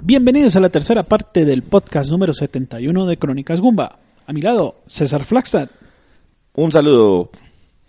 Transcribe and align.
Bienvenidos 0.00 0.54
a 0.54 0.60
la 0.60 0.68
tercera 0.68 1.02
parte 1.02 1.44
del 1.44 1.64
podcast 1.64 2.08
número 2.12 2.32
71 2.32 3.04
de 3.04 3.16
Crónicas 3.18 3.60
Gumba. 3.60 3.98
A 4.26 4.32
mi 4.32 4.40
lado, 4.40 4.76
César 4.86 5.24
Flagstad. 5.24 5.70
Un 6.54 6.70
saludo. 6.70 7.30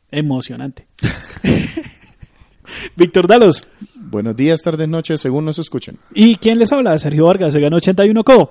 Emocionante. 0.10 0.88
Víctor 2.96 3.28
Dalos. 3.28 3.68
Buenos 3.94 4.36
días, 4.36 4.64
tardes, 4.64 4.90
noches, 4.90 5.22
según 5.22 5.46
nos 5.46 5.60
escuchen. 5.60 6.00
¿Y 6.16 6.38
quién 6.38 6.58
les 6.58 6.72
habla? 6.72 6.98
Sergio 6.98 7.26
Vargas, 7.26 7.54
se 7.54 7.60
ganó 7.60 7.78
81 7.78 8.24
Co. 8.24 8.50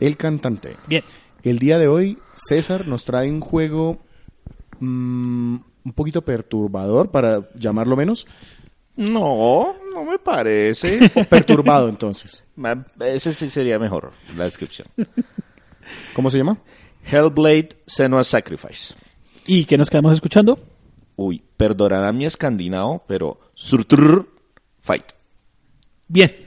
El 0.00 0.16
cantante. 0.16 0.76
Bien. 0.88 1.04
El 1.42 1.58
día 1.58 1.78
de 1.78 1.88
hoy, 1.88 2.16
César 2.32 2.88
nos 2.88 3.04
trae 3.04 3.30
un 3.30 3.40
juego 3.40 3.98
mm, 4.80 5.56
un 5.84 5.92
poquito 5.94 6.22
perturbador, 6.22 7.10
para 7.10 7.46
llamarlo 7.56 7.94
menos. 7.94 8.26
No, 8.96 9.76
no 9.92 10.04
me 10.04 10.18
parece. 10.18 11.10
O 11.14 11.24
perturbado, 11.24 11.88
entonces. 11.88 12.44
Ese 13.00 13.32
sí 13.32 13.50
sería 13.50 13.78
mejor, 13.78 14.12
la 14.36 14.44
descripción. 14.44 14.88
¿Cómo 16.14 16.30
se 16.30 16.38
llama? 16.38 16.58
Hellblade 17.04 17.70
Senua's 17.86 18.26
Sacrifice. 18.26 18.94
¿Y 19.46 19.64
qué 19.64 19.78
nos 19.78 19.90
quedamos 19.90 20.12
escuchando? 20.12 20.58
Uy, 21.14 21.42
perdonará 21.56 22.12
mi 22.12 22.26
escandinavo, 22.26 23.04
pero 23.06 23.38
Surtur 23.54 24.28
Fight. 24.80 25.12
Bien. 26.08 26.34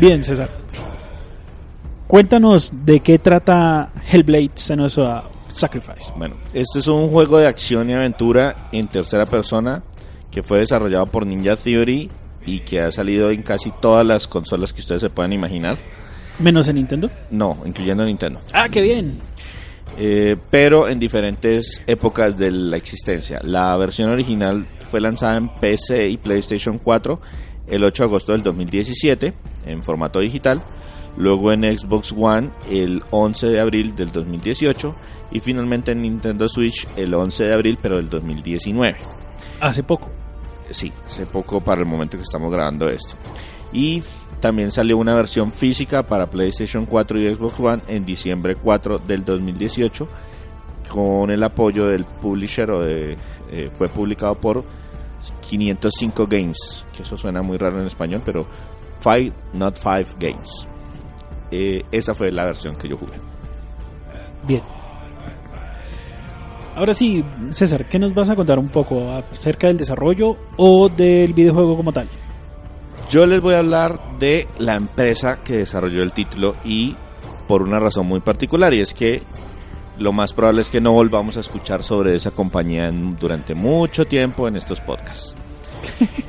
Bien, 0.00 0.22
César. 0.24 0.50
Cuéntanos 2.06 2.72
de 2.84 3.00
qué 3.00 3.18
trata 3.18 3.92
Hellblade 4.10 4.50
Senua's 4.54 4.98
Sacrifice. 5.52 6.12
Bueno, 6.16 6.36
este 6.52 6.80
es 6.80 6.88
un 6.88 7.08
juego 7.08 7.38
de 7.38 7.46
acción 7.46 7.88
y 7.88 7.94
aventura 7.94 8.68
en 8.72 8.88
tercera 8.88 9.24
persona 9.26 9.84
que 10.30 10.42
fue 10.42 10.58
desarrollado 10.58 11.06
por 11.06 11.24
Ninja 11.24 11.56
Theory 11.56 12.10
y 12.44 12.60
que 12.60 12.80
ha 12.80 12.90
salido 12.90 13.30
en 13.30 13.42
casi 13.42 13.70
todas 13.70 14.04
las 14.04 14.26
consolas 14.26 14.72
que 14.72 14.80
ustedes 14.80 15.00
se 15.00 15.10
puedan 15.10 15.32
imaginar. 15.32 15.78
Menos 16.38 16.68
en 16.68 16.76
Nintendo. 16.76 17.10
No, 17.30 17.56
incluyendo 17.64 18.04
Nintendo. 18.04 18.40
Ah, 18.52 18.68
qué 18.68 18.82
bien. 18.82 19.18
Eh, 19.98 20.36
pero 20.50 20.88
en 20.88 20.98
diferentes 20.98 21.82
épocas 21.86 22.36
de 22.36 22.50
la 22.50 22.76
existencia. 22.76 23.40
La 23.42 23.76
versión 23.76 24.10
original 24.10 24.66
fue 24.82 25.00
lanzada 25.00 25.36
en 25.36 25.48
PC 25.48 26.08
y 26.08 26.16
PlayStation 26.18 26.78
4 26.78 27.20
el 27.68 27.82
8 27.82 28.02
de 28.02 28.08
agosto 28.08 28.32
del 28.32 28.42
2017 28.42 29.34
en 29.66 29.82
formato 29.82 30.20
digital, 30.20 30.62
luego 31.16 31.52
en 31.52 31.64
Xbox 31.64 32.14
One 32.16 32.50
el 32.70 33.02
11 33.10 33.48
de 33.48 33.60
abril 33.60 33.96
del 33.96 34.12
2018 34.12 34.94
y 35.32 35.40
finalmente 35.40 35.92
en 35.92 36.02
Nintendo 36.02 36.48
Switch 36.48 36.86
el 36.96 37.14
11 37.14 37.44
de 37.44 37.52
abril 37.52 37.78
pero 37.80 37.96
del 37.96 38.08
2019. 38.08 38.98
Hace 39.60 39.82
poco. 39.82 40.10
Sí, 40.70 40.92
hace 41.06 41.26
poco 41.26 41.60
para 41.60 41.80
el 41.80 41.86
momento 41.86 42.16
que 42.16 42.22
estamos 42.22 42.52
grabando 42.52 42.88
esto. 42.88 43.14
Y 43.76 44.02
también 44.40 44.70
salió 44.70 44.96
una 44.96 45.14
versión 45.14 45.52
física 45.52 46.02
para 46.02 46.30
PlayStation 46.30 46.86
4 46.86 47.20
y 47.20 47.34
Xbox 47.34 47.60
One 47.60 47.82
en 47.88 48.06
diciembre 48.06 48.56
4 48.56 49.00
del 49.00 49.22
2018 49.22 50.08
con 50.88 51.30
el 51.30 51.42
apoyo 51.42 51.86
del 51.86 52.06
publisher 52.06 52.70
o 52.70 52.80
de, 52.80 53.18
eh, 53.50 53.68
fue 53.70 53.88
publicado 53.88 54.34
por 54.36 54.64
505 55.46 56.26
Games, 56.26 56.86
que 56.96 57.02
eso 57.02 57.18
suena 57.18 57.42
muy 57.42 57.58
raro 57.58 57.78
en 57.78 57.86
español, 57.86 58.22
pero 58.24 58.46
Five 59.00 59.34
Not 59.52 59.76
Five 59.76 60.06
Games. 60.18 60.66
Eh, 61.50 61.84
esa 61.92 62.14
fue 62.14 62.32
la 62.32 62.46
versión 62.46 62.76
que 62.76 62.88
yo 62.88 62.96
jugué. 62.96 63.18
Bien. 64.48 64.62
Ahora 66.76 66.94
sí, 66.94 67.22
César, 67.50 67.86
¿qué 67.90 67.98
nos 67.98 68.14
vas 68.14 68.30
a 68.30 68.36
contar 68.36 68.58
un 68.58 68.68
poco 68.68 69.10
acerca 69.10 69.66
del 69.66 69.76
desarrollo 69.76 70.34
o 70.56 70.88
del 70.88 71.34
videojuego 71.34 71.76
como 71.76 71.92
tal? 71.92 72.08
Yo 73.10 73.26
les 73.26 73.40
voy 73.40 73.54
a 73.54 73.58
hablar 73.60 74.18
de 74.18 74.48
la 74.58 74.74
empresa 74.74 75.38
que 75.44 75.58
desarrolló 75.58 76.02
el 76.02 76.12
título 76.12 76.56
y 76.64 76.96
por 77.46 77.62
una 77.62 77.78
razón 77.78 78.06
muy 78.06 78.20
particular 78.20 78.74
y 78.74 78.80
es 78.80 78.92
que 78.94 79.22
lo 79.98 80.12
más 80.12 80.32
probable 80.32 80.62
es 80.62 80.68
que 80.68 80.80
no 80.80 80.92
volvamos 80.92 81.36
a 81.36 81.40
escuchar 81.40 81.82
sobre 81.84 82.14
esa 82.14 82.32
compañía 82.32 82.88
en- 82.88 83.16
durante 83.16 83.54
mucho 83.54 84.04
tiempo 84.06 84.48
en 84.48 84.56
estos 84.56 84.80
podcasts. 84.80 85.34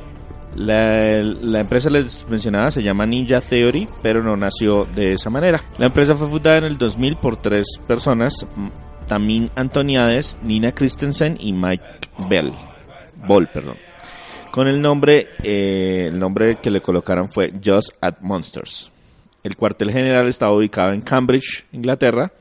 La, 0.54 1.22
la 1.22 1.60
empresa 1.60 1.88
les 1.88 2.26
mencionaba 2.28 2.72
se 2.72 2.82
llama 2.82 3.06
Ninja 3.06 3.40
Theory, 3.40 3.88
pero 4.02 4.24
no 4.24 4.36
nació 4.36 4.86
de 4.86 5.12
esa 5.12 5.30
manera. 5.30 5.62
La 5.78 5.86
empresa 5.86 6.16
fue 6.16 6.28
fundada 6.28 6.56
en 6.58 6.64
el 6.64 6.76
2000 6.78 7.16
por 7.16 7.36
tres 7.36 7.66
personas, 7.86 8.44
m- 8.56 8.72
Tamin 9.06 9.50
Antoniades, 9.54 10.36
Nina 10.42 10.72
Christensen 10.72 11.36
y 11.38 11.52
Mike 11.52 11.84
Bell. 12.28 12.52
Ball, 13.24 13.46
perdón. 13.52 13.76
Con 14.50 14.66
el 14.66 14.80
nombre, 14.80 15.28
eh, 15.42 16.06
el 16.08 16.18
nombre 16.18 16.56
que 16.56 16.70
le 16.70 16.80
colocaron 16.80 17.28
fue 17.28 17.52
Just 17.64 17.90
at 18.00 18.16
Monsters. 18.20 18.90
El 19.44 19.56
cuartel 19.56 19.92
general 19.92 20.26
estaba 20.26 20.54
ubicado 20.54 20.92
en 20.92 21.02
Cambridge, 21.02 21.66
Inglaterra, 21.70 22.32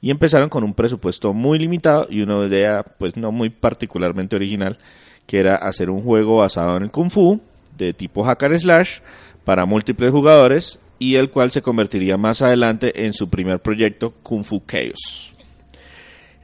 y 0.00 0.10
empezaron 0.10 0.48
con 0.48 0.64
un 0.64 0.74
presupuesto 0.74 1.32
muy 1.32 1.58
limitado 1.58 2.06
y 2.08 2.22
una 2.22 2.44
idea, 2.46 2.82
pues 2.82 3.16
no 3.16 3.30
muy 3.30 3.50
particularmente 3.50 4.36
original, 4.36 4.78
que 5.26 5.38
era 5.38 5.54
hacer 5.54 5.90
un 5.90 6.02
juego 6.02 6.38
basado 6.38 6.76
en 6.76 6.84
el 6.84 6.90
Kung 6.90 7.10
Fu, 7.10 7.40
de 7.76 7.92
tipo 7.92 8.24
hack 8.24 8.42
and 8.44 8.58
slash, 8.58 8.98
para 9.44 9.66
múltiples 9.66 10.10
jugadores, 10.10 10.78
y 10.98 11.16
el 11.16 11.30
cual 11.30 11.50
se 11.50 11.62
convertiría 11.62 12.16
más 12.16 12.42
adelante 12.42 13.04
en 13.06 13.12
su 13.12 13.28
primer 13.28 13.60
proyecto, 13.60 14.14
Kung 14.22 14.44
Fu 14.44 14.62
Chaos. 14.66 15.34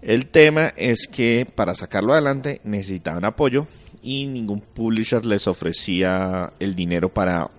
El 0.02 0.26
tema 0.26 0.72
es 0.76 1.08
que 1.10 1.46
para 1.52 1.74
sacarlo 1.74 2.12
adelante 2.12 2.60
necesitaban 2.64 3.24
apoyo 3.24 3.66
y 4.06 4.26
ningún 4.28 4.60
publisher 4.60 5.26
les 5.26 5.46
ofrecía 5.48 6.52
el 6.60 6.74
dinero 6.76 7.08
para 7.08 7.50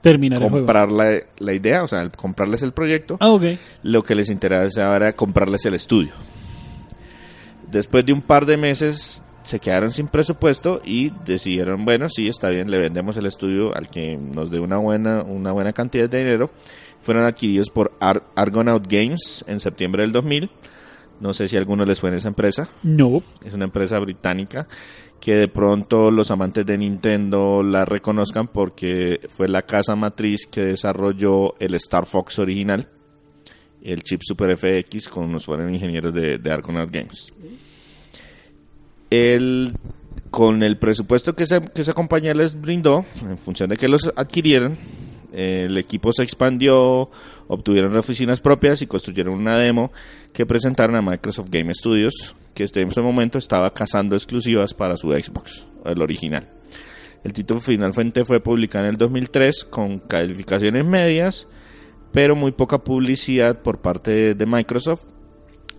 Terminar 0.00 0.42
el 0.42 0.48
juego. 0.48 0.64
comprar 0.66 0.90
la, 0.90 1.18
la 1.38 1.52
idea, 1.52 1.82
o 1.84 1.88
sea, 1.88 2.08
comprarles 2.10 2.62
el 2.62 2.72
proyecto. 2.72 3.16
Ah, 3.20 3.30
ok. 3.30 3.42
Lo 3.82 4.02
que 4.02 4.14
les 4.14 4.30
interesaba 4.30 4.96
era 4.96 5.12
comprarles 5.12 5.66
el 5.66 5.74
estudio. 5.74 6.12
Después 7.70 8.04
de 8.04 8.12
un 8.12 8.20
par 8.22 8.46
de 8.46 8.56
meses 8.56 9.22
se 9.42 9.58
quedaron 9.58 9.90
sin 9.90 10.06
presupuesto 10.08 10.80
y 10.84 11.10
decidieron, 11.24 11.84
bueno, 11.84 12.08
sí, 12.08 12.28
está 12.28 12.48
bien, 12.50 12.70
le 12.70 12.78
vendemos 12.78 13.16
el 13.16 13.26
estudio 13.26 13.74
al 13.76 13.88
que 13.88 14.16
nos 14.16 14.50
dé 14.50 14.60
una 14.60 14.76
buena, 14.78 15.22
una 15.22 15.52
buena 15.52 15.72
cantidad 15.72 16.08
de 16.08 16.18
dinero. 16.18 16.50
Fueron 17.00 17.24
adquiridos 17.24 17.70
por 17.70 17.92
Ar- 18.00 18.22
Argonaut 18.36 18.86
Games 18.88 19.44
en 19.48 19.58
septiembre 19.58 20.02
del 20.02 20.12
2000. 20.12 20.50
No 21.20 21.32
sé 21.32 21.48
si 21.48 21.56
a 21.56 21.60
alguno 21.60 21.84
les 21.84 21.98
suena 21.98 22.16
esa 22.16 22.28
empresa. 22.28 22.68
No. 22.82 23.22
Es 23.44 23.54
una 23.54 23.64
empresa 23.64 23.98
británica 23.98 24.66
que 25.22 25.36
de 25.36 25.46
pronto 25.46 26.10
los 26.10 26.32
amantes 26.32 26.66
de 26.66 26.76
Nintendo 26.76 27.62
la 27.62 27.84
reconozcan 27.84 28.48
porque 28.48 29.20
fue 29.28 29.46
la 29.46 29.62
casa 29.62 29.94
matriz 29.94 30.48
que 30.50 30.62
desarrolló 30.62 31.54
el 31.60 31.76
Star 31.76 32.06
Fox 32.06 32.40
original, 32.40 32.88
el 33.84 34.02
chip 34.02 34.20
Super 34.24 34.56
FX, 34.56 35.08
con 35.08 35.26
unos 35.26 35.44
fueron 35.46 35.72
ingenieros 35.72 36.12
de, 36.12 36.38
de 36.38 36.50
Argonaut 36.50 36.90
Games. 36.90 37.32
El, 39.10 39.74
con 40.32 40.64
el 40.64 40.76
presupuesto 40.78 41.36
que 41.36 41.44
esa, 41.44 41.60
que 41.60 41.82
esa 41.82 41.92
compañía 41.92 42.34
les 42.34 42.60
brindó, 42.60 43.04
en 43.22 43.38
función 43.38 43.70
de 43.70 43.76
que 43.76 43.86
los 43.86 44.10
adquirieran, 44.16 44.76
el 45.32 45.78
equipo 45.78 46.12
se 46.12 46.24
expandió, 46.24 47.10
obtuvieron 47.52 47.94
oficinas 47.98 48.40
propias 48.40 48.80
y 48.80 48.86
construyeron 48.86 49.34
una 49.34 49.58
demo 49.58 49.92
que 50.32 50.46
presentaron 50.46 50.96
a 50.96 51.02
Microsoft 51.02 51.50
Game 51.50 51.72
Studios, 51.74 52.34
que 52.54 52.64
en 52.74 52.88
ese 52.88 53.02
momento 53.02 53.36
estaba 53.36 53.72
cazando 53.74 54.16
exclusivas 54.16 54.72
para 54.72 54.96
su 54.96 55.08
Xbox, 55.08 55.66
el 55.84 56.00
original. 56.00 56.48
El 57.22 57.34
título 57.34 57.60
finalmente 57.60 58.24
fue 58.24 58.40
publicado 58.40 58.86
en 58.86 58.92
el 58.92 58.96
2003 58.96 59.64
con 59.66 59.98
calificaciones 59.98 60.86
medias, 60.86 61.46
pero 62.10 62.34
muy 62.34 62.52
poca 62.52 62.78
publicidad 62.78 63.60
por 63.60 63.82
parte 63.82 64.34
de 64.34 64.46
Microsoft, 64.46 65.06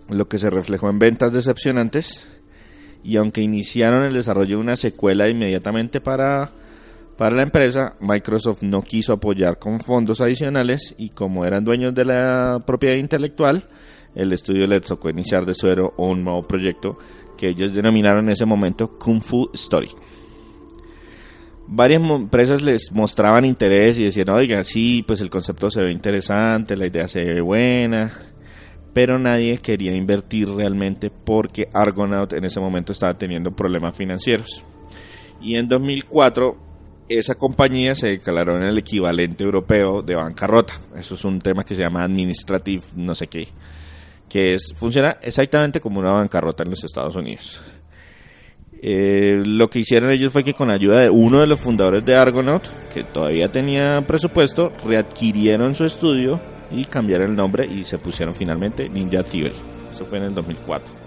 lo 0.08 0.28
que 0.28 0.38
se 0.38 0.50
reflejó 0.50 0.88
en 0.88 1.00
ventas 1.00 1.32
decepcionantes. 1.32 2.28
Y 3.02 3.16
aunque 3.16 3.42
iniciaron 3.42 4.04
el 4.04 4.14
desarrollo 4.14 4.56
de 4.56 4.62
una 4.62 4.76
secuela 4.76 5.28
inmediatamente 5.28 6.00
para, 6.00 6.52
para 7.16 7.36
la 7.36 7.42
empresa, 7.42 7.94
Microsoft 8.00 8.62
no 8.62 8.82
quiso 8.82 9.12
apoyar 9.12 9.58
con 9.58 9.80
fondos 9.80 10.20
adicionales 10.20 10.94
y 10.98 11.10
como 11.10 11.44
eran 11.44 11.64
dueños 11.64 11.94
de 11.94 12.04
la 12.04 12.62
propiedad 12.66 12.96
intelectual, 12.96 13.64
el 14.14 14.32
estudio 14.32 14.66
les 14.66 14.82
tocó 14.82 15.10
iniciar 15.10 15.44
de 15.44 15.54
cero 15.54 15.94
un 15.96 16.24
nuevo 16.24 16.42
proyecto 16.42 16.98
que 17.36 17.48
ellos 17.48 17.74
denominaron 17.74 18.24
en 18.24 18.32
ese 18.32 18.46
momento 18.46 18.98
Kung 18.98 19.20
Fu 19.20 19.50
Story 19.54 19.90
varias 21.66 22.02
empresas 22.02 22.62
les 22.62 22.92
mostraban 22.92 23.44
interés 23.44 23.98
y 23.98 24.04
decían, 24.04 24.30
oiga, 24.30 24.62
sí, 24.64 25.02
pues 25.06 25.20
el 25.20 25.30
concepto 25.30 25.70
se 25.70 25.82
ve 25.82 25.92
interesante, 25.92 26.76
la 26.76 26.86
idea 26.86 27.08
se 27.08 27.24
ve 27.24 27.40
buena, 27.40 28.12
pero 28.92 29.18
nadie 29.18 29.58
quería 29.58 29.94
invertir 29.94 30.48
realmente 30.48 31.10
porque 31.10 31.68
Argonaut 31.72 32.32
en 32.32 32.44
ese 32.44 32.60
momento 32.60 32.92
estaba 32.92 33.14
teniendo 33.14 33.50
problemas 33.50 33.96
financieros. 33.96 34.64
Y 35.40 35.56
en 35.56 35.68
2004 35.68 36.56
esa 37.08 37.34
compañía 37.34 37.94
se 37.94 38.08
declaró 38.08 38.56
en 38.56 38.64
el 38.64 38.78
equivalente 38.78 39.44
europeo 39.44 40.02
de 40.02 40.14
bancarrota. 40.14 40.74
Eso 40.96 41.14
es 41.14 41.24
un 41.24 41.38
tema 41.40 41.64
que 41.64 41.74
se 41.74 41.82
llama 41.82 42.04
administrative, 42.04 42.82
no 42.96 43.14
sé 43.14 43.26
qué, 43.26 43.48
que 44.28 44.54
es 44.54 44.72
funciona 44.74 45.18
exactamente 45.22 45.80
como 45.80 46.00
una 46.00 46.12
bancarrota 46.12 46.62
en 46.62 46.70
los 46.70 46.84
Estados 46.84 47.16
Unidos. 47.16 47.62
Eh, 48.86 49.42
lo 49.44 49.68
que 49.68 49.78
hicieron 49.78 50.10
ellos 50.10 50.32
fue 50.32 50.44
que 50.44 50.52
con 50.52 50.70
ayuda 50.70 51.00
de 51.00 51.10
uno 51.10 51.40
de 51.40 51.46
los 51.46 51.60
fundadores 51.60 52.04
de 52.04 52.16
Argonaut, 52.16 52.68
que 52.92 53.02
todavía 53.02 53.48
tenía 53.48 54.04
presupuesto, 54.06 54.72
readquirieron 54.84 55.74
su 55.74 55.84
estudio 55.84 56.40
y 56.70 56.84
cambiaron 56.84 57.30
el 57.30 57.36
nombre 57.36 57.64
y 57.64 57.84
se 57.84 57.98
pusieron 57.98 58.34
finalmente 58.34 58.88
Ninja 58.88 59.22
Theory. 59.22 59.56
Eso 59.90 60.04
fue 60.04 60.18
en 60.18 60.24
el 60.24 60.34
2004. 60.34 61.03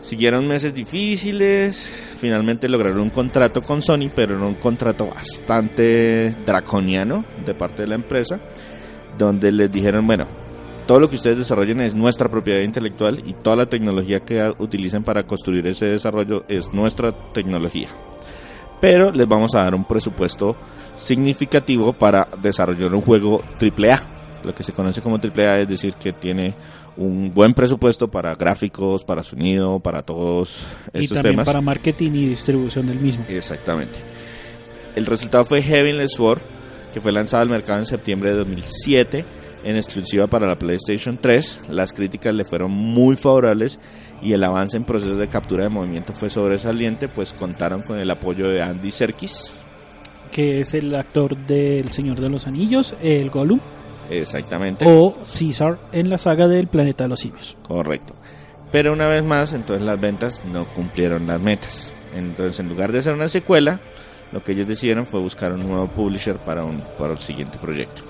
Siguieron 0.00 0.48
meses 0.48 0.74
difíciles, 0.74 1.92
finalmente 2.16 2.70
lograron 2.70 3.00
un 3.00 3.10
contrato 3.10 3.60
con 3.60 3.82
Sony, 3.82 4.10
pero 4.14 4.34
era 4.34 4.46
un 4.46 4.54
contrato 4.54 5.06
bastante 5.06 6.30
draconiano 6.46 7.24
de 7.44 7.54
parte 7.54 7.82
de 7.82 7.88
la 7.88 7.96
empresa, 7.96 8.40
donde 9.18 9.52
les 9.52 9.70
dijeron, 9.70 10.06
bueno, 10.06 10.26
todo 10.86 11.00
lo 11.00 11.10
que 11.10 11.16
ustedes 11.16 11.36
desarrollen 11.36 11.82
es 11.82 11.94
nuestra 11.94 12.30
propiedad 12.30 12.62
intelectual 12.62 13.22
y 13.26 13.34
toda 13.34 13.56
la 13.56 13.66
tecnología 13.66 14.20
que 14.20 14.52
utilicen 14.58 15.04
para 15.04 15.24
construir 15.24 15.66
ese 15.66 15.86
desarrollo 15.86 16.44
es 16.48 16.72
nuestra 16.72 17.12
tecnología. 17.32 17.88
Pero 18.80 19.12
les 19.12 19.28
vamos 19.28 19.54
a 19.54 19.64
dar 19.64 19.74
un 19.74 19.84
presupuesto 19.84 20.56
significativo 20.94 21.92
para 21.92 22.26
desarrollar 22.40 22.94
un 22.94 23.02
juego 23.02 23.42
AAA, 23.60 24.19
lo 24.44 24.54
que 24.54 24.62
se 24.62 24.72
conoce 24.72 25.00
como 25.00 25.16
AAA, 25.16 25.60
es 25.60 25.68
decir, 25.68 25.94
que 25.94 26.12
tiene 26.12 26.54
un 26.96 27.32
buen 27.32 27.54
presupuesto 27.54 28.08
para 28.08 28.34
gráficos, 28.34 29.04
para 29.04 29.22
sonido, 29.22 29.80
para 29.80 30.02
todos 30.02 30.62
estos 30.92 31.18
y 31.18 31.22
también 31.22 31.44
para 31.44 31.60
marketing 31.60 32.10
y 32.10 32.28
distribución 32.28 32.86
del 32.86 33.00
mismo. 33.00 33.24
Exactamente. 33.28 34.00
El 34.96 35.06
resultado 35.06 35.44
fue 35.44 35.62
Heavenless 35.62 36.12
Sword, 36.12 36.40
que 36.92 37.00
fue 37.00 37.12
lanzado 37.12 37.42
al 37.42 37.48
mercado 37.48 37.78
en 37.78 37.86
septiembre 37.86 38.30
de 38.30 38.38
2007 38.38 39.24
en 39.64 39.76
exclusiva 39.76 40.26
para 40.26 40.46
la 40.46 40.58
PlayStation 40.58 41.18
3. 41.20 41.62
Las 41.68 41.92
críticas 41.92 42.34
le 42.34 42.44
fueron 42.44 42.70
muy 42.70 43.16
favorables 43.16 43.78
y 44.22 44.32
el 44.32 44.44
avance 44.44 44.76
en 44.76 44.84
procesos 44.84 45.18
de 45.18 45.28
captura 45.28 45.64
de 45.64 45.70
movimiento 45.70 46.12
fue 46.12 46.30
sobresaliente, 46.30 47.08
pues 47.08 47.32
contaron 47.32 47.82
con 47.82 47.98
el 47.98 48.10
apoyo 48.10 48.48
de 48.48 48.62
Andy 48.62 48.90
Serkis. 48.90 49.54
Que 50.30 50.60
es 50.60 50.74
el 50.74 50.94
actor 50.94 51.36
del 51.36 51.90
Señor 51.90 52.20
de 52.20 52.28
los 52.28 52.46
Anillos, 52.46 52.94
el 53.02 53.30
Gollum. 53.30 53.60
Exactamente. 54.10 54.84
O 54.86 55.16
Caesar 55.20 55.78
en 55.92 56.10
la 56.10 56.18
saga 56.18 56.48
del 56.48 56.66
Planeta 56.66 57.04
de 57.04 57.08
los 57.08 57.20
Simios. 57.20 57.56
Correcto. 57.62 58.14
Pero 58.72 58.92
una 58.92 59.06
vez 59.08 59.24
más, 59.24 59.52
entonces 59.52 59.84
las 59.84 60.00
ventas 60.00 60.40
no 60.44 60.66
cumplieron 60.68 61.26
las 61.26 61.40
metas. 61.40 61.92
Entonces, 62.14 62.58
en 62.60 62.68
lugar 62.68 62.92
de 62.92 62.98
hacer 62.98 63.14
una 63.14 63.28
secuela, 63.28 63.80
lo 64.32 64.42
que 64.42 64.52
ellos 64.52 64.66
decidieron 64.66 65.06
fue 65.06 65.20
buscar 65.20 65.52
un 65.52 65.66
nuevo 65.66 65.88
publisher 65.88 66.38
para, 66.38 66.64
un, 66.64 66.84
para 66.98 67.12
el 67.12 67.18
siguiente 67.18 67.58
proyecto. 67.58 68.02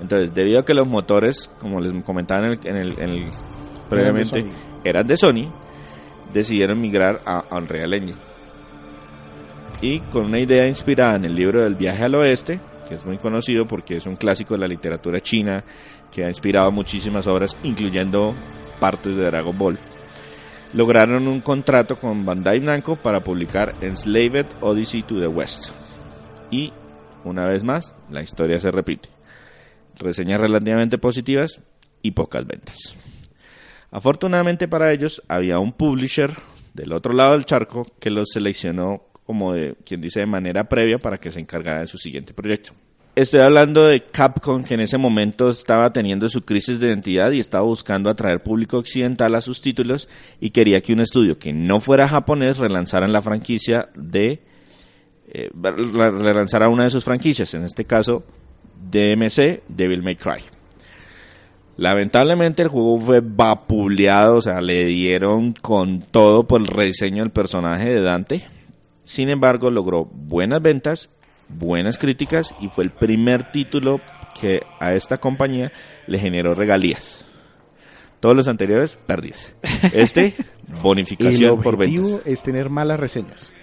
Entonces, 0.00 0.34
debido 0.34 0.60
a 0.60 0.64
que 0.64 0.74
los 0.74 0.86
motores, 0.86 1.50
como 1.60 1.80
les 1.80 1.92
comentaba 2.04 2.46
en 2.46 2.76
el, 2.76 3.30
previamente, 3.88 4.46
eran 4.82 5.06
de 5.06 5.16
Sony, 5.16 5.52
decidieron 6.32 6.80
migrar 6.80 7.20
a 7.24 7.44
Unreal 7.56 7.94
Engine. 7.94 8.18
Y 9.80 10.00
con 10.00 10.26
una 10.26 10.38
idea 10.40 10.66
inspirada 10.66 11.16
en 11.16 11.24
el 11.24 11.34
libro 11.34 11.62
del 11.62 11.74
viaje 11.74 12.04
al 12.04 12.14
oeste, 12.16 12.60
que 12.88 12.94
es 12.94 13.04
muy 13.06 13.18
conocido 13.18 13.66
porque 13.66 13.96
es 13.96 14.06
un 14.06 14.16
clásico 14.16 14.54
de 14.54 14.60
la 14.60 14.68
literatura 14.68 15.20
china 15.20 15.64
que 16.12 16.24
ha 16.24 16.28
inspirado 16.28 16.70
muchísimas 16.70 17.26
obras, 17.26 17.56
incluyendo 17.62 18.34
partes 18.80 19.16
de 19.16 19.24
Dragon 19.24 19.56
Ball, 19.56 19.78
lograron 20.72 21.28
un 21.28 21.40
contrato 21.40 21.96
con 21.96 22.24
Bandai 22.24 22.60
Namco 22.60 22.96
para 22.96 23.22
publicar 23.22 23.74
Enslaved 23.80 24.46
Odyssey 24.60 25.02
to 25.02 25.20
the 25.20 25.26
West. 25.26 25.70
Y, 26.50 26.72
una 27.24 27.46
vez 27.46 27.62
más, 27.62 27.94
la 28.10 28.22
historia 28.22 28.58
se 28.60 28.70
repite 28.70 29.14
reseñas 29.98 30.40
relativamente 30.40 30.98
positivas 30.98 31.60
y 32.02 32.12
pocas 32.12 32.46
ventas. 32.46 32.96
Afortunadamente 33.90 34.68
para 34.68 34.92
ellos 34.92 35.22
había 35.28 35.58
un 35.58 35.72
publisher 35.72 36.32
del 36.72 36.92
otro 36.92 37.12
lado 37.12 37.32
del 37.32 37.44
charco 37.44 37.86
que 38.00 38.10
los 38.10 38.30
seleccionó 38.32 39.04
como 39.26 39.52
de 39.52 39.74
quien 39.84 40.00
dice 40.00 40.20
de 40.20 40.26
manera 40.26 40.64
previa 40.64 40.98
para 40.98 41.18
que 41.18 41.30
se 41.30 41.40
encargara 41.40 41.80
de 41.80 41.86
su 41.86 41.98
siguiente 41.98 42.34
proyecto. 42.34 42.72
Estoy 43.16 43.40
hablando 43.40 43.86
de 43.86 44.02
Capcom 44.02 44.64
que 44.64 44.74
en 44.74 44.80
ese 44.80 44.98
momento 44.98 45.48
estaba 45.48 45.92
teniendo 45.92 46.28
su 46.28 46.42
crisis 46.42 46.80
de 46.80 46.88
identidad 46.88 47.30
y 47.30 47.38
estaba 47.38 47.64
buscando 47.64 48.10
atraer 48.10 48.42
público 48.42 48.76
occidental 48.76 49.36
a 49.36 49.40
sus 49.40 49.60
títulos 49.60 50.08
y 50.40 50.50
quería 50.50 50.80
que 50.80 50.92
un 50.92 51.00
estudio 51.00 51.38
que 51.38 51.52
no 51.52 51.78
fuera 51.78 52.08
japonés 52.08 52.58
relanzara 52.58 53.06
la 53.06 53.22
franquicia 53.22 53.88
de 53.94 54.40
eh, 55.28 55.48
relanzara 55.54 56.68
una 56.68 56.84
de 56.84 56.90
sus 56.90 57.04
franquicias, 57.04 57.54
en 57.54 57.62
este 57.62 57.84
caso 57.84 58.24
DMC, 58.90 59.62
Devil 59.68 60.02
May 60.02 60.16
Cry. 60.16 60.42
Lamentablemente 61.76 62.62
el 62.62 62.68
juego 62.68 62.98
fue 62.98 63.20
vapuleado, 63.20 64.36
o 64.36 64.40
sea, 64.40 64.60
le 64.60 64.84
dieron 64.86 65.52
con 65.52 66.00
todo 66.00 66.48
por 66.48 66.60
el 66.60 66.66
rediseño 66.66 67.22
del 67.22 67.32
personaje 67.32 67.90
de 67.90 68.00
Dante. 68.00 68.53
Sin 69.04 69.28
embargo, 69.28 69.70
logró 69.70 70.04
buenas 70.04 70.60
ventas, 70.62 71.10
buenas 71.48 71.98
críticas 71.98 72.54
y 72.60 72.68
fue 72.68 72.84
el 72.84 72.90
primer 72.90 73.52
título 73.52 74.00
que 74.40 74.62
a 74.80 74.94
esta 74.94 75.18
compañía 75.18 75.72
le 76.06 76.18
generó 76.18 76.54
regalías. 76.54 77.24
Todos 78.20 78.34
los 78.34 78.48
anteriores, 78.48 78.98
pérdidas. 79.06 79.54
Este, 79.92 80.34
bonificación 80.82 81.60
por 81.60 81.76
ventas. 81.76 81.94
El 81.94 82.04
objetivo 82.04 82.20
es 82.24 82.42
tener 82.42 82.70
malas 82.70 82.98
reseñas. 82.98 83.54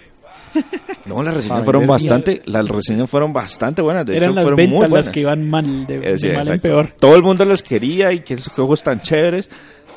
No, 1.04 1.20
las 1.24 1.34
reseñas 1.34 1.64
fueron 1.64 1.86
bastante, 1.86 2.42
las 2.44 2.68
reseñas 2.68 3.10
fueron 3.10 3.32
bastante 3.32 3.82
buenas. 3.82 4.06
De 4.06 4.16
Eran 4.16 4.36
las 4.36 4.44
ventas 4.54 4.68
muy 4.68 4.88
las 4.88 5.10
que 5.10 5.20
iban 5.20 5.50
mal, 5.50 5.84
de, 5.84 6.32
mal 6.32 6.46
en 6.46 6.60
peor. 6.60 6.92
Todo 6.92 7.16
el 7.16 7.24
mundo 7.24 7.44
los 7.44 7.60
quería 7.64 8.12
y 8.12 8.20
que 8.20 8.34
esos 8.34 8.52
juegos 8.52 8.84
tan 8.84 9.00
chéveres, 9.00 9.50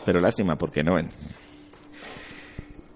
pero 0.04 0.20
lástima 0.20 0.58
porque 0.58 0.84
no 0.84 0.96
ven. 0.96 1.10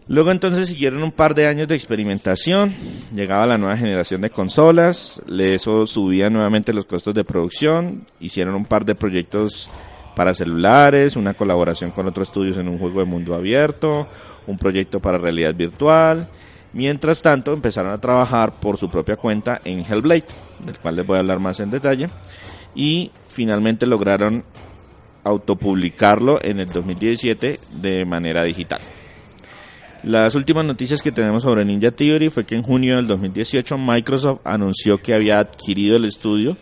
Luego 0.09 0.31
entonces 0.31 0.69
siguieron 0.69 1.03
un 1.03 1.11
par 1.11 1.35
de 1.35 1.45
años 1.45 1.67
de 1.67 1.75
experimentación, 1.75 2.73
llegaba 3.13 3.45
la 3.45 3.59
nueva 3.59 3.77
generación 3.77 4.21
de 4.21 4.31
consolas, 4.31 5.21
eso 5.37 5.85
subía 5.85 6.31
nuevamente 6.31 6.73
los 6.73 6.85
costos 6.85 7.13
de 7.13 7.23
producción, 7.23 8.07
hicieron 8.19 8.55
un 8.55 8.65
par 8.65 8.85
de 8.85 8.95
proyectos 8.95 9.69
para 10.15 10.33
celulares, 10.33 11.15
una 11.15 11.35
colaboración 11.35 11.91
con 11.91 12.07
otros 12.07 12.29
estudios 12.29 12.57
en 12.57 12.67
un 12.69 12.79
juego 12.79 13.01
de 13.01 13.05
mundo 13.05 13.35
abierto, 13.35 14.07
un 14.47 14.57
proyecto 14.57 14.99
para 14.99 15.19
realidad 15.19 15.53
virtual. 15.53 16.27
Mientras 16.73 17.21
tanto, 17.21 17.53
empezaron 17.53 17.91
a 17.91 18.01
trabajar 18.01 18.59
por 18.59 18.77
su 18.77 18.89
propia 18.89 19.15
cuenta 19.15 19.61
en 19.63 19.85
Hellblade, 19.85 20.25
del 20.65 20.79
cual 20.79 20.95
les 20.95 21.05
voy 21.05 21.17
a 21.17 21.19
hablar 21.19 21.39
más 21.39 21.59
en 21.59 21.69
detalle, 21.69 22.09
y 22.73 23.11
finalmente 23.27 23.85
lograron 23.85 24.43
autopublicarlo 25.23 26.39
en 26.41 26.61
el 26.61 26.69
2017 26.69 27.59
de 27.79 28.05
manera 28.05 28.41
digital. 28.41 28.81
Las 30.03 30.35
últimas 30.35 30.65
noticias 30.65 31.01
que 31.01 31.11
tenemos 31.11 31.43
sobre 31.43 31.65
Ninja 31.65 31.91
Theory 31.91 32.29
fue 32.29 32.45
que 32.45 32.55
en 32.55 32.63
junio 32.63 32.95
del 32.95 33.07
2018 33.07 33.77
Microsoft 33.77 34.39
anunció 34.45 34.97
que 34.97 35.13
había 35.13 35.39
adquirido 35.39 35.97
el 35.97 36.05
estudio 36.05 36.57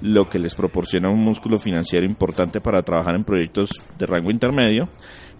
lo 0.00 0.28
que 0.28 0.38
les 0.38 0.54
proporciona 0.54 1.10
un 1.10 1.22
músculo 1.22 1.58
financiero 1.58 2.06
importante 2.06 2.60
para 2.60 2.82
trabajar 2.82 3.14
en 3.14 3.24
proyectos 3.24 3.70
de 3.98 4.06
rango 4.06 4.30
intermedio. 4.30 4.88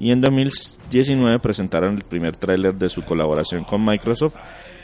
Y 0.01 0.11
en 0.11 0.21
2019 0.21 1.39
presentaron 1.39 1.95
el 1.95 2.03
primer 2.03 2.37
tráiler 2.37 2.75
de 2.75 2.89
su 2.89 3.03
colaboración 3.03 3.65
con 3.65 3.85
Microsoft, 3.85 4.37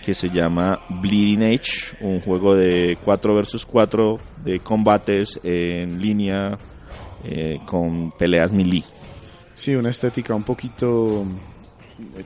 que 0.04 0.14
se 0.14 0.28
llama 0.28 0.80
Bleeding 0.88 1.42
Edge, 1.42 1.96
un 2.00 2.20
juego 2.20 2.54
de 2.54 2.98
4 3.04 3.34
versus 3.34 3.64
4 3.66 4.18
de 4.44 4.60
combates 4.60 5.40
en 5.42 6.00
línea 6.00 6.58
eh, 7.24 7.58
con 7.64 8.12
peleas 8.12 8.52
melee. 8.52 8.84
Sí, 9.54 9.74
una 9.74 9.90
estética 9.90 10.34
un 10.34 10.42
poquito 10.42 11.24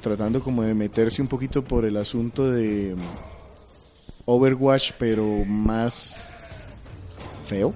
tratando 0.01 0.41
como 0.41 0.63
de 0.63 0.75
meterse 0.75 1.21
un 1.23 1.29
poquito 1.29 1.63
por 1.63 1.85
el 1.85 1.97
asunto 1.97 2.51
de 2.51 2.95
Overwatch, 4.25 4.93
pero 4.99 5.45
más 5.47 6.55
feo. 7.47 7.73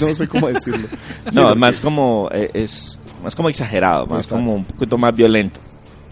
No 0.00 0.12
sé 0.14 0.28
cómo 0.28 0.48
decirlo. 0.52 0.88
Sí, 1.30 1.38
No, 1.40 1.54
más 1.54 1.80
como 1.80 2.28
eh, 2.32 2.50
es 2.54 2.98
más 3.22 3.34
como 3.34 3.48
exagerado, 3.48 4.06
más 4.06 4.26
Exacto. 4.26 4.44
como 4.44 4.56
un 4.58 4.64
poquito 4.64 4.96
más 4.98 5.14
violento. 5.14 5.58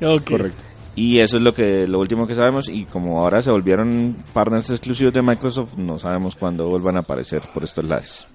Ok. 0.03 0.31
Correcto. 0.31 0.65
Y 0.97 1.19
eso 1.19 1.37
es 1.37 1.43
lo 1.43 1.53
que 1.53 1.87
lo 1.87 2.01
último 2.01 2.27
que 2.27 2.35
sabemos 2.35 2.69
y 2.71 2.85
como 2.87 3.21
ahora 3.23 3.43
se 3.43 3.51
volvieron 3.51 4.17
partners 4.33 4.71
exclusivos 4.71 5.13
de 5.13 5.21
Microsoft, 5.23 5.75
no 5.77 5.99
sabemos 5.99 6.35
cuándo 6.37 6.69
vuelvan 6.69 6.97
a 6.97 7.01
aparecer 7.01 7.43
por 7.53 7.65
estos 7.65 7.85
lados. 7.85 8.27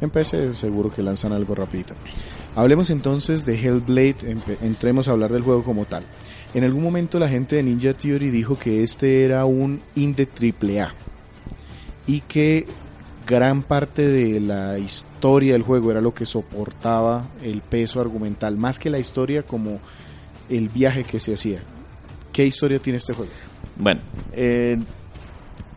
En 0.00 0.10
PC 0.10 0.54
seguro 0.54 0.90
que 0.90 1.02
lanzan 1.02 1.32
algo 1.32 1.54
rapidito. 1.54 1.94
Hablemos 2.54 2.90
entonces 2.90 3.44
de 3.46 3.54
Hellblade, 3.54 4.36
entremos 4.62 5.08
a 5.08 5.12
hablar 5.12 5.32
del 5.32 5.42
juego 5.42 5.62
como 5.64 5.84
tal. 5.84 6.04
En 6.54 6.64
algún 6.64 6.82
momento 6.82 7.18
la 7.18 7.28
gente 7.28 7.56
de 7.56 7.62
Ninja 7.62 7.94
Theory 7.94 8.30
dijo 8.30 8.58
que 8.58 8.82
este 8.82 9.24
era 9.24 9.44
un 9.44 9.82
indie 9.94 10.28
AAA 10.28 10.94
y 12.06 12.20
que 12.20 12.66
gran 13.26 13.62
parte 13.62 14.06
de 14.06 14.40
la 14.40 14.78
historia 14.78 15.54
del 15.54 15.62
juego 15.62 15.90
era 15.90 16.00
lo 16.00 16.14
que 16.14 16.24
soportaba 16.24 17.26
el 17.42 17.60
peso 17.60 18.00
argumental, 18.00 18.56
más 18.56 18.78
que 18.78 18.88
la 18.88 18.98
historia 18.98 19.42
como 19.42 19.80
el 20.48 20.68
viaje 20.68 21.04
que 21.04 21.18
se 21.18 21.34
hacía. 21.34 21.60
¿Qué 22.32 22.46
historia 22.46 22.78
tiene 22.78 22.98
este 22.98 23.12
juego? 23.12 23.32
Bueno, 23.76 24.00
eh, 24.32 24.78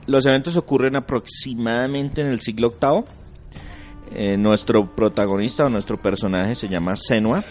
los 0.05 0.25
eventos 0.25 0.55
ocurren 0.55 0.95
aproximadamente 0.95 2.21
en 2.21 2.27
el 2.27 2.41
siglo 2.41 2.75
VIII. 2.81 3.18
Eh, 4.13 4.37
nuestro 4.37 4.95
protagonista 4.95 5.65
o 5.65 5.69
nuestro 5.69 6.01
personaje 6.01 6.55
se 6.55 6.67
llama 6.67 6.95
Senua. 6.95 7.43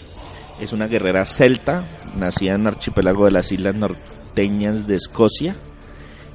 Es 0.60 0.72
una 0.72 0.88
guerrera 0.88 1.24
celta, 1.24 1.84
nacida 2.16 2.54
en 2.54 2.62
el 2.62 2.66
archipiélago 2.68 3.26
de 3.26 3.30
las 3.30 3.52
islas 3.52 3.74
norteñas 3.74 4.86
de 4.86 4.96
Escocia. 4.96 5.56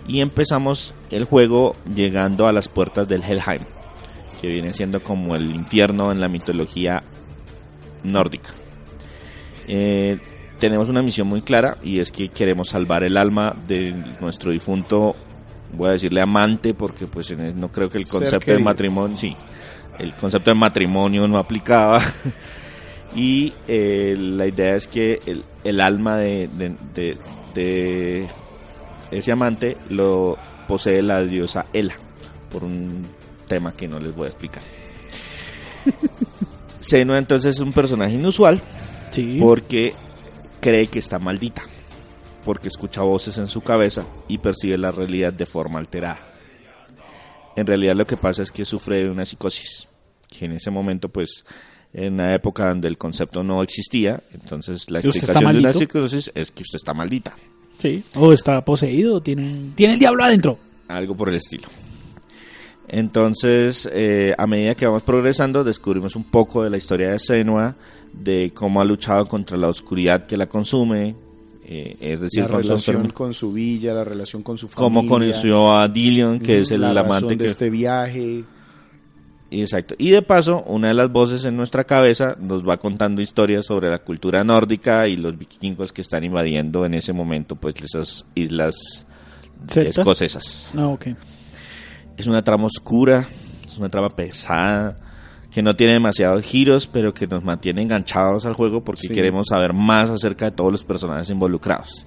Y 0.07 0.21
empezamos 0.21 0.93
el 1.11 1.25
juego 1.25 1.75
llegando 1.93 2.47
a 2.47 2.53
las 2.53 2.67
puertas 2.67 3.07
del 3.07 3.23
Helheim, 3.23 3.63
que 4.41 4.47
viene 4.47 4.73
siendo 4.73 5.01
como 5.01 5.35
el 5.35 5.53
infierno 5.53 6.11
en 6.11 6.19
la 6.19 6.27
mitología 6.27 7.03
nórdica. 8.03 8.51
Eh, 9.67 10.19
tenemos 10.59 10.89
una 10.89 11.01
misión 11.01 11.27
muy 11.27 11.41
clara 11.41 11.77
y 11.83 11.99
es 11.99 12.11
que 12.11 12.29
queremos 12.29 12.69
salvar 12.69 13.03
el 13.03 13.17
alma 13.17 13.55
de 13.67 13.91
nuestro 14.19 14.51
difunto, 14.51 15.15
voy 15.73 15.89
a 15.89 15.91
decirle 15.93 16.21
amante, 16.21 16.73
porque 16.73 17.07
pues 17.07 17.35
no 17.55 17.71
creo 17.71 17.89
que 17.89 17.97
el 17.97 18.07
concepto 18.07 18.51
de 18.51 18.59
matrimonio, 18.59 19.17
sí, 19.17 19.35
el 19.99 20.13
concepto 20.15 20.51
de 20.51 20.55
matrimonio 20.55 21.27
no 21.27 21.37
aplicaba. 21.37 22.01
y 23.15 23.53
eh, 23.67 24.15
la 24.17 24.47
idea 24.47 24.75
es 24.75 24.87
que 24.87 25.19
el, 25.25 25.43
el 25.63 25.81
alma 25.81 26.17
de, 26.17 26.47
de- 26.53 26.75
de- 26.93 27.17
de 27.53 28.27
ese 29.11 29.31
amante 29.31 29.77
lo 29.89 30.37
posee 30.67 31.01
la 31.03 31.23
diosa 31.23 31.65
Ela, 31.73 31.93
por 32.51 32.63
un 32.63 33.05
tema 33.47 33.71
que 33.73 33.87
no 33.87 33.99
les 33.99 34.15
voy 34.15 34.25
a 34.25 34.29
explicar. 34.29 34.63
Senua 36.79 37.17
entonces 37.17 37.55
es 37.55 37.59
un 37.61 37.71
personaje 37.71 38.15
inusual 38.15 38.59
Sí. 39.11 39.37
porque 39.39 39.93
cree 40.59 40.87
que 40.87 40.97
está 40.99 41.19
maldita, 41.19 41.61
porque 42.43 42.67
escucha 42.67 43.01
voces 43.01 43.37
en 43.37 43.47
su 43.47 43.61
cabeza 43.61 44.03
y 44.27 44.39
percibe 44.39 44.77
la 44.77 44.89
realidad 44.91 45.31
de 45.31 45.45
forma 45.45 45.77
alterada. 45.79 46.17
En 47.55 47.67
realidad 47.67 47.95
lo 47.95 48.05
que 48.07 48.17
pasa 48.17 48.43
es 48.43 48.51
que 48.51 48.65
sufre 48.65 49.03
de 49.03 49.09
una 49.09 49.25
psicosis, 49.25 49.87
que 50.27 50.45
en 50.45 50.53
ese 50.53 50.71
momento 50.71 51.09
pues 51.09 51.45
en 51.93 52.13
una 52.15 52.33
época 52.33 52.67
donde 52.69 52.87
el 52.87 52.97
concepto 52.97 53.43
no 53.43 53.61
existía, 53.61 54.23
entonces 54.33 54.89
la 54.89 54.99
¿Y 55.03 55.07
usted 55.07 55.21
está 55.21 55.33
explicación 55.33 55.55
de 55.55 55.61
maldito? 55.61 55.79
psicosis 55.79 56.31
es 56.33 56.51
que 56.51 56.63
usted 56.63 56.77
está 56.77 56.93
maldita, 56.93 57.35
Sí. 57.79 58.03
O 58.15 58.31
está 58.31 58.63
poseído, 58.63 59.19
tiene, 59.21 59.71
tiene 59.75 59.93
el 59.93 59.99
diablo 59.99 60.23
adentro. 60.23 60.57
algo 60.87 61.15
por 61.17 61.29
el 61.29 61.35
estilo. 61.35 61.67
Entonces, 62.87 63.89
eh, 63.91 64.33
a 64.37 64.45
medida 64.45 64.75
que 64.75 64.85
vamos 64.85 65.03
progresando, 65.03 65.63
descubrimos 65.63 66.15
un 66.15 66.23
poco 66.25 66.63
de 66.63 66.69
la 66.69 66.77
historia 66.77 67.11
de 67.11 67.19
Senua, 67.19 67.75
de 68.13 68.51
cómo 68.53 68.81
ha 68.81 68.85
luchado 68.85 69.25
contra 69.25 69.57
la 69.57 69.67
oscuridad 69.69 70.25
que 70.27 70.37
la 70.37 70.47
consume, 70.47 71.15
eh, 71.65 71.95
es 71.99 72.19
decir, 72.19 72.41
La 72.41 72.49
con 72.49 72.61
relación 72.61 73.09
con 73.09 73.33
su 73.33 73.53
villa, 73.53 73.93
la 73.93 74.03
relación 74.03 74.43
con 74.43 74.57
su 74.57 74.67
familia. 74.67 74.83
cómo 75.01 75.09
conoció 75.09 75.77
a 75.77 75.87
Dillion, 75.87 76.39
que 76.39 76.59
es 76.59 76.71
el 76.71 76.81
la 76.81 76.93
razón 76.93 77.11
amante 77.11 77.35
de 77.35 77.37
que... 77.37 77.45
este 77.45 77.69
viaje. 77.69 78.43
Exacto. 79.49 79.95
Y 79.97 80.09
de 80.09 80.21
paso, 80.23 80.63
una 80.63 80.87
de 80.89 80.93
las 80.95 81.11
voces 81.11 81.45
en 81.45 81.55
nuestra 81.55 81.83
cabeza 81.83 82.35
nos 82.39 82.67
va 82.67 82.77
contando 82.77 83.21
historias 83.21 83.65
sobre 83.65 83.89
la 83.89 83.99
cultura 83.99 84.43
nórdica 84.43 85.07
y 85.07 85.15
los 85.15 85.37
vikingos 85.37 85.93
que 85.93 86.01
están 86.01 86.23
invadiendo 86.23 86.85
en 86.85 86.95
ese 86.95 87.13
momento 87.13 87.55
pues 87.55 87.75
esas 87.75 88.25
islas 88.33 89.05
¿Celtas? 89.67 89.99
escocesas. 89.99 90.71
Ah. 90.75 90.97
Es 92.17 92.27
una 92.27 92.43
trama 92.43 92.65
oscura, 92.65 93.27
es 93.65 93.77
una 93.77 93.89
trama 93.89 94.09
pesada, 94.09 94.97
que 95.53 95.61
no 95.61 95.75
tiene 95.75 95.93
demasiados 95.93 96.41
giros, 96.41 96.87
pero 96.87 97.13
que 97.13 97.27
nos 97.27 97.43
mantiene 97.43 97.81
enganchados 97.83 98.45
al 98.45 98.53
juego 98.53 98.83
porque 98.83 99.01
Sí. 99.01 99.09
queremos 99.09 99.47
saber 99.49 99.71
más 99.73 100.09
acerca 100.09 100.45
de 100.45 100.51
todos 100.51 100.71
los 100.71 100.83
personajes 100.83 101.29
involucrados. 101.29 102.05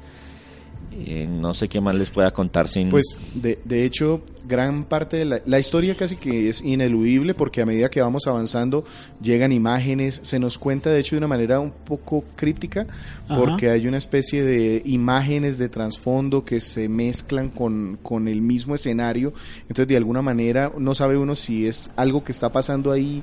Eh, 0.99 1.27
no 1.29 1.53
sé 1.53 1.69
qué 1.69 1.81
más 1.81 1.95
les 1.95 2.09
pueda 2.09 2.31
contar 2.31 2.69
sin... 2.69 2.89
Pues 2.89 3.19
de, 3.35 3.59
de 3.65 3.85
hecho, 3.85 4.23
gran 4.49 4.85
parte 4.85 5.19
de 5.19 5.25
la, 5.27 5.43
la 5.45 5.59
historia 5.59 5.95
casi 5.95 6.17
que 6.17 6.49
es 6.49 6.63
ineludible 6.63 7.35
porque 7.35 7.61
a 7.61 7.67
medida 7.67 7.91
que 7.91 8.01
vamos 8.01 8.27
avanzando 8.27 8.83
llegan 9.21 9.53
imágenes, 9.53 10.21
se 10.23 10.39
nos 10.39 10.57
cuenta 10.59 10.89
de 10.89 11.01
hecho 11.01 11.15
de 11.15 11.19
una 11.19 11.29
manera 11.29 11.61
un 11.61 11.71
poco 11.71 12.25
crítica 12.35 12.87
Ajá. 13.29 13.39
porque 13.39 13.69
hay 13.69 13.87
una 13.87 13.99
especie 13.99 14.43
de 14.43 14.81
imágenes 14.87 15.59
de 15.59 15.69
trasfondo 15.69 16.45
que 16.45 16.61
se 16.61 16.89
mezclan 16.89 17.51
con, 17.51 17.99
con 18.03 18.27
el 18.27 18.41
mismo 18.41 18.75
escenario, 18.75 19.35
entonces 19.63 19.89
de 19.89 19.99
alguna 19.99 20.23
manera 20.23 20.73
no 20.79 20.95
sabe 20.95 21.19
uno 21.19 21.35
si 21.35 21.67
es 21.67 21.91
algo 21.97 22.25
que 22.25 22.33
está 22.33 22.51
pasando 22.51 22.91
ahí. 22.91 23.23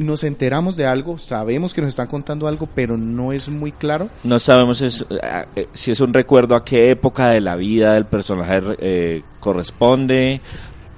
Nos 0.00 0.24
enteramos 0.24 0.76
de 0.76 0.86
algo, 0.86 1.18
sabemos 1.18 1.74
que 1.74 1.82
nos 1.82 1.88
están 1.88 2.06
contando 2.06 2.48
algo, 2.48 2.66
pero 2.74 2.96
no 2.96 3.32
es 3.32 3.50
muy 3.50 3.70
claro. 3.70 4.08
No 4.24 4.38
sabemos 4.38 4.80
es- 4.80 5.04
eh, 5.10 5.44
eh, 5.56 5.68
si 5.74 5.90
es 5.90 6.00
un 6.00 6.14
recuerdo 6.14 6.56
a 6.56 6.64
qué 6.64 6.90
época 6.90 7.28
de 7.28 7.42
la 7.42 7.54
vida 7.54 7.92
del 7.92 8.06
personaje 8.06 8.62
eh, 8.78 9.22
corresponde, 9.40 10.40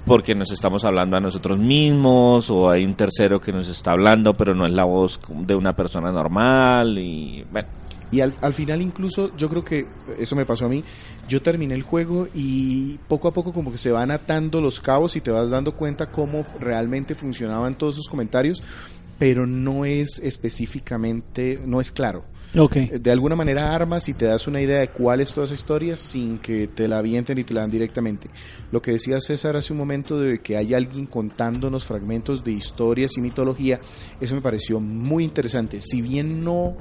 porque 0.05 0.35
nos 0.35 0.51
estamos 0.51 0.85
hablando 0.85 1.17
a 1.17 1.19
nosotros 1.19 1.59
mismos, 1.59 2.49
o 2.49 2.69
hay 2.69 2.85
un 2.85 2.95
tercero 2.95 3.41
que 3.41 3.51
nos 3.51 3.67
está 3.67 3.91
hablando, 3.91 4.35
pero 4.35 4.55
no 4.55 4.65
es 4.65 4.71
la 4.71 4.85
voz 4.85 5.19
de 5.29 5.53
una 5.55 5.75
persona 5.75 6.09
normal, 6.09 6.97
y 6.97 7.45
bueno, 7.51 7.67
Y 8.13 8.21
al, 8.21 8.31
al 8.41 8.53
final 8.53 8.79
incluso 8.83 9.35
yo 9.35 9.49
creo 9.49 9.63
que 9.63 9.87
eso 10.19 10.35
me 10.35 10.45
pasó 10.45 10.67
a 10.67 10.69
mí. 10.69 10.83
Yo 11.27 11.41
terminé 11.41 11.73
el 11.73 11.81
juego 11.81 12.27
y 12.31 12.99
poco 13.07 13.27
a 13.27 13.33
poco 13.33 13.51
como 13.51 13.71
que 13.71 13.79
se 13.79 13.91
van 13.91 14.11
atando 14.11 14.61
los 14.61 14.79
cabos 14.79 15.15
y 15.15 15.21
te 15.21 15.31
vas 15.31 15.49
dando 15.49 15.75
cuenta 15.75 16.11
cómo 16.11 16.45
realmente 16.59 17.15
funcionaban 17.15 17.75
todos 17.75 17.95
esos 17.95 18.07
comentarios, 18.07 18.61
pero 19.17 19.47
no 19.47 19.83
es 19.83 20.19
específicamente, 20.19 21.59
no 21.65 21.81
es 21.81 21.91
claro. 21.91 22.23
De 22.53 23.11
alguna 23.11 23.35
manera 23.35 23.73
armas 23.73 24.07
y 24.09 24.13
te 24.13 24.25
das 24.25 24.47
una 24.47 24.61
idea 24.61 24.79
de 24.79 24.89
cuál 24.89 25.21
es 25.21 25.33
toda 25.33 25.45
esa 25.45 25.55
historia 25.55 25.97
sin 25.97 26.37
que 26.37 26.67
te 26.67 26.87
la 26.87 26.99
avienten 26.99 27.39
y 27.39 27.43
te 27.43 27.55
la 27.55 27.61
dan 27.61 27.71
directamente. 27.71 28.29
Lo 28.71 28.79
que 28.79 28.91
decía 28.91 29.19
César 29.21 29.57
hace 29.57 29.73
un 29.73 29.79
momento 29.79 30.19
de 30.19 30.39
que 30.39 30.55
hay 30.55 30.75
alguien 30.75 31.07
contándonos 31.07 31.85
fragmentos 31.85 32.43
de 32.43 32.51
historias 32.51 33.17
y 33.17 33.21
mitología, 33.21 33.79
eso 34.21 34.35
me 34.35 34.41
pareció 34.41 34.79
muy 34.79 35.23
interesante. 35.23 35.81
Si 35.81 36.03
bien 36.03 36.43
no 36.43 36.77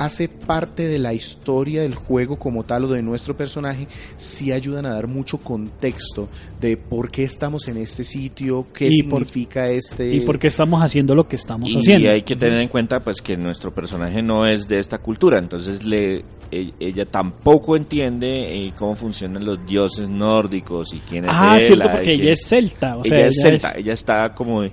hace 0.00 0.28
parte 0.28 0.88
de 0.88 0.98
la 0.98 1.12
historia 1.12 1.82
del 1.82 1.94
juego 1.94 2.36
como 2.36 2.64
tal 2.64 2.84
o 2.86 2.88
de 2.88 3.02
nuestro 3.02 3.36
personaje, 3.36 3.86
sí 4.16 4.50
ayudan 4.50 4.86
a 4.86 4.94
dar 4.94 5.08
mucho 5.08 5.36
contexto 5.38 6.28
de 6.58 6.78
por 6.78 7.10
qué 7.10 7.24
estamos 7.24 7.68
en 7.68 7.76
este 7.76 8.02
sitio, 8.02 8.66
qué 8.72 8.88
Y 8.90 9.02
por- 9.02 9.20
significa 9.26 9.68
este... 9.68 10.14
¿Y 10.14 10.20
por 10.22 10.38
qué 10.38 10.46
estamos 10.48 10.82
haciendo 10.82 11.14
lo 11.14 11.28
que 11.28 11.36
estamos 11.36 11.68
y 11.70 11.76
haciendo? 11.76 12.10
hay 12.10 12.22
que 12.22 12.34
tener 12.34 12.58
en 12.60 12.68
cuenta 12.68 13.00
pues 13.00 13.20
que 13.20 13.36
nuestro 13.36 13.74
personaje 13.74 14.22
no 14.22 14.46
es 14.46 14.66
de 14.66 14.78
esta 14.78 14.96
cultura, 14.98 15.38
entonces 15.38 15.84
le 15.84 16.24
e- 16.50 16.72
ella 16.80 17.04
tampoco 17.04 17.76
entiende 17.76 18.56
eh, 18.66 18.72
cómo 18.76 18.96
funcionan 18.96 19.44
los 19.44 19.64
dioses 19.66 20.08
nórdicos 20.08 20.94
y 20.94 21.00
quién 21.00 21.26
es 21.26 21.30
Ah, 21.34 21.58
cierto, 21.60 21.84
y 21.84 21.88
porque 21.88 22.12
ella 22.14 22.32
es 22.32 22.46
celta. 22.46 22.96
O 22.96 23.04
sea, 23.04 23.18
ella 23.18 23.26
es 23.28 23.38
ella 23.38 23.50
celta, 23.50 23.72
ella 23.78 23.92
está 23.92 24.34
como 24.34 24.64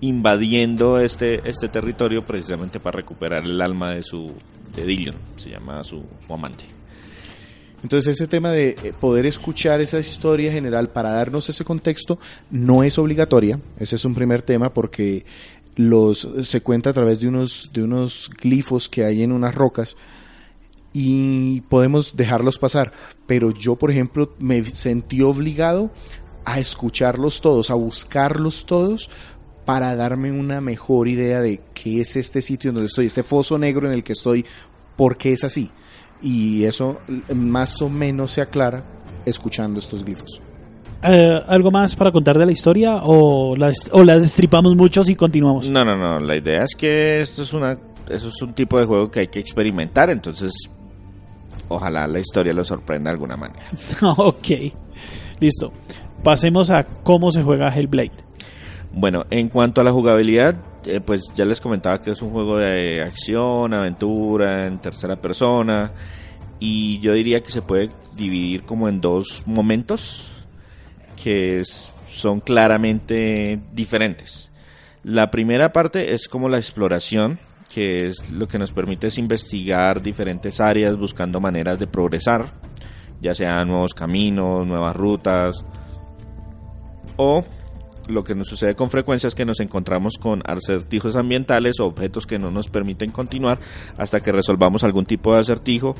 invadiendo 0.00 0.98
este, 1.00 1.40
este 1.48 1.68
territorio 1.68 2.24
precisamente 2.24 2.78
para 2.80 2.96
recuperar 2.98 3.44
el 3.44 3.60
alma 3.60 3.92
de 3.94 4.02
su 4.02 4.30
de 4.84 5.14
se 5.36 5.50
llama 5.50 5.82
su, 5.84 6.02
su 6.24 6.32
amante. 6.32 6.64
Entonces 7.82 8.16
ese 8.16 8.26
tema 8.26 8.50
de 8.50 8.70
eh, 8.82 8.92
poder 8.98 9.26
escuchar 9.26 9.80
esa 9.80 9.98
historia 9.98 10.50
general 10.50 10.90
para 10.90 11.10
darnos 11.10 11.48
ese 11.48 11.64
contexto 11.64 12.18
no 12.50 12.82
es 12.82 12.98
obligatoria, 12.98 13.60
ese 13.78 13.96
es 13.96 14.04
un 14.04 14.14
primer 14.14 14.42
tema 14.42 14.72
porque 14.72 15.24
los 15.76 16.26
se 16.42 16.62
cuenta 16.62 16.90
a 16.90 16.92
través 16.94 17.20
de 17.20 17.28
unos 17.28 17.70
de 17.72 17.82
unos 17.82 18.30
glifos 18.30 18.88
que 18.88 19.04
hay 19.04 19.22
en 19.22 19.30
unas 19.30 19.54
rocas 19.54 19.96
y 20.94 21.60
podemos 21.68 22.16
dejarlos 22.16 22.58
pasar, 22.58 22.92
pero 23.26 23.50
yo 23.50 23.76
por 23.76 23.90
ejemplo 23.90 24.34
me 24.38 24.64
sentí 24.64 25.20
obligado 25.20 25.90
a 26.46 26.58
escucharlos 26.58 27.42
todos, 27.42 27.70
a 27.70 27.74
buscarlos 27.74 28.64
todos 28.64 29.10
para 29.66 29.94
darme 29.96 30.32
una 30.32 30.62
mejor 30.62 31.08
idea 31.08 31.42
de 31.42 31.60
qué 31.74 32.00
es 32.00 32.16
este 32.16 32.40
sitio 32.40 32.72
donde 32.72 32.86
estoy, 32.86 33.06
este 33.06 33.22
foso 33.22 33.58
negro 33.58 33.86
en 33.86 33.92
el 33.92 34.02
que 34.02 34.14
estoy, 34.14 34.46
por 34.96 35.18
qué 35.18 35.34
es 35.34 35.44
así 35.44 35.70
y 36.22 36.64
eso 36.64 37.00
más 37.34 37.80
o 37.82 37.88
menos 37.88 38.32
se 38.32 38.40
aclara 38.40 38.82
escuchando 39.24 39.78
estos 39.78 40.04
glifos. 40.04 40.40
Eh, 41.02 41.40
¿Algo 41.46 41.70
más 41.70 41.94
para 41.94 42.10
contar 42.10 42.38
de 42.38 42.46
la 42.46 42.52
historia 42.52 43.02
o 43.02 43.54
la, 43.56 43.72
o 43.92 44.02
la 44.02 44.18
destripamos 44.18 44.74
muchos 44.76 45.08
y 45.08 45.14
continuamos? 45.14 45.70
No, 45.70 45.84
no, 45.84 45.96
no. 45.96 46.18
La 46.18 46.36
idea 46.36 46.64
es 46.64 46.74
que 46.74 47.20
esto 47.20 47.42
es, 47.42 47.52
una, 47.52 47.78
eso 48.08 48.28
es 48.28 48.42
un 48.42 48.54
tipo 48.54 48.78
de 48.78 48.86
juego 48.86 49.10
que 49.10 49.20
hay 49.20 49.28
que 49.28 49.38
experimentar, 49.38 50.10
entonces 50.10 50.52
ojalá 51.68 52.06
la 52.06 52.18
historia 52.18 52.52
lo 52.52 52.64
sorprenda 52.64 53.10
de 53.10 53.14
alguna 53.14 53.36
manera. 53.36 53.68
ok, 54.16 54.48
listo. 55.38 55.72
Pasemos 56.22 56.70
a 56.70 56.84
cómo 56.84 57.30
se 57.30 57.42
juega 57.42 57.68
Hellblade. 57.68 58.26
Bueno, 58.92 59.24
en 59.30 59.48
cuanto 59.48 59.80
a 59.80 59.84
la 59.84 59.92
jugabilidad, 59.92 60.56
eh, 60.84 61.00
pues 61.00 61.22
ya 61.34 61.44
les 61.44 61.60
comentaba 61.60 62.00
que 62.00 62.12
es 62.12 62.22
un 62.22 62.30
juego 62.30 62.58
de 62.58 63.02
acción, 63.02 63.74
aventura, 63.74 64.66
en 64.66 64.78
tercera 64.78 65.16
persona. 65.16 65.92
Y 66.58 66.98
yo 67.00 67.12
diría 67.12 67.42
que 67.42 67.50
se 67.50 67.62
puede 67.62 67.90
dividir 68.16 68.62
como 68.62 68.88
en 68.88 69.00
dos 69.00 69.42
momentos 69.46 70.32
que 71.22 71.62
son 71.64 72.40
claramente 72.40 73.60
diferentes. 73.72 74.50
La 75.02 75.30
primera 75.30 75.72
parte 75.72 76.14
es 76.14 76.28
como 76.28 76.48
la 76.48 76.58
exploración, 76.58 77.38
que 77.72 78.06
es 78.06 78.30
lo 78.30 78.48
que 78.48 78.58
nos 78.58 78.72
permite 78.72 79.08
es 79.08 79.18
investigar 79.18 80.00
diferentes 80.02 80.60
áreas 80.60 80.96
buscando 80.96 81.40
maneras 81.40 81.78
de 81.78 81.86
progresar, 81.86 82.52
ya 83.20 83.34
sea 83.34 83.64
nuevos 83.64 83.92
caminos, 83.94 84.66
nuevas 84.66 84.96
rutas, 84.96 85.64
o 87.16 87.44
lo 88.08 88.24
que 88.24 88.34
nos 88.34 88.48
sucede 88.48 88.74
con 88.74 88.90
frecuencia 88.90 89.28
es 89.28 89.34
que 89.34 89.44
nos 89.44 89.60
encontramos 89.60 90.14
con 90.20 90.42
acertijos 90.46 91.16
ambientales 91.16 91.80
o 91.80 91.86
objetos 91.86 92.26
que 92.26 92.38
no 92.38 92.50
nos 92.50 92.68
permiten 92.68 93.10
continuar 93.10 93.58
hasta 93.96 94.20
que 94.20 94.32
resolvamos 94.32 94.84
algún 94.84 95.06
tipo 95.06 95.34
de 95.34 95.40
acertijo 95.40 95.94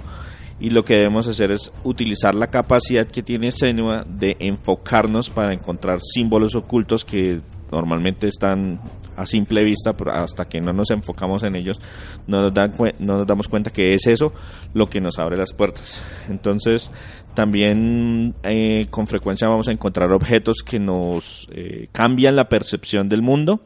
y 0.59 0.71
lo 0.71 0.85
que 0.85 0.95
debemos 0.95 1.27
hacer 1.27 1.51
es 1.51 1.71
utilizar 1.85 2.35
la 2.35 2.47
capacidad 2.49 3.07
que 3.07 3.23
tiene 3.23 3.53
Senua 3.53 4.05
de 4.09 4.37
enfocarnos 4.41 5.29
para 5.29 5.53
encontrar 5.53 6.01
símbolos 6.01 6.55
ocultos 6.55 7.05
que 7.05 7.43
normalmente 7.71 8.29
están 8.29 8.81
a 9.17 9.27
simple 9.27 9.65
vista, 9.65 9.95
pero 9.95 10.13
hasta 10.13 10.45
que 10.45 10.61
no 10.61 10.73
nos 10.73 10.91
enfocamos 10.91 11.43
en 11.43 11.57
ellos, 11.57 11.81
no 12.27 12.43
nos, 12.43 12.53
no 13.01 13.19
nos 13.19 13.27
damos 13.27 13.49
cuenta 13.49 13.71
que 13.71 13.95
es 13.95 14.07
eso 14.07 14.33
lo 14.73 14.87
que 14.87 15.01
nos 15.01 15.19
abre 15.19 15.37
las 15.37 15.53
puertas. 15.53 16.01
Entonces, 16.29 16.91
también 17.37 18.35
eh, 18.43 18.89
con 18.91 19.07
frecuencia 19.07 19.47
vamos 19.47 19.69
a 19.69 19.73
encontrar 19.73 20.11
objetos 20.11 20.57
que 20.65 20.81
nos 20.81 21.47
eh, 21.53 21.87
cambian 21.93 22.35
la 22.35 22.49
percepción 22.49 23.09
del 23.09 23.23
mundo. 23.23 23.61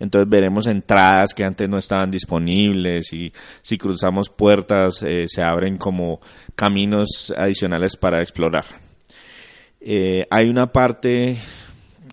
Entonces 0.00 0.28
veremos 0.28 0.66
entradas 0.66 1.34
que 1.34 1.44
antes 1.44 1.68
no 1.68 1.76
estaban 1.78 2.10
disponibles 2.10 3.12
y 3.12 3.30
si 3.60 3.76
cruzamos 3.76 4.30
puertas 4.30 5.02
eh, 5.02 5.26
se 5.28 5.42
abren 5.42 5.76
como 5.76 6.20
caminos 6.56 7.32
adicionales 7.36 7.96
para 7.96 8.20
explorar. 8.20 8.64
hay 9.80 10.48
una 10.48 10.72
parte 10.72 11.38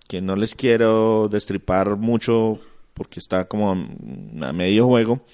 que 0.08 0.22
no 0.22 0.36
les 0.36 0.54
quiero 0.54 1.30
destripar 1.30 1.96
mucho 1.96 2.60
porque 2.94 3.20
está 3.20 3.46
como 3.46 3.72
a 3.72 4.54
medio 4.54 4.86
juego 4.86 5.26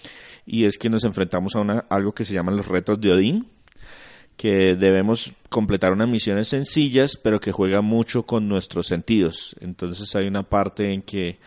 y 0.45 0.65
es 0.65 0.77
que 0.77 0.89
nos 0.89 1.03
enfrentamos 1.03 1.55
a 1.55 1.61
una, 1.61 1.85
algo 1.89 2.13
que 2.13 2.25
se 2.25 2.35
llama 2.35 2.51
los 2.51 2.67
retos 2.67 3.01
de 3.01 3.11
Odín 3.11 3.52
que 4.37 4.75
debemos 4.75 5.33
completar 5.49 5.91
unas 5.91 6.09
misiones 6.09 6.47
sencillas 6.47 7.17
pero 7.21 7.39
que 7.39 7.51
juega 7.51 7.81
mucho 7.81 8.23
con 8.23 8.47
nuestros 8.47 8.87
sentidos 8.87 9.55
entonces 9.61 10.15
hay 10.15 10.27
una 10.27 10.43
parte 10.43 10.91
en 10.91 11.01
que 11.01 11.39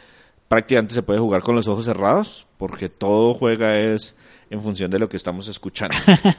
prácticamente 0.48 0.94
se 0.94 1.02
puede 1.02 1.18
jugar 1.18 1.42
con 1.42 1.56
los 1.56 1.66
ojos 1.66 1.84
cerrados 1.84 2.46
porque 2.58 2.88
todo 2.88 3.34
juega 3.34 3.78
es 3.80 4.14
en 4.50 4.62
función 4.62 4.90
de 4.90 4.98
lo 4.98 5.08
que 5.08 5.16
estamos 5.16 5.48
escuchando. 5.48 5.96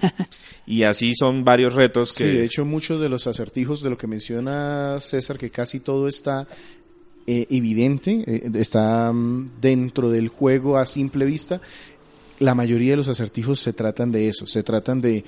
y 0.66 0.84
así 0.84 1.14
son 1.14 1.44
varios 1.44 1.74
retos 1.74 2.14
que... 2.14 2.24
Sí, 2.24 2.38
de 2.38 2.46
hecho 2.46 2.66
muchos 2.66 3.02
de 3.02 3.10
los 3.10 3.28
acertijos 3.28 3.82
de 3.82 3.90
lo 3.90 3.98
que 3.98 4.08
menciona 4.08 4.98
César, 5.00 5.38
que 5.38 5.50
casi 5.50 5.82
todo 5.82 6.08
está 6.08 6.48
eh, 7.26 7.48
evidente, 7.50 8.24
eh, 8.26 8.50
está 8.56 9.12
mm, 9.12 9.52
dentro 9.60 10.10
del 10.10 10.30
juego 10.30 10.78
a 10.78 10.86
simple 10.86 11.26
vista, 11.26 11.60
la 12.40 12.56
mayoría 12.56 12.92
de 12.92 12.98
los 12.98 13.10
acertijos 13.10 13.60
se 13.60 13.74
tratan 13.74 14.12
de 14.12 14.30
eso, 14.30 14.48
se 14.48 14.64
tratan 14.64 15.02
de 15.02 15.26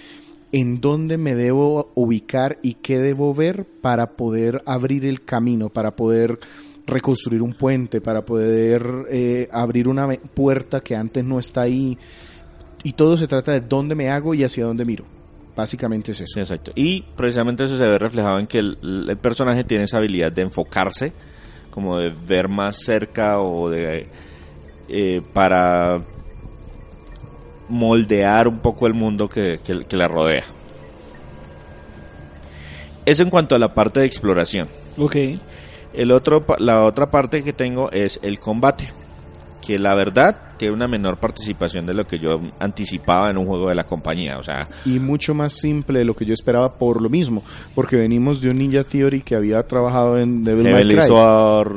en 0.51 0.81
dónde 0.81 1.17
me 1.17 1.35
debo 1.35 1.91
ubicar 1.95 2.59
y 2.61 2.75
qué 2.75 2.97
debo 2.99 3.33
ver 3.33 3.65
para 3.65 4.11
poder 4.11 4.61
abrir 4.65 5.05
el 5.05 5.23
camino, 5.23 5.69
para 5.69 5.95
poder 5.95 6.39
reconstruir 6.87 7.41
un 7.41 7.53
puente, 7.53 8.01
para 8.01 8.25
poder 8.25 8.83
eh, 9.09 9.47
abrir 9.51 9.87
una 9.87 10.07
puerta 10.33 10.81
que 10.81 10.95
antes 10.95 11.23
no 11.23 11.39
está 11.39 11.61
ahí 11.61 11.97
y 12.83 12.93
todo 12.93 13.17
se 13.17 13.27
trata 13.27 13.51
de 13.51 13.61
dónde 13.61 13.95
me 13.95 14.09
hago 14.09 14.33
y 14.33 14.43
hacia 14.43 14.65
dónde 14.65 14.85
miro. 14.85 15.05
Básicamente 15.55 16.11
es 16.11 16.21
eso. 16.21 16.39
exacto. 16.39 16.71
Y 16.75 17.01
precisamente 17.01 17.65
eso 17.65 17.75
se 17.75 17.85
ve 17.85 17.97
reflejado 17.97 18.39
en 18.39 18.47
que 18.47 18.59
el, 18.59 19.17
personaje 19.21 19.63
tiene 19.65 19.83
esa 19.83 19.97
habilidad 19.97 20.31
de 20.31 20.43
enfocarse, 20.43 21.11
como 21.69 21.97
de 21.97 22.09
ver 22.09 22.47
más 22.47 22.77
cerca 22.77 23.39
o 23.39 23.69
de... 23.69 24.07
Eh, 24.87 25.21
para 25.33 26.01
moldear 27.69 28.47
un 28.47 28.59
poco 28.59 28.87
el 28.87 28.93
mundo 28.93 29.29
que, 29.29 29.59
que, 29.63 29.95
la 29.95 30.07
rodea. 30.07 30.43
Eso 33.05 33.23
en 33.23 33.29
cuanto 33.29 33.55
a 33.55 33.59
la 33.59 33.73
parte 33.73 34.01
de 34.01 34.05
exploración. 34.05 34.67
Ok. 34.97 35.15
El 35.93 36.11
otro, 36.11 36.45
la 36.59 36.83
otra 36.85 37.09
parte 37.09 37.43
que 37.43 37.53
tengo 37.53 37.91
es 37.91 38.19
el 38.21 38.39
combate 38.39 38.91
que 39.69 39.77
la 39.77 39.93
verdad 39.93 40.35
tiene 40.57 40.73
una 40.73 40.87
menor 40.87 41.17
participación 41.17 41.85
de 41.85 41.93
lo 41.93 42.07
que 42.07 42.17
yo 42.17 42.41
anticipaba 42.59 43.29
en 43.29 43.37
un 43.37 43.45
juego 43.45 43.69
de 43.69 43.75
la 43.75 43.83
compañía, 43.83 44.39
o 44.39 44.41
sea... 44.41 44.67
Y 44.83 44.99
mucho 44.99 45.35
más 45.35 45.53
simple 45.53 45.99
de 45.99 46.05
lo 46.05 46.15
que 46.15 46.25
yo 46.25 46.33
esperaba 46.33 46.73
por 46.73 46.99
lo 46.99 47.07
mismo, 47.07 47.43
porque 47.75 47.95
venimos 47.95 48.41
de 48.41 48.49
un 48.49 48.57
Ninja 48.57 48.83
Theory 48.83 49.21
que 49.21 49.35
había 49.35 49.61
trabajado 49.67 50.17
en 50.17 50.43
Devil, 50.43 50.71
May 50.71 50.87
Cry. 50.87 51.07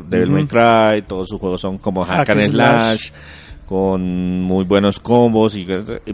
Devil 0.08 0.30
May 0.30 0.46
Cry, 0.46 1.02
todos 1.06 1.28
sus 1.28 1.38
juegos 1.38 1.60
son 1.60 1.76
como 1.76 2.02
hack, 2.02 2.30
and 2.30 2.48
slash, 2.48 3.10
con 3.66 4.42
muy 4.42 4.64
buenos 4.64 4.98
combos, 4.98 5.56
y, 5.56 5.66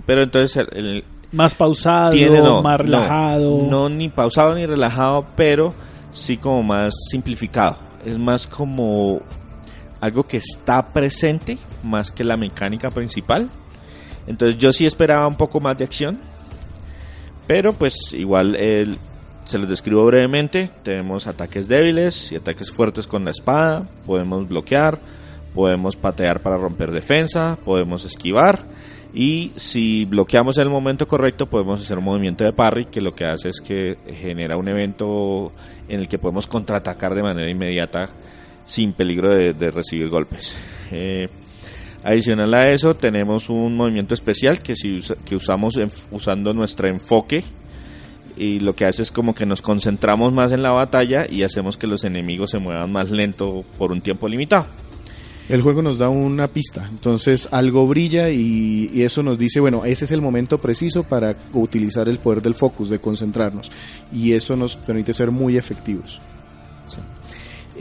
pero 0.04 0.22
entonces... 0.22 0.66
El, 0.72 1.04
más 1.30 1.54
pausado, 1.54 2.62
más 2.62 2.80
relajado. 2.80 3.66
no, 3.68 3.88
ni 3.88 4.08
pausado 4.08 4.54
ni 4.54 4.64
relajado, 4.64 5.26
pero 5.36 5.74
sí 6.10 6.36
como 6.36 6.62
más 6.62 6.94
simplificado. 7.10 7.76
Es 8.04 8.18
más 8.18 8.46
como 8.46 9.20
algo 10.00 10.22
que 10.22 10.38
está 10.38 10.92
presente 10.92 11.58
más 11.82 12.12
que 12.12 12.24
la 12.24 12.36
mecánica 12.36 12.90
principal. 12.90 13.50
Entonces 14.26 14.58
yo 14.58 14.72
sí 14.72 14.86
esperaba 14.86 15.26
un 15.26 15.36
poco 15.36 15.60
más 15.60 15.76
de 15.76 15.84
acción, 15.84 16.18
pero 17.46 17.72
pues 17.72 18.12
igual 18.12 18.56
se 19.44 19.58
los 19.58 19.68
describo 19.68 20.04
brevemente. 20.06 20.70
Tenemos 20.82 21.26
ataques 21.26 21.68
débiles 21.68 22.32
y 22.32 22.36
ataques 22.36 22.70
fuertes 22.70 23.06
con 23.06 23.24
la 23.24 23.30
espada, 23.30 23.88
podemos 24.06 24.46
bloquear, 24.48 24.98
podemos 25.54 25.96
patear 25.96 26.40
para 26.40 26.56
romper 26.56 26.90
defensa, 26.90 27.58
podemos 27.64 28.04
esquivar 28.04 28.66
y 29.12 29.52
si 29.56 30.04
bloqueamos 30.04 30.58
en 30.58 30.64
el 30.64 30.70
momento 30.70 31.08
correcto 31.08 31.46
podemos 31.46 31.80
hacer 31.80 31.98
un 31.98 32.04
movimiento 32.04 32.44
de 32.44 32.52
parry 32.52 32.86
que 32.86 33.00
lo 33.00 33.14
que 33.14 33.24
hace 33.24 33.48
es 33.48 33.60
que 33.60 33.96
genera 34.14 34.56
un 34.56 34.68
evento 34.68 35.52
en 35.88 36.00
el 36.00 36.08
que 36.08 36.18
podemos 36.18 36.46
contraatacar 36.46 37.14
de 37.14 37.22
manera 37.22 37.50
inmediata 37.50 38.10
sin 38.66 38.92
peligro 38.92 39.34
de, 39.34 39.70
recibir 39.70 40.10
golpes. 40.10 40.56
Eh, 40.92 41.28
adicional 42.04 42.52
a 42.52 42.70
eso 42.70 42.94
tenemos 42.94 43.48
un 43.48 43.76
movimiento 43.76 44.14
especial 44.14 44.58
que, 44.58 44.76
si 44.76 45.00
que 45.24 45.36
usamos 45.36 45.78
usando 46.10 46.52
nuestro 46.52 46.86
enfoque 46.86 47.42
y 48.36 48.60
lo 48.60 48.74
que 48.74 48.84
hace 48.84 49.02
es 49.02 49.10
como 49.10 49.34
que 49.34 49.46
nos 49.46 49.62
concentramos 49.62 50.32
más 50.32 50.52
en 50.52 50.62
la 50.62 50.70
batalla 50.70 51.26
y 51.28 51.42
hacemos 51.42 51.76
que 51.76 51.86
los 51.86 52.04
enemigos 52.04 52.50
se 52.50 52.58
muevan 52.58 52.92
más 52.92 53.10
lento 53.10 53.64
por 53.78 53.90
un 53.90 54.00
tiempo 54.00 54.28
limitado. 54.28 54.66
El 55.48 55.62
juego 55.62 55.80
nos 55.80 55.96
da 55.96 56.10
una 56.10 56.48
pista, 56.48 56.86
entonces 56.90 57.48
algo 57.50 57.86
brilla 57.86 58.28
y, 58.28 59.02
eso 59.02 59.22
nos 59.22 59.38
dice, 59.38 59.60
bueno, 59.60 59.86
ese 59.86 60.04
es 60.04 60.10
el 60.10 60.20
momento 60.20 60.58
preciso 60.58 61.04
para 61.04 61.34
utilizar 61.54 62.06
el 62.06 62.18
poder 62.18 62.42
del 62.42 62.54
focus, 62.54 62.90
de 62.90 62.98
concentrarnos, 62.98 63.72
y 64.12 64.32
eso 64.32 64.56
nos 64.56 64.76
permite 64.76 65.14
ser 65.14 65.30
muy 65.30 65.56
efectivos. 65.56 66.20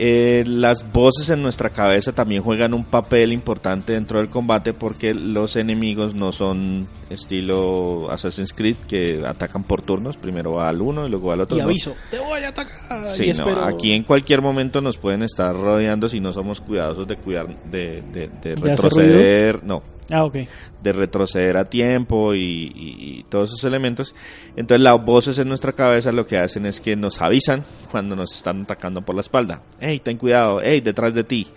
Eh, 0.00 0.44
las 0.46 0.92
voces 0.92 1.28
en 1.30 1.42
nuestra 1.42 1.70
cabeza 1.70 2.12
también 2.12 2.40
juegan 2.44 2.72
un 2.72 2.84
papel 2.84 3.32
importante 3.32 3.94
dentro 3.94 4.20
del 4.20 4.28
combate 4.28 4.72
porque 4.72 5.12
los 5.12 5.56
enemigos 5.56 6.14
no 6.14 6.30
son 6.30 6.86
estilo 7.10 8.08
Assassin's 8.08 8.52
Creed 8.52 8.76
que 8.88 9.24
atacan 9.26 9.64
por 9.64 9.82
turnos, 9.82 10.16
primero 10.16 10.52
va 10.52 10.68
al 10.68 10.80
uno 10.82 11.04
y 11.04 11.10
luego 11.10 11.32
al 11.32 11.40
otro. 11.40 11.56
Y 11.56 11.60
no. 11.60 11.66
aviso, 11.66 11.96
te 12.12 12.20
voy 12.20 12.44
a 12.44 12.50
atacar. 12.50 13.08
Sí, 13.08 13.24
y 13.24 13.32
no, 13.32 13.64
aquí 13.64 13.92
en 13.92 14.04
cualquier 14.04 14.40
momento 14.40 14.80
nos 14.80 14.96
pueden 14.96 15.24
estar 15.24 15.52
rodeando 15.52 16.08
si 16.08 16.20
no 16.20 16.32
somos 16.32 16.60
cuidadosos 16.60 17.08
de 17.08 17.16
cuidar, 17.16 17.48
de, 17.64 18.00
de, 18.02 18.54
retroceder, 18.54 19.64
no, 19.64 19.82
Ah, 20.10 20.24
ok. 20.24 20.36
de 20.82 20.92
retroceder 20.92 21.56
a 21.58 21.68
tiempo 21.68 22.32
y, 22.34 22.38
y- 22.40 23.18
y 23.18 23.26
todos 23.28 23.50
esos 23.50 23.64
elementos. 23.64 24.14
Entonces 24.56 24.82
las 24.82 25.04
voces 25.04 25.38
en 25.38 25.48
nuestra 25.48 25.72
cabeza 25.72 26.12
lo 26.12 26.24
que 26.24 26.38
hacen 26.38 26.64
es 26.66 26.80
que 26.80 26.96
nos 26.96 27.20
avisan 27.20 27.62
cuando 27.90 28.16
nos 28.16 28.34
están 28.34 28.62
atacando 28.62 29.02
por 29.02 29.14
la 29.14 29.20
espalda. 29.20 29.60
Hey, 29.80 30.00
ten 30.02 30.16
cuidado, 30.16 30.60
hey, 30.62 30.80
detrás 30.80 31.12
de 31.14 31.24
ti. 31.24 31.48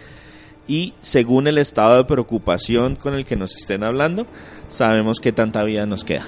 Y 0.67 0.93
según 1.01 1.47
el 1.47 1.57
estado 1.57 1.97
de 1.97 2.03
preocupación 2.05 2.95
con 2.95 3.13
el 3.15 3.23
que 3.25 3.35
nos 3.35 3.55
estén 3.55 3.83
hablando, 3.83 4.27
sabemos 4.67 5.19
qué 5.21 5.31
tanta 5.31 5.63
vida 5.63 5.85
nos 5.85 6.03
queda. 6.03 6.25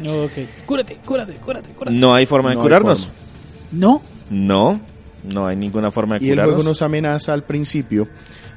Ok. 0.00 0.32
Cúrate, 0.66 0.96
cúrate, 1.04 1.34
cúrate, 1.34 1.70
cúrate. 1.70 1.96
No 1.96 2.14
hay 2.14 2.26
forma 2.26 2.50
de 2.50 2.56
No 2.56 2.62
curarnos. 2.62 3.06
forma. 3.06 3.14
No. 3.72 4.02
No, 4.30 4.80
no 5.24 5.46
hay 5.46 5.56
ninguna 5.56 5.90
forma 5.90 6.16
de 6.18 6.24
Y 6.24 6.28
el 6.30 6.34
curarnos. 6.34 6.54
juego 6.56 6.68
nos 6.68 6.82
amenaza 6.82 7.32
al 7.32 7.44
principio 7.44 8.08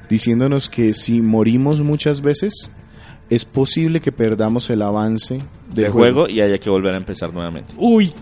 diciéndonos 0.09 0.69
que 0.69 0.93
si 0.93 1.21
morimos 1.21 1.81
muchas 1.81 2.21
veces 2.21 2.71
es 3.29 3.45
posible 3.45 3.99
que 3.99 4.11
perdamos 4.11 4.69
el 4.69 4.81
avance 4.81 5.39
del 5.73 5.91
juego 5.91 6.29
y 6.29 6.41
haya 6.41 6.57
que 6.57 6.69
volver 6.69 6.93
a 6.93 6.97
empezar 6.97 7.33
nuevamente. 7.33 7.73
Uy. 7.77 8.13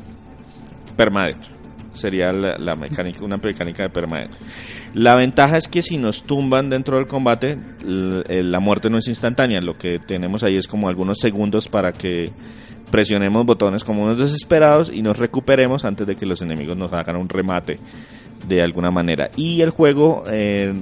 Permadeath. 0.95 1.53
Sería 1.93 2.33
la, 2.33 2.57
la 2.57 2.75
mecánica, 2.75 3.23
una 3.23 3.37
mecánica 3.37 3.83
de 3.83 3.89
permadeath. 3.89 4.31
La 4.93 5.15
ventaja 5.15 5.57
es 5.57 5.67
que 5.67 5.81
si 5.81 5.97
nos 5.97 6.23
tumban 6.23 6.69
dentro 6.69 6.97
del 6.97 7.07
combate, 7.07 7.57
eh, 7.85 8.43
la 8.43 8.59
muerte 8.59 8.89
no 8.89 8.97
es 8.97 9.07
instantánea. 9.07 9.61
Lo 9.61 9.77
que 9.77 9.99
tenemos 9.99 10.43
ahí 10.43 10.57
es 10.57 10.67
como 10.67 10.89
algunos 10.89 11.19
segundos 11.19 11.67
para 11.67 11.91
que 11.91 12.31
presionemos 12.91 13.45
botones 13.45 13.83
como 13.83 14.03
unos 14.03 14.19
desesperados 14.19 14.91
y 14.91 15.01
nos 15.01 15.17
recuperemos 15.17 15.85
antes 15.85 16.07
de 16.07 16.15
que 16.15 16.25
los 16.25 16.41
enemigos 16.41 16.77
nos 16.77 16.93
hagan 16.93 17.17
un 17.17 17.29
remate 17.29 17.79
de 18.47 18.61
alguna 18.61 18.91
manera. 18.91 19.29
Y 19.35 19.61
el 19.61 19.69
juego 19.71 20.23
eh, 20.29 20.73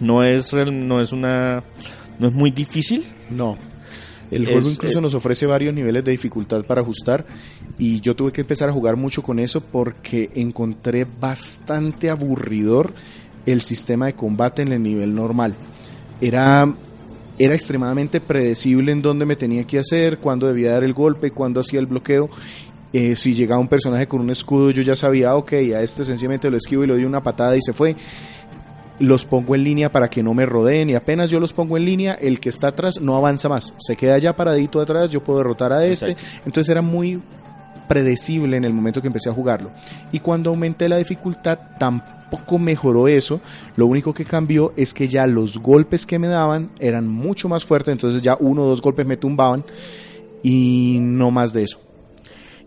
no 0.00 0.22
es 0.22 0.52
real- 0.52 0.86
no 0.88 1.00
es 1.00 1.12
una 1.12 1.62
no 2.18 2.28
es 2.28 2.34
muy 2.34 2.50
difícil. 2.50 3.04
No. 3.30 3.56
El 4.30 4.44
Es, 4.44 4.50
juego 4.52 4.70
incluso 4.70 4.98
eh, 5.00 5.02
nos 5.02 5.14
ofrece 5.14 5.46
varios 5.46 5.74
niveles 5.74 6.04
de 6.04 6.12
dificultad 6.12 6.64
para 6.64 6.82
ajustar 6.82 7.26
y 7.78 8.00
yo 8.00 8.14
tuve 8.14 8.30
que 8.32 8.42
empezar 8.42 8.68
a 8.68 8.72
jugar 8.72 8.96
mucho 8.96 9.22
con 9.22 9.38
eso 9.40 9.60
porque 9.60 10.30
encontré 10.34 11.04
bastante 11.04 12.10
aburridor 12.10 12.94
el 13.46 13.60
sistema 13.60 14.06
de 14.06 14.12
combate 14.14 14.62
en 14.62 14.72
el 14.72 14.82
nivel 14.82 15.14
normal. 15.14 15.54
Era, 16.20 16.72
era 17.38 17.54
extremadamente 17.54 18.20
predecible 18.20 18.92
en 18.92 19.02
dónde 19.02 19.24
me 19.26 19.34
tenía 19.34 19.64
que 19.64 19.78
hacer, 19.78 20.18
cuándo 20.18 20.46
debía 20.46 20.72
dar 20.72 20.84
el 20.84 20.92
golpe, 20.92 21.30
cuándo 21.32 21.60
hacía 21.60 21.80
el 21.80 21.86
bloqueo. 21.86 22.28
Eh, 22.92 23.14
si 23.14 23.34
llegaba 23.34 23.60
un 23.60 23.68
personaje 23.68 24.08
con 24.08 24.20
un 24.20 24.30
escudo, 24.30 24.70
yo 24.70 24.82
ya 24.82 24.96
sabía, 24.96 25.36
ok, 25.36 25.52
a 25.52 25.82
este 25.82 26.04
sencillamente 26.04 26.50
lo 26.50 26.56
esquivo 26.56 26.84
y 26.84 26.88
le 26.88 26.94
doy 26.94 27.04
una 27.04 27.22
patada 27.22 27.56
y 27.56 27.62
se 27.62 27.72
fue 27.72 27.94
los 29.00 29.24
pongo 29.24 29.54
en 29.54 29.64
línea 29.64 29.90
para 29.90 30.10
que 30.10 30.22
no 30.22 30.34
me 30.34 30.44
rodeen 30.44 30.90
y 30.90 30.94
apenas 30.94 31.30
yo 31.30 31.40
los 31.40 31.54
pongo 31.54 31.76
en 31.78 31.86
línea, 31.86 32.14
el 32.14 32.38
que 32.38 32.50
está 32.50 32.68
atrás 32.68 33.00
no 33.00 33.16
avanza 33.16 33.48
más, 33.48 33.72
se 33.78 33.96
queda 33.96 34.18
ya 34.18 34.36
paradito 34.36 34.78
atrás, 34.78 35.10
yo 35.10 35.24
puedo 35.24 35.38
derrotar 35.38 35.72
a 35.72 35.86
este, 35.86 36.10
Exacto. 36.10 36.42
entonces 36.44 36.68
era 36.68 36.82
muy 36.82 37.20
predecible 37.88 38.56
en 38.56 38.64
el 38.64 38.72
momento 38.72 39.00
que 39.00 39.08
empecé 39.08 39.30
a 39.30 39.32
jugarlo. 39.32 39.72
Y 40.12 40.20
cuando 40.20 40.50
aumenté 40.50 40.88
la 40.88 40.98
dificultad 40.98 41.58
tampoco 41.76 42.56
mejoró 42.58 43.08
eso, 43.08 43.40
lo 43.74 43.86
único 43.86 44.14
que 44.14 44.24
cambió 44.24 44.72
es 44.76 44.94
que 44.94 45.08
ya 45.08 45.26
los 45.26 45.58
golpes 45.58 46.06
que 46.06 46.18
me 46.18 46.28
daban 46.28 46.70
eran 46.78 47.08
mucho 47.08 47.48
más 47.48 47.64
fuertes, 47.64 47.90
entonces 47.90 48.22
ya 48.22 48.36
uno 48.38 48.62
o 48.62 48.68
dos 48.68 48.80
golpes 48.80 49.06
me 49.06 49.16
tumbaban 49.16 49.64
y 50.42 50.98
no 51.00 51.32
más 51.32 51.52
de 51.52 51.64
eso. 51.64 51.80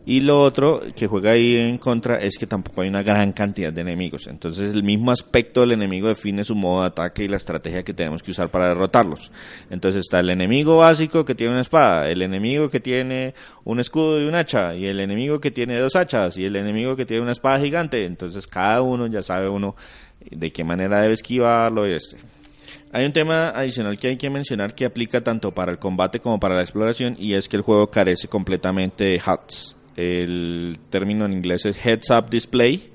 Y 0.05 0.19
lo 0.19 0.41
otro 0.41 0.81
que 0.95 1.07
juega 1.07 1.31
ahí 1.31 1.55
en 1.55 1.77
contra 1.77 2.17
es 2.17 2.37
que 2.37 2.45
tampoco 2.45 2.81
hay 2.81 2.89
una 2.89 3.03
gran 3.03 3.31
cantidad 3.31 3.71
de 3.71 3.81
enemigos. 3.81 4.27
Entonces 4.27 4.73
el 4.73 4.83
mismo 4.83 5.11
aspecto 5.11 5.61
del 5.61 5.71
enemigo 5.71 6.09
define 6.09 6.43
su 6.43 6.55
modo 6.55 6.81
de 6.81 6.87
ataque 6.87 7.23
y 7.23 7.29
la 7.29 7.37
estrategia 7.37 7.83
que 7.83 7.93
tenemos 7.93 8.21
que 8.21 8.31
usar 8.31 8.51
para 8.51 8.67
derrotarlos. 8.67 9.31
Entonces 9.69 10.01
está 10.01 10.19
el 10.19 10.29
enemigo 10.29 10.77
básico 10.77 11.23
que 11.23 11.35
tiene 11.35 11.53
una 11.53 11.61
espada, 11.61 12.09
el 12.09 12.21
enemigo 12.21 12.67
que 12.67 12.81
tiene 12.81 13.33
un 13.63 13.79
escudo 13.79 14.21
y 14.21 14.25
un 14.25 14.35
hacha, 14.35 14.75
y 14.75 14.87
el 14.87 14.99
enemigo 14.99 15.39
que 15.39 15.51
tiene 15.51 15.79
dos 15.79 15.95
hachas, 15.95 16.37
y 16.37 16.43
el 16.43 16.57
enemigo 16.57 16.97
que 16.97 17.05
tiene 17.05 17.23
una 17.23 17.31
espada 17.31 17.59
gigante. 17.59 18.03
Entonces 18.03 18.45
cada 18.45 18.81
uno 18.81 19.07
ya 19.07 19.21
sabe 19.21 19.47
uno 19.47 19.75
de 20.29 20.51
qué 20.51 20.65
manera 20.65 21.01
debe 21.01 21.13
esquivarlo 21.13 21.87
y 21.87 21.93
este. 21.93 22.17
Hay 22.91 23.05
un 23.05 23.13
tema 23.13 23.49
adicional 23.49 23.97
que 23.97 24.09
hay 24.09 24.17
que 24.17 24.29
mencionar 24.29 24.75
que 24.75 24.85
aplica 24.85 25.21
tanto 25.21 25.51
para 25.51 25.71
el 25.71 25.79
combate 25.79 26.19
como 26.19 26.39
para 26.39 26.55
la 26.55 26.61
exploración 26.61 27.15
y 27.17 27.33
es 27.33 27.47
que 27.47 27.55
el 27.55 27.63
juego 27.63 27.89
carece 27.89 28.27
completamente 28.27 29.05
de 29.05 29.21
HUDs. 29.25 29.77
El 29.95 30.77
término 30.89 31.25
en 31.25 31.33
inglés 31.33 31.65
es 31.65 31.75
Heads 31.83 32.09
Up 32.11 32.29
Display 32.29 32.89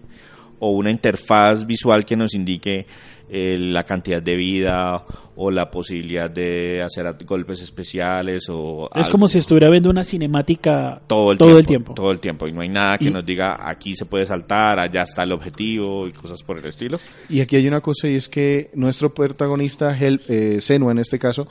o 0.60 0.70
una 0.70 0.90
interfaz 0.90 1.64
visual 1.66 2.04
que 2.04 2.16
nos 2.16 2.34
indique 2.34 2.84
eh, 3.30 3.56
la 3.58 3.84
cantidad 3.84 4.22
de 4.22 4.34
vida 4.34 5.04
o 5.36 5.50
la 5.50 5.70
posibilidad 5.70 6.28
de 6.30 6.82
hacer 6.82 7.04
golpes 7.24 7.60
especiales 7.62 8.44
o 8.48 8.88
Es 8.92 9.02
algo. 9.04 9.10
como 9.12 9.28
si 9.28 9.38
estuviera 9.38 9.68
viendo 9.70 9.90
una 9.90 10.02
cinemática 10.02 11.00
todo 11.06 11.30
el 11.30 11.38
todo 11.38 11.48
tiempo, 11.50 11.58
el 11.60 11.66
tiempo. 11.66 11.94
todo 11.94 12.10
el 12.10 12.18
tiempo 12.18 12.48
y 12.48 12.52
no 12.52 12.62
hay 12.62 12.70
nada 12.70 12.98
que 12.98 13.08
Y- 13.08 13.12
nos 13.12 13.24
diga 13.24 13.56
aquí 13.68 13.94
se 13.94 14.06
puede 14.06 14.26
saltar, 14.26 14.80
allá 14.80 15.02
está 15.02 15.22
el 15.22 15.32
objetivo 15.32 16.08
y 16.08 16.12
cosas 16.12 16.42
por 16.42 16.58
el 16.58 16.66
estilo. 16.66 16.98
Y 17.28 17.40
aquí 17.40 17.54
hay 17.56 17.68
una 17.68 17.80
cosa 17.80 18.08
y 18.08 18.14
es 18.16 18.28
que 18.28 18.70
nuestro 18.74 19.12
protagonista, 19.14 19.96
Hel, 19.96 20.20
eh, 20.28 20.60
Senua 20.60 20.90
en 20.92 20.98
este 20.98 21.18
caso, 21.20 21.46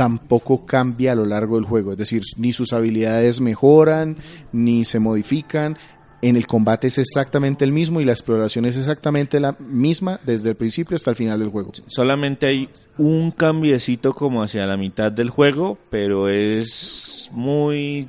tampoco 0.00 0.64
cambia 0.64 1.12
a 1.12 1.14
lo 1.14 1.26
largo 1.26 1.56
del 1.56 1.66
juego. 1.66 1.92
Es 1.92 1.98
decir, 1.98 2.22
ni 2.38 2.54
sus 2.54 2.72
habilidades 2.72 3.42
mejoran, 3.42 4.16
ni 4.50 4.82
se 4.86 4.98
modifican. 4.98 5.76
En 6.22 6.36
el 6.36 6.46
combate 6.46 6.86
es 6.86 6.96
exactamente 6.96 7.66
el 7.66 7.72
mismo 7.72 8.00
y 8.00 8.06
la 8.06 8.12
exploración 8.12 8.64
es 8.64 8.78
exactamente 8.78 9.38
la 9.40 9.58
misma 9.58 10.18
desde 10.24 10.48
el 10.48 10.56
principio 10.56 10.96
hasta 10.96 11.10
el 11.10 11.16
final 11.16 11.38
del 11.38 11.50
juego. 11.50 11.72
Solamente 11.86 12.46
hay 12.46 12.70
un 12.96 13.30
cambiecito 13.30 14.14
como 14.14 14.42
hacia 14.42 14.66
la 14.66 14.78
mitad 14.78 15.12
del 15.12 15.28
juego, 15.28 15.76
pero 15.90 16.30
es 16.30 17.28
muy 17.32 18.08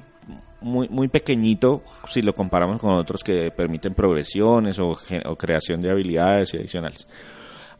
muy 0.61 0.87
muy 0.87 1.09
pequeñito 1.09 1.83
si 2.07 2.21
lo 2.21 2.33
comparamos 2.33 2.79
con 2.79 2.91
otros 2.91 3.21
que 3.21 3.51
permiten 3.51 3.95
progresiones 3.95 4.79
o, 4.79 4.91
o 5.25 5.35
creación 5.35 5.81
de 5.81 5.91
habilidades 5.91 6.53
y 6.53 6.57
adicionales. 6.57 7.05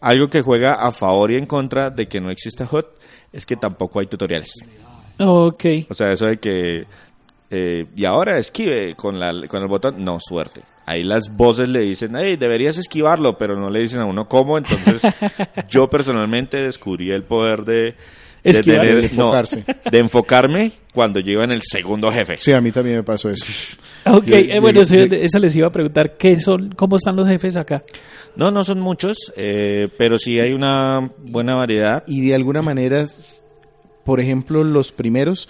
Algo 0.02 0.30
que 0.30 0.42
juega 0.42 0.74
a 0.74 0.92
favor 0.92 1.32
y 1.32 1.38
en 1.38 1.46
contra 1.46 1.90
de 1.90 2.08
que 2.08 2.20
no 2.20 2.30
exista 2.30 2.68
HUD 2.70 2.86
es 3.32 3.46
que 3.46 3.56
tampoco 3.56 4.00
hay 4.00 4.08
tutoriales. 4.08 4.52
Ok. 5.20 5.66
O 5.90 5.94
sea, 5.94 6.12
eso 6.12 6.26
de 6.26 6.38
que 6.38 6.86
eh, 7.54 7.86
y 7.98 8.06
ahora 8.06 8.38
esquive 8.38 8.96
con, 8.96 9.20
la, 9.20 9.34
con 9.50 9.62
el 9.62 9.68
botón, 9.68 10.02
no, 10.04 10.18
suerte. 10.22 10.62
Ahí 10.86 11.04
las 11.04 11.36
voces 11.36 11.68
le 11.68 11.82
dicen, 11.82 12.16
hey, 12.16 12.38
deberías 12.38 12.78
esquivarlo, 12.78 13.38
pero 13.38 13.60
no 13.60 13.70
le 13.70 13.82
dicen 13.82 14.00
a 14.00 14.06
uno 14.06 14.30
cómo. 14.30 14.58
Entonces, 14.58 15.02
yo 15.70 15.90
personalmente 15.90 16.58
descubrí 16.58 17.12
el 17.12 17.24
poder 17.24 17.66
de, 17.66 17.96
de, 18.44 18.54
tener- 18.64 18.96
De 19.02 19.06
enfocarse. 19.06 19.64
no, 19.68 19.92
de 19.92 20.00
enfocarme 20.00 20.72
cuando 20.94 21.20
llego 21.20 21.44
en 21.44 21.52
el 21.52 21.62
segundo 21.62 22.12
jefe. 22.12 22.38
Sí, 22.38 22.52
a 22.52 22.62
mí 22.62 22.72
también 22.72 22.98
me 22.98 23.04
pasó 23.04 23.30
eso. 23.30 23.46
Ok, 24.06 24.26
Yo- 24.26 24.36
eh, 24.38 24.60
bueno, 24.60 24.82
yo- 24.84 25.06
yo- 25.06 25.40
les 25.40 25.56
iba 25.56 25.68
a 25.68 25.72
preguntar, 25.72 26.18
¿qué 26.18 26.40
son, 26.40 26.72
cómo 26.76 26.96
están 26.96 27.16
los 27.16 27.28
jefes 27.28 27.56
acá? 27.58 27.82
No, 28.36 28.50
no 28.52 28.64
son 28.64 28.80
muchos, 28.80 29.32
eh, 29.38 29.90
pero 29.98 30.18
sí 30.18 30.40
hay 30.40 30.54
una 30.54 31.12
buena 31.28 31.54
variedad. 31.56 32.04
Y 32.08 32.22
de 32.26 32.34
alguna 32.36 32.62
manera, 32.62 33.06
por 34.04 34.20
ejemplo, 34.20 34.64
los 34.64 34.92
primeros 34.92 35.48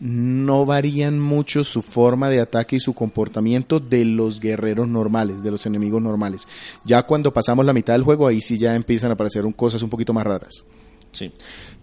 no 0.00 0.66
varían 0.66 1.18
mucho 1.20 1.64
su 1.64 1.80
forma 1.80 2.28
de 2.28 2.40
ataque 2.40 2.76
y 2.76 2.80
su 2.80 2.92
comportamiento 2.94 3.80
de 3.80 4.04
los 4.04 4.40
guerreros 4.40 4.88
normales, 4.88 5.42
de 5.42 5.50
los 5.52 5.64
enemigos 5.66 6.02
normales. 6.02 6.46
Ya 6.84 7.04
cuando 7.04 7.32
pasamos 7.32 7.64
la 7.64 7.72
mitad 7.72 7.94
del 7.94 8.02
juego, 8.02 8.26
ahí 8.26 8.40
sí 8.42 8.58
ya 8.58 8.74
empiezan 8.74 9.10
a 9.10 9.14
aparecer 9.14 9.46
un- 9.46 9.52
cosas 9.52 9.82
un 9.82 9.88
poquito 9.88 10.12
más 10.12 10.24
raras. 10.24 10.64
Sí. 11.14 11.32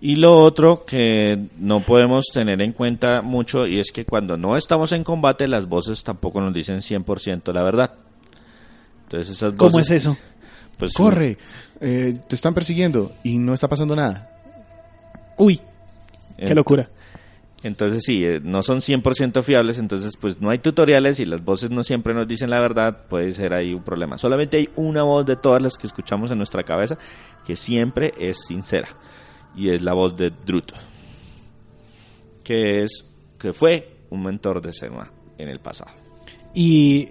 Y 0.01 0.17
lo 0.17 0.37
otro 0.39 0.83
que 0.85 1.47
no 1.57 1.79
podemos 1.79 2.25
tener 2.33 2.61
en 2.61 2.73
cuenta 2.73 3.21
mucho 3.21 3.65
y 3.65 3.79
es 3.79 3.91
que 3.91 4.05
cuando 4.05 4.35
no 4.35 4.57
estamos 4.57 4.91
en 4.91 5.03
combate 5.03 5.47
las 5.47 5.67
voces 5.67 6.03
tampoco 6.03 6.41
nos 6.41 6.53
dicen 6.53 6.77
100% 6.77 7.53
la 7.53 7.63
verdad. 7.63 7.93
Entonces 9.03 9.35
esas 9.35 9.55
¿Cómo 9.55 9.71
voces, 9.71 9.91
es 9.91 10.03
eso? 10.03 10.17
Pues, 10.77 10.93
Corre, 10.93 11.37
eh, 11.79 12.19
te 12.27 12.35
están 12.35 12.53
persiguiendo 12.53 13.13
y 13.23 13.37
no 13.37 13.53
está 13.53 13.69
pasando 13.69 13.95
nada. 13.95 14.29
Uy, 15.37 15.61
qué 16.37 16.53
locura. 16.53 16.89
Entonces 17.63 18.03
sí, 18.03 18.25
eh, 18.25 18.41
no 18.43 18.63
son 18.63 18.79
100% 18.79 19.43
fiables, 19.43 19.77
entonces 19.77 20.17
pues 20.19 20.41
no 20.41 20.49
hay 20.49 20.57
tutoriales 20.57 21.19
y 21.19 21.25
las 21.25 21.43
voces 21.43 21.69
no 21.69 21.83
siempre 21.83 22.13
nos 22.13 22.27
dicen 22.27 22.49
la 22.49 22.59
verdad, 22.59 23.05
puede 23.07 23.33
ser 23.33 23.53
ahí 23.53 23.73
un 23.73 23.83
problema. 23.83 24.17
Solamente 24.17 24.57
hay 24.57 24.69
una 24.75 25.03
voz 25.03 25.25
de 25.25 25.35
todas 25.35 25.61
las 25.61 25.77
que 25.77 25.85
escuchamos 25.85 26.31
en 26.31 26.37
nuestra 26.37 26.63
cabeza 26.63 26.97
que 27.45 27.55
siempre 27.55 28.13
es 28.17 28.37
sincera 28.47 28.89
y 29.55 29.69
es 29.69 29.83
la 29.83 29.93
voz 29.93 30.17
de 30.17 30.31
Druto, 30.31 30.73
que 32.43 32.83
es 32.83 33.05
que 33.37 33.53
fue 33.53 33.89
un 34.09 34.23
mentor 34.23 34.61
de 34.61 34.73
Senua 34.73 35.11
en 35.37 35.49
el 35.49 35.59
pasado. 35.59 35.91
Y 36.53 37.09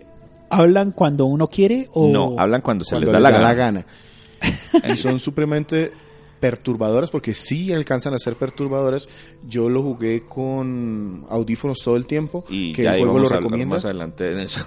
¿Hablan 0.51 0.91
cuando 0.91 1.27
uno 1.27 1.47
quiere 1.47 1.89
o...? 1.93 2.09
No, 2.09 2.35
hablan 2.37 2.61
cuando 2.61 2.85
se 2.85 2.91
cuando 2.91 3.13
les 3.13 3.13
da 3.13 3.21
les 3.21 3.41
la 3.41 3.47
da 3.47 3.55
gana. 3.55 3.85
la 4.41 4.83
gana. 4.83 4.93
y 4.93 4.97
son 4.97 5.21
supremamente 5.21 5.93
perturbadoras 6.41 7.11
porque 7.11 7.35
sí 7.35 7.73
alcanzan 7.73 8.15
a 8.15 8.19
ser 8.19 8.35
perturbadoras. 8.37 9.09
Yo 9.47 9.69
lo 9.69 9.83
jugué 9.83 10.23
con 10.29 11.27
audífonos 11.29 11.79
todo 11.85 11.97
el 11.97 12.07
tiempo, 12.07 12.45
Y 12.49 12.73
que 12.73 12.83
el 12.87 12.99
juego 13.01 13.19
lo 13.19 13.29
recomienda. 13.29 13.77
más 13.77 13.85
adelante 13.85 14.33
en 14.33 14.41
eso. 14.41 14.65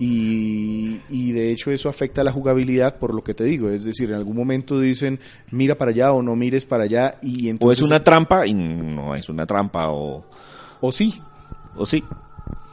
Y, 0.00 1.00
y 1.08 1.32
de 1.32 1.50
hecho 1.50 1.72
eso 1.72 1.88
afecta 1.88 2.22
la 2.22 2.30
jugabilidad 2.30 2.98
por 2.98 3.12
lo 3.14 3.24
que 3.24 3.34
te 3.34 3.42
digo. 3.44 3.68
Es 3.68 3.84
decir, 3.84 4.10
en 4.10 4.16
algún 4.16 4.36
momento 4.36 4.78
dicen 4.78 5.18
mira 5.50 5.76
para 5.76 5.90
allá 5.90 6.12
o 6.12 6.22
no 6.22 6.36
mires 6.36 6.66
para 6.66 6.84
allá 6.84 7.18
y 7.22 7.34
O 7.34 7.38
es 7.46 7.50
entonces... 7.50 7.82
una 7.82 8.04
trampa 8.04 8.46
y 8.46 8.54
no 8.54 9.16
es 9.16 9.28
una 9.28 9.44
trampa 9.46 9.90
o, 9.90 10.24
o 10.80 10.92
sí. 10.92 11.20
o 11.76 11.84
sí. 11.84 12.04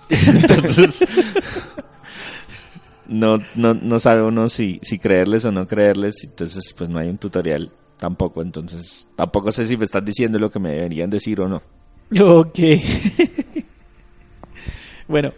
Entonces, 0.09 1.03
no, 3.07 3.39
no, 3.55 3.73
no 3.73 3.99
sabe 3.99 4.21
uno 4.21 4.49
si, 4.49 4.79
si 4.83 4.99
creerles 4.99 5.45
o 5.45 5.51
no 5.51 5.67
creerles. 5.67 6.23
Entonces, 6.23 6.73
pues 6.77 6.89
no 6.89 6.99
hay 6.99 7.09
un 7.09 7.17
tutorial 7.17 7.71
tampoco. 7.99 8.41
Entonces, 8.41 9.07
tampoco 9.15 9.51
sé 9.51 9.65
si 9.65 9.77
me 9.77 9.85
están 9.85 10.05
diciendo 10.05 10.39
lo 10.39 10.49
que 10.49 10.59
me 10.59 10.71
deberían 10.71 11.09
decir 11.09 11.39
o 11.41 11.47
no. 11.47 11.61
Ok. 12.21 12.59
bueno, 15.07 15.31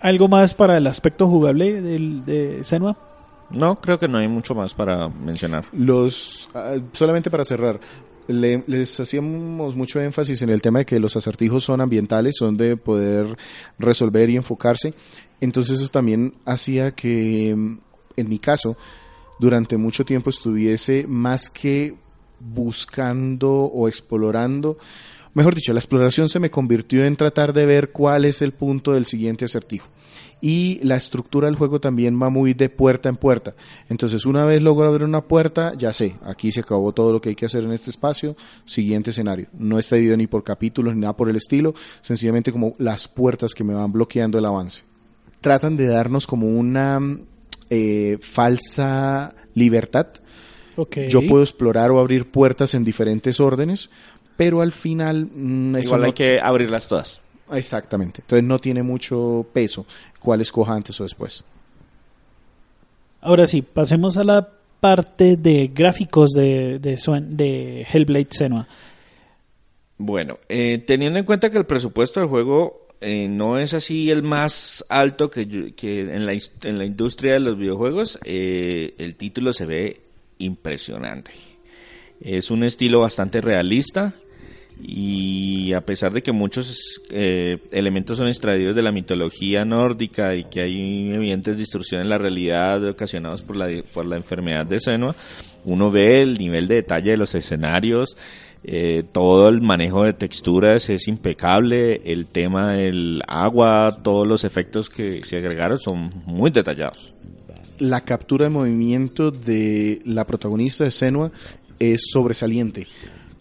¿algo 0.00 0.28
más 0.28 0.54
para 0.54 0.76
el 0.76 0.86
aspecto 0.86 1.28
jugable 1.28 1.80
del, 1.80 2.24
de 2.24 2.64
Senua? 2.64 2.96
No, 3.50 3.80
creo 3.80 3.98
que 3.98 4.08
no 4.08 4.18
hay 4.18 4.28
mucho 4.28 4.54
más 4.54 4.74
para 4.74 5.08
mencionar. 5.08 5.64
Los, 5.72 6.48
ah, 6.54 6.76
solamente 6.92 7.30
para 7.30 7.44
cerrar, 7.44 7.78
le- 8.26 8.64
les 8.66 8.98
hacíamos 9.00 9.76
mucho 9.76 10.00
énfasis 10.00 10.42
en 10.42 10.50
el 10.50 10.62
tema 10.62 10.80
de 10.80 10.86
que 10.86 10.98
los 10.98 11.16
acertijos 11.16 11.62
son 11.64 11.80
ambientales, 11.80 12.36
son 12.38 12.56
de 12.56 12.76
poder 12.76 13.36
resolver 13.78 14.30
y 14.30 14.36
enfocarse. 14.36 14.94
Entonces 15.40 15.80
eso 15.80 15.88
también 15.88 16.34
hacía 16.46 16.92
que, 16.92 17.50
en 17.50 18.28
mi 18.28 18.38
caso, 18.38 18.76
durante 19.44 19.76
mucho 19.76 20.06
tiempo 20.06 20.30
estuviese 20.30 21.06
más 21.06 21.50
que 21.50 21.94
buscando 22.40 23.52
o 23.52 23.88
explorando, 23.88 24.78
mejor 25.34 25.54
dicho, 25.54 25.74
la 25.74 25.80
exploración 25.80 26.30
se 26.30 26.40
me 26.40 26.50
convirtió 26.50 27.04
en 27.04 27.16
tratar 27.16 27.52
de 27.52 27.66
ver 27.66 27.92
cuál 27.92 28.24
es 28.24 28.40
el 28.40 28.52
punto 28.52 28.92
del 28.92 29.04
siguiente 29.04 29.44
acertijo. 29.44 29.88
Y 30.40 30.80
la 30.82 30.96
estructura 30.96 31.46
del 31.46 31.56
juego 31.56 31.78
también 31.78 32.20
va 32.20 32.30
muy 32.30 32.54
de 32.54 32.70
puerta 32.70 33.10
en 33.10 33.16
puerta. 33.16 33.54
Entonces, 33.88 34.24
una 34.24 34.46
vez 34.46 34.62
logro 34.62 34.88
abrir 34.88 35.04
una 35.04 35.22
puerta, 35.22 35.74
ya 35.76 35.92
sé, 35.92 36.16
aquí 36.22 36.50
se 36.50 36.60
acabó 36.60 36.92
todo 36.92 37.12
lo 37.12 37.20
que 37.20 37.30
hay 37.30 37.34
que 37.34 37.46
hacer 37.46 37.64
en 37.64 37.72
este 37.72 37.90
espacio, 37.90 38.36
siguiente 38.64 39.10
escenario. 39.10 39.48
No 39.52 39.78
está 39.78 39.96
dividido 39.96 40.16
ni 40.16 40.26
por 40.26 40.42
capítulos 40.42 40.94
ni 40.94 41.00
nada 41.02 41.16
por 41.16 41.28
el 41.28 41.36
estilo, 41.36 41.74
sencillamente 42.00 42.50
como 42.50 42.74
las 42.78 43.08
puertas 43.08 43.52
que 43.52 43.64
me 43.64 43.74
van 43.74 43.92
bloqueando 43.92 44.38
el 44.38 44.46
avance. 44.46 44.84
Tratan 45.40 45.76
de 45.76 45.86
darnos 45.86 46.26
como 46.26 46.46
una 46.46 46.98
eh, 47.70 48.18
falsa 48.20 49.34
libertad 49.54 50.08
Ok. 50.76 50.98
yo 51.08 51.20
puedo 51.26 51.42
explorar 51.42 51.90
o 51.92 52.00
abrir 52.00 52.30
puertas 52.30 52.74
en 52.74 52.84
diferentes 52.84 53.38
órdenes, 53.40 53.90
pero 54.36 54.60
al 54.60 54.72
final 54.72 55.26
mm, 55.32 55.76
Igual 55.78 56.00
no- 56.00 56.06
hay 56.06 56.12
que 56.12 56.40
abrirlas 56.40 56.88
todas. 56.88 57.20
exactamente. 57.52 58.22
Entonces 58.22 58.44
no 58.46 58.58
tiene 58.58 58.82
mucho 58.82 59.46
peso 59.52 59.86
cuál 60.18 60.40
escoja 60.40 60.74
antes 60.74 61.00
o 61.00 61.04
después. 61.04 61.44
Ahora 63.20 63.46
sí, 63.46 63.62
pasemos 63.62 64.16
a 64.16 64.24
la 64.24 64.48
parte 64.80 65.36
de 65.36 65.70
gráficos 65.72 66.30
de, 66.32 66.78
de 66.80 67.86
Hellblade 67.90 68.28
Senua. 68.30 68.68
Bueno, 69.96 70.38
eh, 70.48 70.82
teniendo 70.86 71.18
en 71.18 71.24
cuenta 71.24 71.50
que 71.50 71.56
el 71.58 71.64
presupuesto 71.66 72.20
del 72.20 72.28
juego 72.28 72.83
eh, 73.00 73.28
no 73.28 73.58
es 73.58 73.74
así 73.74 74.10
el 74.10 74.22
más 74.22 74.84
alto 74.88 75.30
que, 75.30 75.74
que 75.74 76.00
en, 76.00 76.26
la, 76.26 76.84
industria 76.84 77.34
de 77.34 77.40
los 77.40 77.58
videojuegos, 77.58 78.18
eh, 78.24 78.94
el 78.98 79.16
título 79.16 79.52
se 79.52 79.66
ve 79.66 80.00
impresionante. 80.38 81.32
Es 82.20 82.50
un 82.50 82.64
estilo 82.64 83.00
bastante 83.00 83.40
realista 83.40 84.14
y 84.82 85.72
a 85.72 85.82
pesar 85.82 86.12
de 86.12 86.22
que 86.22 86.32
muchos 86.32 87.00
eh, 87.10 87.58
elementos 87.70 88.16
son 88.16 88.28
extraídos 88.28 88.74
de 88.74 88.82
la 88.82 88.92
mitología 88.92 89.64
nórdica 89.64 90.34
y 90.34 90.44
que 90.44 90.62
hay 90.62 91.12
evidentes 91.12 91.56
distorsiones 91.56 92.04
en 92.04 92.10
la 92.10 92.18
realidad 92.18 92.84
ocasionados 92.88 93.42
por 93.42 93.56
la, 93.56 93.68
por 93.92 94.06
la 94.06 94.16
enfermedad 94.16 94.66
de 94.66 94.80
Senua, 94.80 95.14
uno 95.64 95.90
ve 95.90 96.20
el 96.20 96.34
nivel 96.34 96.66
de 96.68 96.76
detalle 96.76 97.12
de 97.12 97.16
los 97.16 97.34
escenarios, 97.34 98.16
eh, 98.66 99.04
todo 99.12 99.50
el 99.50 99.60
manejo 99.60 100.04
de 100.04 100.14
texturas 100.14 100.88
es 100.88 101.06
impecable, 101.06 102.00
el 102.06 102.24
tema 102.24 102.72
del 102.72 103.22
agua, 103.28 103.98
todos 104.02 104.26
los 104.26 104.42
efectos 104.42 104.88
que 104.88 105.22
se 105.22 105.36
agregaron 105.36 105.78
son 105.78 106.22
muy 106.24 106.50
detallados. 106.50 107.12
La 107.78 108.00
captura 108.00 108.44
de 108.44 108.50
movimiento 108.50 109.30
de 109.30 110.00
la 110.06 110.24
protagonista 110.24 110.84
de 110.84 110.90
Senua 110.92 111.30
es 111.78 112.06
sobresaliente. 112.10 112.86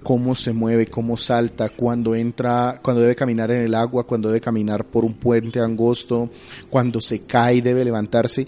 Cómo 0.02 0.36
se 0.36 0.52
mueve, 0.52 0.88
cómo 0.88 1.16
salta, 1.16 1.70
cuando 1.70 2.16
entra, 2.16 2.82
cuando 2.84 3.02
debe 3.02 3.16
caminar 3.16 3.50
en 3.52 3.62
el 3.62 3.76
agua, 3.76 4.06
cuando 4.06 4.28
debe 4.28 4.42
caminar 4.42 4.86
por 4.86 5.06
un 5.06 5.14
puente 5.14 5.62
angosto, 5.62 6.30
cuando 6.70 7.00
se 7.00 7.22
cae 7.22 7.62
debe 7.62 7.86
levantarse. 7.86 8.46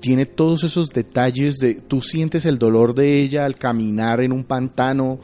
Tiene 0.00 0.26
todos 0.26 0.64
esos 0.64 0.88
detalles 0.88 1.58
de, 1.58 1.74
tú 1.74 2.02
sientes 2.02 2.46
el 2.46 2.58
dolor 2.58 2.96
de 2.96 3.20
ella 3.20 3.44
al 3.44 3.54
caminar 3.54 4.20
en 4.22 4.32
un 4.32 4.42
pantano 4.42 5.20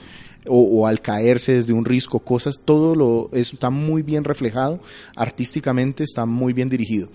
o, 0.49 0.87
al 0.87 1.01
caerse 1.01 1.55
desde 1.55 1.73
un 1.73 1.85
risco, 1.85 2.21
cosas, 2.21 2.61
todo 2.65 2.95
lo 2.95 3.31
está 3.33 3.71
muy 3.71 4.03
bien 4.03 4.25
reflejado, 4.25 4.81
artísticamente 5.15 6.05
está 6.05 6.27
muy 6.27 6.53
bien 6.53 6.69
dirigido 6.69 7.09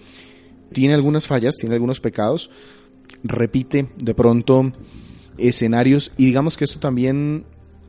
tiene 0.72 0.94
algunas 0.94 1.28
fallas, 1.28 1.58
tiene 1.58 1.76
algunos 1.76 2.00
pecados, 2.00 2.50
repite 3.24 3.90
de 3.98 4.14
pronto 4.14 4.72
escenarios 5.38 6.12
y 6.18 6.26
digamos 6.26 6.58
que 6.58 6.66
esto 6.66 6.80
también 6.80 7.46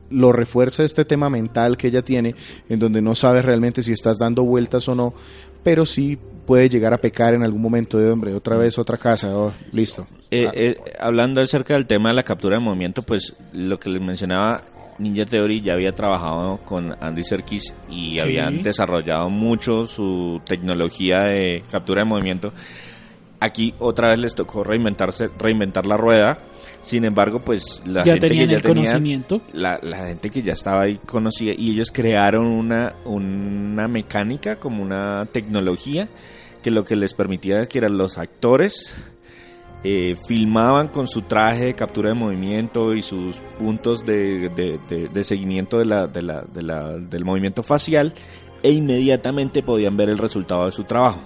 lo 0.09 0.31
refuerza 0.31 0.83
este 0.83 1.05
tema 1.05 1.29
mental 1.29 1.77
que 1.77 1.87
ella 1.87 2.03
tiene, 2.03 2.35
en 2.69 2.79
donde 2.79 3.01
no 3.01 3.15
sabes 3.15 3.45
realmente 3.45 3.81
si 3.81 3.93
estás 3.93 4.19
dando 4.19 4.43
vueltas 4.43 4.87
o 4.87 4.95
no, 4.95 5.13
pero 5.63 5.85
sí 5.85 6.19
puede 6.45 6.69
llegar 6.69 6.93
a 6.93 6.97
pecar 6.97 7.33
en 7.33 7.43
algún 7.43 7.61
momento 7.61 7.97
de 7.97 8.11
hombre, 8.11 8.33
otra 8.35 8.57
vez 8.57 8.77
otra 8.77 8.97
casa, 8.97 9.35
oh, 9.35 9.53
listo. 9.71 10.05
Eh, 10.29 10.49
eh, 10.53 10.77
hablando 10.99 11.41
acerca 11.41 11.73
del 11.73 11.87
tema 11.87 12.09
de 12.09 12.15
la 12.15 12.23
captura 12.23 12.57
de 12.57 12.63
movimiento, 12.63 13.01
pues 13.01 13.33
lo 13.53 13.79
que 13.79 13.89
les 13.89 14.01
mencionaba, 14.01 14.65
Ninja 14.99 15.25
Theory 15.25 15.61
ya 15.61 15.73
había 15.73 15.93
trabajado 15.93 16.57
con 16.65 16.95
Andy 17.01 17.23
Serkis 17.23 17.73
y 17.89 18.11
Sí. 18.11 18.19
habían 18.19 18.61
desarrollado 18.63 19.29
mucho 19.29 19.85
su 19.85 20.41
tecnología 20.45 21.23
de 21.23 21.63
captura 21.71 22.01
de 22.01 22.05
movimiento. 22.09 22.53
Aquí 23.39 23.73
otra 23.79 24.07
vez 24.09 24.19
les 24.19 24.35
tocó 24.35 24.63
reinventarse, 24.63 25.27
reinventar 25.37 25.85
la 25.85 25.97
rueda. 25.97 26.39
Sin 26.79 27.03
embargo, 27.03 27.39
pues 27.43 27.81
la 27.85 28.05
ya 28.05 28.13
gente 28.13 28.29
que 28.29 28.47
ya 28.47 28.59
tenía, 28.61 28.83
conocimiento. 28.91 29.41
la, 29.51 29.79
la 29.81 29.97
gente 30.07 30.29
que 30.29 30.41
ya 30.41 30.53
estaba 30.53 30.83
ahí 30.83 30.97
conocía 31.05 31.53
y 31.57 31.71
ellos 31.71 31.91
crearon 31.91 32.45
una, 32.45 32.93
una 33.03 33.87
mecánica 33.89 34.55
como 34.57 34.81
una 34.81 35.27
tecnología 35.31 36.07
que 36.61 36.71
lo 36.71 36.85
que 36.85 36.95
les 36.95 37.13
permitía 37.13 37.65
que 37.67 37.79
eran 37.79 37.97
los 37.97 38.17
actores 38.17 38.95
eh, 39.83 40.15
filmaban 40.27 40.87
con 40.87 41.07
su 41.07 41.23
traje 41.23 41.65
de 41.65 41.73
captura 41.75 42.09
de 42.09 42.15
movimiento 42.15 42.93
y 42.93 43.01
sus 43.01 43.37
puntos 43.59 44.05
de, 44.05 44.49
de- 44.49 44.79
de- 44.89 45.07
de 45.09 45.23
seguimiento 45.23 45.77
de 45.77 45.85
la, 45.85 46.07
de 46.07 46.21
la- 46.21 46.41
de 46.43 46.61
la- 46.61 46.93
del 46.97 47.25
movimiento 47.25 47.63
facial 47.63 48.13
e 48.61 48.71
inmediatamente 48.71 49.61
podían 49.61 49.97
ver 49.97 50.09
el 50.09 50.17
resultado 50.17 50.65
de 50.65 50.71
su 50.71 50.85
trabajo. 50.85 51.19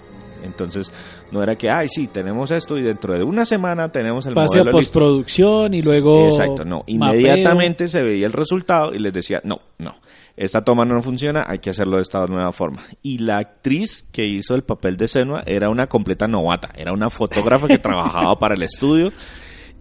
Entonces, 0.43 0.91
no 1.31 1.41
era 1.43 1.55
que, 1.55 1.69
ay, 1.69 1.87
sí, 1.89 2.07
tenemos 2.07 2.51
esto 2.51 2.77
y 2.77 2.83
dentro 2.83 3.13
de 3.15 3.23
una 3.23 3.43
semana 3.45 3.91
tenemos 3.91 4.25
el 4.27 4.33
Pase 4.33 4.59
a 4.59 4.63
modelo 4.63 4.77
listo. 4.77 4.91
postproducción 4.93 5.73
y 5.73 5.81
luego. 5.81 6.25
Exacto, 6.27 6.63
no. 6.63 6.77
mapeo. 6.77 7.15
Inmediatamente 7.15 7.87
se 7.87 8.01
veía 8.01 8.27
el 8.27 8.33
resultado 8.33 8.93
y 8.93 8.99
les 8.99 9.11
decía, 9.13 9.41
no, 9.43 9.59
no, 9.79 9.95
esta 10.37 10.63
toma 10.63 10.85
no 10.85 11.01
funciona, 11.01 11.45
hay 11.47 11.59
que 11.59 11.71
hacerlo 11.71 11.97
de 11.97 12.03
esta 12.03 12.25
nueva 12.27 12.51
forma. 12.51 12.79
Y 13.01 13.17
la 13.17 13.39
actriz 13.39 14.05
que 14.11 14.25
hizo 14.25 14.53
el 14.53 14.63
papel 14.63 14.95
de 14.95 15.07
Senua 15.07 15.43
era 15.45 15.69
una 15.69 15.87
completa 15.87 16.27
novata, 16.27 16.69
era 16.77 16.93
una 16.93 17.09
fotógrafa 17.09 17.67
que 17.67 17.77
trabajaba 17.79 18.37
para 18.37 18.53
el 18.53 18.61
estudio 18.61 19.11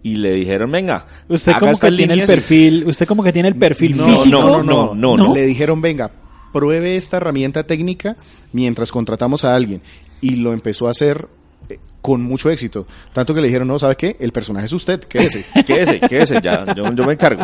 y 0.01 0.15
le 0.15 0.33
dijeron, 0.33 0.71
venga, 0.71 1.05
Usted 1.27 1.51
haga 1.51 1.59
como 1.59 1.79
que 1.79 1.91
tiene 1.91 2.13
el 2.13 2.19
líneas". 2.19 2.27
perfil, 2.27 2.83
usted 2.87 3.07
como 3.07 3.23
que 3.23 3.31
tiene 3.31 3.49
el 3.49 3.55
perfil 3.55 3.97
no, 3.97 4.05
físico. 4.05 4.41
no, 4.41 4.63
no, 4.63 4.63
no, 4.63 4.95
no, 4.95 5.17
no. 5.17 5.33
Le 5.33 5.45
dijeron, 5.45 5.79
venga, 5.79 6.11
pruebe 6.51 6.95
esta 6.95 7.17
herramienta 7.17 7.63
técnica 7.63 8.17
mientras 8.51 8.91
contratamos 8.91 9.45
a 9.45 9.53
alguien. 9.55 9.81
Y 10.21 10.37
lo 10.37 10.53
empezó 10.53 10.87
a 10.87 10.91
hacer 10.91 11.27
eh, 11.69 11.77
con 12.01 12.23
mucho 12.23 12.49
éxito. 12.49 12.87
Tanto 13.13 13.35
que 13.35 13.41
le 13.41 13.47
dijeron, 13.47 13.67
no, 13.67 13.77
¿sabe 13.77 13.95
qué? 13.95 14.17
El 14.19 14.31
personaje 14.31 14.65
es 14.65 14.73
usted, 14.73 15.01
quédese. 15.01 15.45
Quédese, 15.67 15.99
quédese, 15.99 16.41
ya, 16.41 16.65
yo, 16.73 16.91
yo 16.93 17.05
me 17.05 17.13
encargo. 17.13 17.43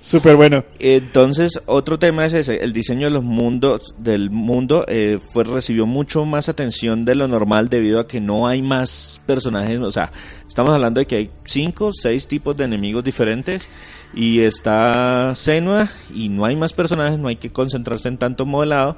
Súper 0.00 0.36
bueno. 0.36 0.64
Entonces, 0.78 1.60
otro 1.66 1.98
tema 1.98 2.24
es 2.26 2.32
ese, 2.32 2.62
el 2.64 2.72
diseño 2.72 3.06
de 3.06 3.10
los 3.10 3.22
mundos 3.22 3.94
del 3.98 4.30
mundo 4.30 4.84
eh, 4.88 5.18
fue 5.32 5.44
recibió 5.44 5.86
mucho 5.86 6.24
más 6.24 6.48
atención 6.48 7.04
de 7.04 7.14
lo 7.14 7.28
normal 7.28 7.68
debido 7.68 8.00
a 8.00 8.06
que 8.06 8.20
no 8.20 8.46
hay 8.46 8.62
más 8.62 9.20
personajes, 9.26 9.78
o 9.80 9.90
sea, 9.92 10.10
estamos 10.48 10.70
hablando 10.70 11.00
de 11.00 11.06
que 11.06 11.16
hay 11.16 11.30
cinco, 11.44 11.90
seis 11.92 12.26
tipos 12.26 12.56
de 12.56 12.64
enemigos 12.64 13.04
diferentes 13.04 13.68
y 14.14 14.40
está 14.40 15.34
Senua 15.34 15.88
y 16.14 16.28
no 16.30 16.44
hay 16.46 16.56
más 16.56 16.72
personajes, 16.72 17.18
no 17.18 17.28
hay 17.28 17.36
que 17.36 17.50
concentrarse 17.50 18.08
en 18.08 18.16
tanto 18.18 18.46
modelado 18.46 18.96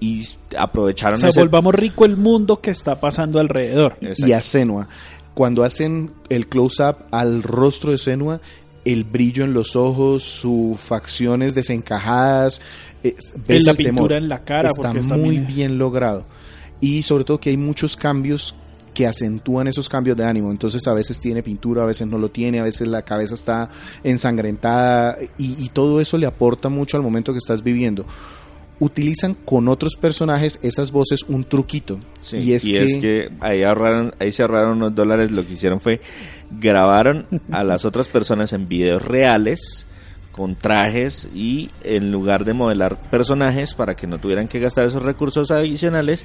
y 0.00 0.26
aprovecharon 0.58 1.18
O 1.18 1.20
sea, 1.20 1.28
ese- 1.30 1.38
volvamos 1.40 1.72
rico 1.74 2.04
el 2.04 2.16
mundo 2.16 2.60
que 2.60 2.72
está 2.72 3.00
pasando 3.00 3.38
alrededor. 3.38 3.96
Exacto. 4.00 4.26
y 4.28 4.32
a 4.32 4.42
Senua. 4.42 4.88
Cuando 5.34 5.64
hacen 5.64 6.10
el 6.28 6.46
close-up 6.48 6.96
al 7.10 7.42
rostro 7.42 7.92
de 7.92 7.96
Senua, 7.98 8.40
el 8.84 9.04
brillo 9.04 9.44
en 9.44 9.52
los 9.54 9.76
ojos, 9.76 10.22
sus 10.24 10.78
facciones 10.80 11.54
desencajadas, 11.54 12.60
eh, 13.04 13.14
ves 13.46 13.64
la 13.64 13.70
el 13.72 13.76
temor. 13.76 13.94
pintura 13.94 14.16
en 14.18 14.28
la 14.28 14.44
cara, 14.44 14.68
Está 14.68 14.82
porque 14.88 15.00
está 15.00 15.16
muy 15.16 15.30
bien- 15.38 15.46
bien 15.46 15.78
logrado. 15.78 16.24
Y 16.80 17.02
sobre 17.02 17.24
todo 17.24 17.38
que 17.38 17.50
hay 17.50 17.56
muchos 17.56 17.96
cambios 17.96 18.54
que 18.92 19.06
acentúan 19.06 19.68
esos 19.68 19.88
cambios 19.88 20.16
de 20.16 20.24
ánimo. 20.24 20.50
Entonces 20.50 20.86
a 20.86 20.92
veces 20.94 21.18
tiene 21.20 21.42
pintura, 21.42 21.82
a 21.82 21.86
veces 21.86 22.06
no 22.06 22.18
lo 22.18 22.30
tiene, 22.30 22.60
a 22.60 22.64
veces 22.64 22.88
la 22.88 23.02
cabeza 23.02 23.34
está 23.34 23.68
ensangrentada 24.04 25.16
y, 25.38 25.62
y 25.64 25.68
todo 25.70 26.00
eso 26.00 26.18
le 26.18 26.26
aporta 26.26 26.68
mucho 26.68 26.96
al 26.96 27.02
momento 27.02 27.32
que 27.32 27.38
estás 27.38 27.62
viviendo. 27.62 28.04
Utilizan 28.84 29.34
con 29.34 29.68
otros 29.68 29.96
personajes 29.96 30.58
esas 30.60 30.90
voces 30.90 31.20
un 31.28 31.44
truquito. 31.44 32.00
Sí, 32.20 32.38
y 32.38 32.54
es 32.54 32.64
que, 32.64 33.30
ahí 33.38 33.62
ahorraron, 33.62 34.12
ahí 34.18 34.32
se 34.32 34.42
ahorraron 34.42 34.78
unos 34.78 34.94
dólares, 34.94 35.30
lo 35.30 35.46
que 35.46 35.52
hicieron 35.52 35.80
fue 35.80 36.00
grabaron 36.50 37.26
a 37.52 37.62
las 37.62 37.84
otras 37.84 38.08
personas 38.08 38.52
en 38.52 38.66
videos 38.66 39.02
reales 39.02 39.86
con 40.32 40.56
trajes 40.56 41.28
y 41.34 41.70
en 41.84 42.10
lugar 42.10 42.44
de 42.44 42.54
modelar 42.54 42.98
personajes 43.10 43.74
para 43.74 43.94
que 43.94 44.06
no 44.06 44.18
tuvieran 44.18 44.48
que 44.48 44.58
gastar 44.58 44.86
esos 44.86 45.02
recursos 45.02 45.50
adicionales 45.50 46.24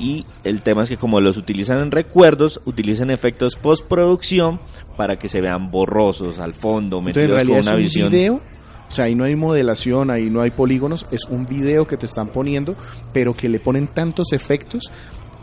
y 0.00 0.24
el 0.42 0.62
tema 0.62 0.82
es 0.82 0.88
que 0.88 0.96
como 0.96 1.20
los 1.20 1.36
utilizan 1.36 1.78
en 1.80 1.90
recuerdos, 1.90 2.60
utilizan 2.64 3.10
efectos 3.10 3.56
postproducción 3.56 4.58
para 4.96 5.16
que 5.16 5.28
se 5.28 5.40
vean 5.40 5.70
borrosos 5.70 6.40
al 6.40 6.54
fondo, 6.54 6.98
entonces, 6.98 7.24
en 7.24 7.30
metidos 7.30 7.38
con 7.38 7.48
realidad 7.48 7.58
es 7.58 7.66
una 7.66 7.76
un 7.76 7.82
visión. 7.82 8.10
video. 8.10 8.40
O 8.92 8.94
sea, 8.94 9.06
ahí 9.06 9.14
no 9.14 9.24
hay 9.24 9.34
modelación, 9.36 10.10
ahí 10.10 10.28
no 10.28 10.42
hay 10.42 10.50
polígonos, 10.50 11.06
es 11.10 11.24
un 11.30 11.46
video 11.46 11.86
que 11.86 11.96
te 11.96 12.04
están 12.04 12.28
poniendo, 12.28 12.74
pero 13.10 13.32
que 13.32 13.48
le 13.48 13.58
ponen 13.58 13.86
tantos 13.88 14.34
efectos 14.34 14.92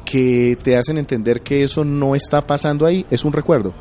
que 0.05 0.55
te 0.61 0.77
hacen 0.77 0.99
entender 0.99 1.41
que 1.41 1.63
eso 1.63 1.83
no 1.83 2.13
está 2.13 2.45
pasando 2.45 2.85
ahí, 2.85 3.07
es 3.09 3.25
un 3.25 3.33
recuerdo. 3.33 3.73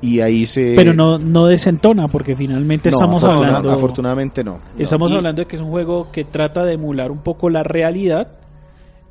Y 0.00 0.20
ahí 0.20 0.46
se... 0.46 0.74
Pero 0.76 0.94
no, 0.94 1.18
no 1.18 1.46
desentona, 1.46 2.06
porque 2.06 2.36
finalmente 2.36 2.88
No, 2.90 2.98
estamos 2.98 3.24
afortuna- 3.24 3.46
hablando. 3.48 3.70
Afortunadamente 3.72 4.44
no. 4.44 4.60
Estamos 4.78 5.10
hablando 5.10 5.42
de 5.42 5.48
que 5.48 5.56
es 5.56 5.62
un 5.62 5.70
juego 5.70 6.12
que 6.12 6.22
trata 6.22 6.64
de 6.64 6.74
emular 6.74 7.10
un 7.10 7.18
poco 7.24 7.50
la 7.50 7.64
realidad. 7.64 8.38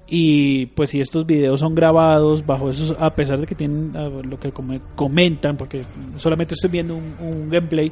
Y 0.08 0.68
pues 0.68 0.92
si 0.92 1.02
estos 1.02 1.26
videos 1.26 1.60
son 1.60 1.76
grabados 1.76 2.46
bajo 2.46 2.70
esos, 2.70 2.96
a 2.98 3.14
pesar 3.14 3.42
de 3.42 3.46
que 3.46 3.56
tienen 3.56 3.92
lo 4.30 4.40
que 4.40 4.54
come- 4.54 4.80
comentan, 4.96 5.58
porque 5.58 5.84
solamente 6.16 6.54
estoy 6.54 6.70
viendo 6.70 6.96
un, 6.96 7.16
un 7.20 7.50
gameplay, 7.50 7.92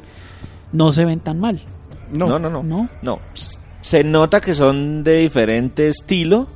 no 0.72 0.92
se 0.92 1.04
ven 1.04 1.20
tan 1.20 1.40
mal. 1.40 1.62
No, 2.10 2.26
no, 2.26 2.38
no, 2.38 2.50
no. 2.50 2.62
¿No? 2.62 2.88
No, 3.02 3.20
se 3.80 4.02
nota 4.02 4.40
que 4.40 4.52
son 4.52 5.04
de 5.04 5.18
diferente 5.18 5.88
estilo, 5.88 6.48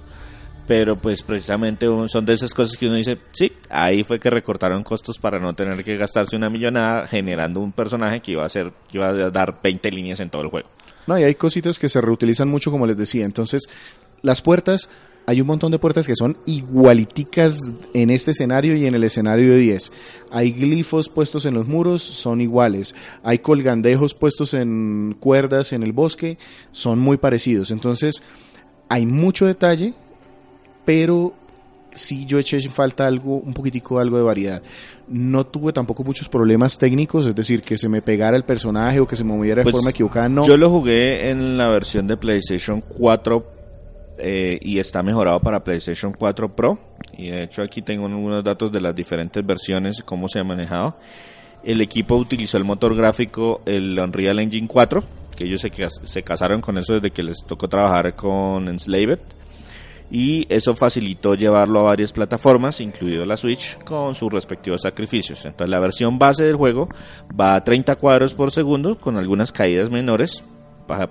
pero 0.66 0.96
pues 0.96 1.22
precisamente 1.22 1.86
son 2.08 2.24
de 2.24 2.32
esas 2.32 2.52
cosas 2.52 2.76
que 2.76 2.86
uno 2.86 2.96
dice, 2.96 3.18
sí, 3.30 3.52
ahí 3.68 4.02
fue 4.02 4.18
que 4.18 4.30
recortaron 4.30 4.82
costos 4.82 5.18
para 5.18 5.38
no 5.38 5.54
tener 5.54 5.84
que 5.84 5.96
gastarse 5.96 6.34
una 6.34 6.50
millonada 6.50 7.06
generando 7.06 7.60
un 7.60 7.70
personaje 7.70 8.20
que 8.20 8.32
iba 8.32 8.44
a 8.44 8.48
ser 8.48 8.72
que 8.88 8.98
iba 8.98 9.08
a 9.10 9.30
dar 9.30 9.60
20 9.62 9.90
líneas 9.92 10.18
en 10.18 10.30
todo 10.30 10.42
el 10.42 10.48
juego. 10.48 10.68
No, 11.06 11.18
y 11.18 11.22
hay 11.22 11.36
cositas 11.36 11.78
que 11.78 11.88
se 11.88 12.00
reutilizan 12.00 12.48
mucho, 12.48 12.70
como 12.72 12.86
les 12.86 12.96
decía. 12.96 13.24
Entonces, 13.24 13.62
las 14.22 14.42
puertas, 14.42 14.90
hay 15.30 15.40
un 15.40 15.46
montón 15.46 15.70
de 15.70 15.78
puertas 15.78 16.08
que 16.08 16.16
son 16.16 16.36
igualiticas 16.44 17.56
en 17.94 18.10
este 18.10 18.32
escenario 18.32 18.74
y 18.74 18.86
en 18.86 18.96
el 18.96 19.04
escenario 19.04 19.54
10. 19.54 19.92
Hay 20.32 20.50
glifos 20.50 21.08
puestos 21.08 21.46
en 21.46 21.54
los 21.54 21.68
muros, 21.68 22.02
son 22.02 22.40
iguales. 22.40 22.96
Hay 23.22 23.38
colgandejos 23.38 24.14
puestos 24.14 24.54
en 24.54 25.16
cuerdas 25.20 25.72
en 25.72 25.84
el 25.84 25.92
bosque, 25.92 26.36
son 26.72 26.98
muy 26.98 27.16
parecidos. 27.16 27.70
Entonces, 27.70 28.24
hay 28.88 29.06
mucho 29.06 29.46
detalle, 29.46 29.94
pero 30.84 31.32
sí 31.92 32.26
yo 32.26 32.40
eché 32.40 32.56
en 32.56 32.72
falta 32.72 33.06
algo, 33.06 33.36
un 33.36 33.54
poquitico 33.54 34.00
algo 34.00 34.16
de 34.16 34.24
variedad. 34.24 34.62
No 35.06 35.46
tuve 35.46 35.72
tampoco 35.72 36.02
muchos 36.02 36.28
problemas 36.28 36.76
técnicos, 36.76 37.24
es 37.26 37.36
decir, 37.36 37.62
que 37.62 37.78
se 37.78 37.88
me 37.88 38.02
pegara 38.02 38.36
el 38.36 38.42
personaje 38.42 38.98
o 38.98 39.06
que 39.06 39.14
se 39.14 39.22
me 39.22 39.32
moviera 39.32 39.60
de 39.60 39.62
Pues, 39.62 39.76
forma 39.76 39.90
equivocada, 39.90 40.28
no. 40.28 40.44
Yo 40.44 40.56
lo 40.56 40.70
jugué 40.70 41.30
en 41.30 41.56
la 41.56 41.68
versión 41.68 42.08
de 42.08 42.16
PlayStation 42.16 42.80
4 42.80 43.59
eh, 44.20 44.58
y 44.60 44.78
está 44.78 45.02
mejorado 45.02 45.40
para 45.40 45.64
PlayStation 45.64 46.12
4 46.12 46.54
Pro. 46.54 46.78
Y 47.16 47.30
de 47.30 47.44
hecho 47.44 47.62
aquí 47.62 47.82
tengo 47.82 48.06
algunos 48.06 48.44
datos 48.44 48.70
de 48.70 48.80
las 48.80 48.94
diferentes 48.94 49.44
versiones 49.44 50.02
cómo 50.02 50.28
se 50.28 50.38
ha 50.38 50.44
manejado. 50.44 50.96
El 51.62 51.80
equipo 51.80 52.16
utilizó 52.16 52.56
el 52.56 52.64
motor 52.64 52.96
gráfico, 52.96 53.60
el 53.66 53.98
Unreal 53.98 54.38
Engine 54.38 54.66
4, 54.66 55.04
que 55.36 55.44
ellos 55.44 55.60
se, 55.60 55.70
se 56.04 56.22
casaron 56.22 56.60
con 56.60 56.78
eso 56.78 56.94
desde 56.94 57.10
que 57.10 57.22
les 57.22 57.44
tocó 57.46 57.68
trabajar 57.68 58.14
con 58.14 58.68
Enslaved. 58.68 59.18
Y 60.10 60.46
eso 60.48 60.74
facilitó 60.74 61.34
llevarlo 61.36 61.80
a 61.80 61.84
varias 61.84 62.12
plataformas, 62.12 62.80
incluido 62.80 63.24
la 63.24 63.36
Switch, 63.36 63.78
con 63.84 64.14
sus 64.14 64.32
respectivos 64.32 64.82
sacrificios. 64.82 65.44
Entonces 65.44 65.70
la 65.70 65.78
versión 65.78 66.18
base 66.18 66.42
del 66.42 66.56
juego 66.56 66.88
va 67.38 67.54
a 67.54 67.62
30 67.62 67.94
cuadros 67.96 68.34
por 68.34 68.50
segundo, 68.50 68.98
con 68.98 69.16
algunas 69.16 69.52
caídas 69.52 69.90
menores. 69.90 70.42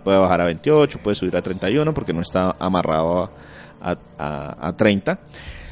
Puede 0.04 0.18
bajar 0.18 0.42
a 0.42 0.46
28, 0.46 1.00
puede 1.04 1.16
subir 1.16 1.36
a 1.38 1.42
31, 1.42 1.94
porque 1.94 2.14
no 2.14 2.22
está 2.22 2.56
amarrado 2.60 3.32
a, 3.82 3.98
a- 4.18 4.68
a 4.68 4.76
30. 4.78 5.20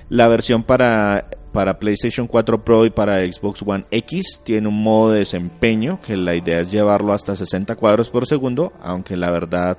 La 0.09 0.27
versión 0.27 0.63
para, 0.63 1.25
para 1.51 1.79
PlayStation 1.79 2.27
4 2.27 2.63
Pro 2.63 2.85
y 2.85 2.89
para 2.89 3.15
Xbox 3.29 3.61
One 3.65 3.85
X 3.91 4.41
tiene 4.45 4.69
un 4.69 4.81
modo 4.81 5.11
de 5.11 5.19
desempeño 5.19 5.99
que 5.99 6.15
la 6.15 6.33
idea 6.35 6.61
es 6.61 6.71
llevarlo 6.71 7.11
hasta 7.13 7.35
60 7.35 7.75
cuadros 7.75 8.09
por 8.09 8.25
segundo, 8.25 8.71
aunque 8.81 9.17
la 9.17 9.29
verdad 9.31 9.77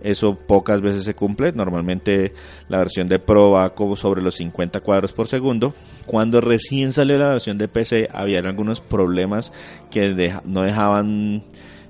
eso 0.00 0.38
pocas 0.38 0.80
veces 0.80 1.04
se 1.04 1.14
cumple. 1.14 1.52
Normalmente 1.52 2.32
la 2.68 2.78
versión 2.78 3.06
de 3.08 3.18
Pro 3.18 3.50
va 3.50 3.74
como 3.74 3.96
sobre 3.96 4.22
los 4.22 4.36
50 4.36 4.80
cuadros 4.80 5.12
por 5.12 5.26
segundo. 5.26 5.74
Cuando 6.06 6.40
recién 6.40 6.92
salió 6.92 7.18
la 7.18 7.28
versión 7.30 7.58
de 7.58 7.68
PC 7.68 8.08
había 8.12 8.38
algunos 8.38 8.80
problemas 8.80 9.52
que 9.90 10.32
no 10.44 10.62
dejaban 10.62 11.42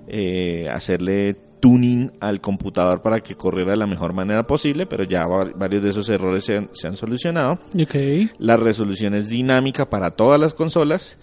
eh, 0.09 0.69
hacerle 0.73 1.37
tuning 1.61 2.13
al 2.21 2.41
computador 2.41 3.03
para 3.03 3.21
que 3.21 3.35
corriera 3.35 3.73
de 3.73 3.77
la 3.79 3.87
mejor 3.87 4.13
manera 4.13 4.47
posible, 4.47 4.87
pero 4.87 5.05
ya 5.05 5.27
va- 5.27 5.51
varios 5.57 5.83
de 5.83 5.91
esos 5.91 6.09
errores 6.09 6.45
se 6.45 6.57
han- 6.59 6.71
se 6.73 6.87
han 6.87 6.97
solucionado. 6.97 7.59
Ok. 7.81 7.95
La 8.39 8.57
resolución 8.57 9.15
es 9.15 9.29
dinámica 9.29 9.89
para 9.89 10.11
todas 10.11 10.41
las 10.41 10.55
consolas 10.55 11.19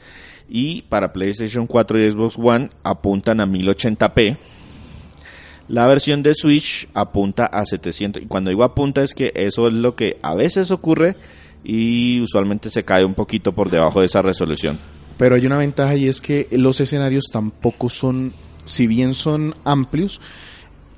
y 0.49 0.81
para 0.83 1.13
PlayStation 1.13 1.67
4 1.67 1.99
y 1.99 2.09
Xbox 2.11 2.35
One 2.37 2.69
apuntan 2.83 3.39
a 3.41 3.45
1080p. 3.45 4.37
La 5.69 5.87
versión 5.87 6.23
de 6.23 6.33
Switch 6.35 6.87
apunta 6.93 7.45
a 7.45 7.65
700 7.65 8.21
y 8.21 8.25
cuando 8.25 8.49
digo 8.49 8.63
apunta 8.63 9.01
es 9.01 9.13
que 9.13 9.31
eso 9.35 9.67
es 9.67 9.73
lo 9.73 9.95
que 9.95 10.17
a 10.21 10.35
veces 10.35 10.71
ocurre 10.71 11.15
y 11.63 12.19
usualmente 12.21 12.69
se 12.69 12.83
cae 12.83 13.05
un 13.05 13.13
poquito 13.13 13.53
por 13.53 13.69
debajo 13.69 14.01
de 14.01 14.07
esa 14.07 14.21
resolución. 14.21 14.77
Pero 15.17 15.35
hay 15.35 15.45
una 15.45 15.57
ventaja 15.57 15.95
y 15.95 16.07
es 16.07 16.19
que 16.19 16.47
los 16.51 16.81
escenarios 16.81 17.25
tampoco 17.31 17.89
son, 17.89 18.33
si 18.65 18.87
bien 18.87 19.13
son 19.13 19.55
amplios, 19.63 20.21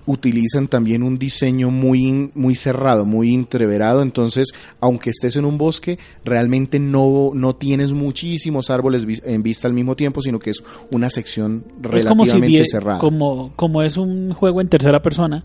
utilizan 0.06 0.67
también 0.67 1.04
un 1.04 1.17
diseño 1.17 1.71
muy, 1.71 2.32
muy 2.36 2.56
cerrado, 2.56 3.06
muy 3.06 3.34
entreverado. 3.34 4.01
Entonces, 4.01 4.49
aunque 4.80 5.10
estés 5.10 5.36
en 5.36 5.45
un 5.45 5.58
bosque, 5.58 5.97
realmente 6.23 6.80
no, 6.80 7.32
no 7.34 7.56
tienes 7.56 7.93
muchísimos 7.93 8.69
árboles 8.69 9.06
en 9.23 9.43
vista 9.43 9.67
al 9.67 9.73
mismo 9.73 9.95
tiempo, 9.95 10.21
sino 10.21 10.39
que 10.39 10.51
es 10.51 10.63
una 10.91 11.10
sección 11.10 11.65
Es 11.93 12.06
como 12.06 12.25
si 12.25 12.32
relativamente 12.32 12.65
cerrada. 12.69 12.99
como, 12.99 13.54
como 13.56 13.82
es 13.82 13.97
un 13.97 14.34
juego 14.34 14.62
en 14.62 14.69
tercera 14.69 15.01
persona, 15.01 15.43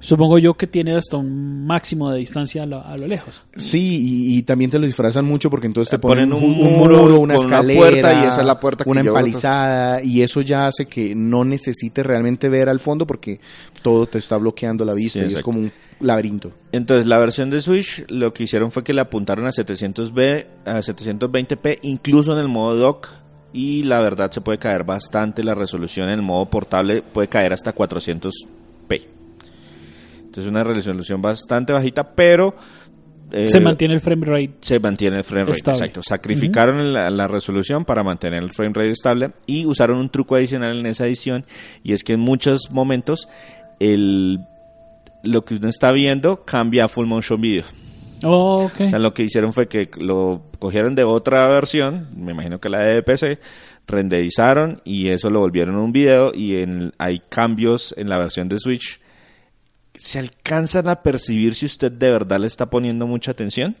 supongo 0.00 0.38
yo 0.38 0.54
que 0.54 0.66
tiene 0.66 0.96
hasta 0.96 1.16
un 1.16 1.66
máximo 1.66 2.10
de 2.10 2.18
distancia 2.18 2.62
a 2.62 2.66
lo, 2.66 2.84
a 2.84 2.96
lo 2.96 3.06
lejos. 3.06 3.42
Sí, 3.56 4.28
y, 4.28 4.38
y 4.38 4.42
también 4.42 4.70
te 4.70 4.78
lo 4.78 4.86
disfrazan 4.86 5.24
mucho 5.24 5.50
porque 5.50 5.66
entonces 5.66 5.90
te 5.90 5.98
ponen, 5.98 6.30
ponen 6.30 6.44
un, 6.44 6.60
un 6.60 6.66
un 6.66 6.78
muro 6.78 6.98
muro, 6.98 7.20
una 7.20 7.34
una 7.34 7.36
escalera, 7.36 7.80
puerta 7.80 8.12
y 8.12 8.28
esa 8.28 8.40
es 8.40 8.46
la 8.46 8.60
puerta 8.60 8.84
que 8.84 8.90
una 8.90 9.00
empalizada 9.00 10.02
y 10.02 10.22
eso 10.22 10.40
ya 10.40 10.66
hace 10.66 10.86
que 10.86 11.14
no 11.14 11.44
necesites 11.44 12.04
realmente 12.04 12.48
ver 12.48 12.68
al 12.68 12.80
fondo 12.80 13.06
porque 13.06 13.40
todo 13.82 14.06
te 14.06 14.18
está 14.18 14.36
bloqueando 14.36 14.84
la 14.84 14.94
vista 14.94 15.20
Sí, 15.20 15.26
y 15.30 15.34
es 15.34 15.42
como 15.42 15.60
un 15.60 15.72
laberinto. 16.00 16.52
Entonces, 16.72 17.06
la 17.06 17.18
versión 17.18 17.50
de 17.50 17.60
Switch 17.60 18.04
lo 18.08 18.32
que 18.32 18.44
hicieron 18.44 18.70
fue 18.70 18.84
que 18.84 18.92
le 18.92 19.00
apuntaron 19.00 19.46
a 19.46 19.50
700B, 19.50 20.46
a 20.64 20.78
720p, 20.78 21.78
incluso 21.82 22.32
en 22.32 22.38
el 22.38 22.48
modo 22.48 22.76
dock. 22.76 23.08
Y 23.52 23.84
la 23.84 24.00
verdad 24.00 24.30
se 24.30 24.42
puede 24.42 24.58
caer 24.58 24.84
bastante 24.84 25.42
la 25.42 25.54
resolución 25.54 26.10
en 26.10 26.16
el 26.16 26.22
modo 26.22 26.50
portable, 26.50 27.00
puede 27.00 27.28
caer 27.28 27.54
hasta 27.54 27.74
400p. 27.74 29.17
Entonces, 30.38 30.50
una 30.50 30.62
resolución 30.62 31.20
bastante 31.20 31.72
bajita, 31.72 32.14
pero. 32.14 32.54
eh, 33.32 33.48
Se 33.48 33.58
mantiene 33.60 33.94
el 33.94 34.00
frame 34.00 34.24
rate. 34.24 34.54
se 34.60 34.78
mantiene 34.78 35.18
el 35.18 35.24
frame 35.24 35.46
rate, 35.46 35.58
Estable. 35.58 35.78
exacto. 35.78 36.00
Sacrificaron 36.02 36.92
la, 36.92 37.10
la 37.10 37.26
resolución 37.26 37.84
para 37.84 38.04
mantener 38.04 38.42
el 38.44 38.50
frame 38.50 38.72
rate 38.74 38.90
estable 38.92 39.32
y 39.46 39.66
usaron 39.66 39.98
un 39.98 40.10
truco 40.10 40.36
adicional 40.36 40.78
en 40.78 40.86
esa 40.86 41.06
edición 41.06 41.44
y 41.82 41.92
es 41.92 42.04
que 42.04 42.12
en 42.12 42.20
muchos 42.20 42.70
momentos 42.70 43.28
el 43.80 44.38
lo 45.24 45.44
que 45.44 45.54
uno 45.56 45.68
está 45.68 45.90
viendo 45.90 46.44
cambia 46.44 46.84
a 46.84 46.88
full 46.88 47.06
motion 47.06 47.40
video. 47.40 47.64
Oh, 48.22 48.64
ok. 48.66 48.80
O 48.82 48.88
sea, 48.90 48.98
lo 49.00 49.12
que 49.12 49.24
hicieron 49.24 49.52
fue 49.52 49.66
que 49.66 49.90
lo 49.98 50.42
cogieron 50.60 50.94
de 50.94 51.02
otra 51.04 51.48
versión, 51.48 52.08
me 52.16 52.30
imagino 52.32 52.60
que 52.60 52.68
la 52.68 52.78
de 52.84 53.02
PC, 53.02 53.40
renderizaron 53.88 54.80
y 54.84 55.08
eso 55.10 55.30
lo 55.30 55.40
volvieron 55.40 55.76
un 55.76 55.90
video 55.92 56.32
y 56.34 56.56
en, 56.56 56.92
hay 56.98 57.20
cambios 57.28 57.92
en 57.96 58.08
la 58.08 58.18
versión 58.18 58.48
de 58.48 58.58
Switch 58.58 59.00
se 59.98 60.18
alcanzan 60.18 60.88
a 60.88 61.02
percibir 61.02 61.54
si 61.54 61.66
usted 61.66 61.92
de 61.92 62.10
verdad 62.10 62.40
le 62.40 62.46
está 62.46 62.66
poniendo 62.66 63.06
mucha 63.06 63.32
atención. 63.32 63.76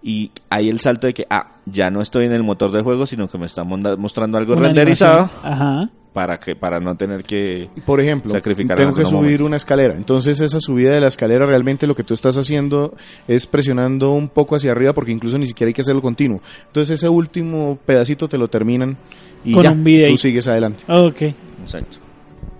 Y 0.00 0.30
hay 0.48 0.68
el 0.68 0.78
salto 0.78 1.08
de 1.08 1.14
que, 1.14 1.26
ah, 1.28 1.56
ya 1.66 1.90
no 1.90 2.00
estoy 2.00 2.26
en 2.26 2.32
el 2.32 2.44
motor 2.44 2.70
de 2.70 2.82
juego, 2.82 3.04
sino 3.04 3.28
que 3.28 3.36
me 3.36 3.46
está 3.46 3.64
mostrando 3.64 4.38
algo 4.38 4.52
Una 4.52 4.68
renderizado. 4.68 5.28
Ajá. 5.42 5.90
para 6.12 6.38
que 6.38 6.54
para 6.54 6.78
no 6.78 6.96
tener 6.96 7.24
que... 7.24 7.68
Por 7.84 8.00
ejemplo, 8.00 8.30
Sacrificar 8.30 8.76
tengo 8.76 8.90
en 8.90 8.96
que 8.96 9.04
subir 9.04 9.42
una 9.42 9.56
escalera. 9.56 9.94
Entonces 9.94 10.40
esa 10.40 10.60
subida 10.60 10.92
de 10.92 11.00
la 11.00 11.08
escalera 11.08 11.46
realmente 11.46 11.86
lo 11.86 11.96
que 11.96 12.04
tú 12.04 12.14
estás 12.14 12.36
haciendo 12.38 12.94
es 13.26 13.46
presionando 13.46 14.12
un 14.12 14.28
poco 14.28 14.54
hacia 14.54 14.70
arriba 14.70 14.92
porque 14.92 15.10
incluso 15.10 15.36
ni 15.36 15.46
siquiera 15.46 15.68
hay 15.68 15.74
que 15.74 15.82
hacerlo 15.82 16.00
continuo. 16.00 16.40
Entonces 16.66 16.94
ese 16.94 17.08
último 17.08 17.78
pedacito 17.84 18.28
te 18.28 18.38
lo 18.38 18.48
terminan 18.48 18.96
y 19.44 19.52
Con 19.52 19.64
ya, 19.64 20.08
tú 20.08 20.16
sigues 20.16 20.46
adelante. 20.46 20.84
Ok. 20.88 21.22
Exacto. 21.62 21.98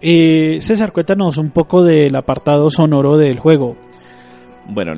Eh, 0.01 0.59
César, 0.61 0.93
cuéntanos 0.93 1.39
un 1.39 1.51
poco 1.51 1.83
del 1.83 2.15
apartado 2.15 2.71
sonoro 2.71 3.17
del 3.17 3.39
juego. 3.39 3.77
Bueno, 4.69 4.93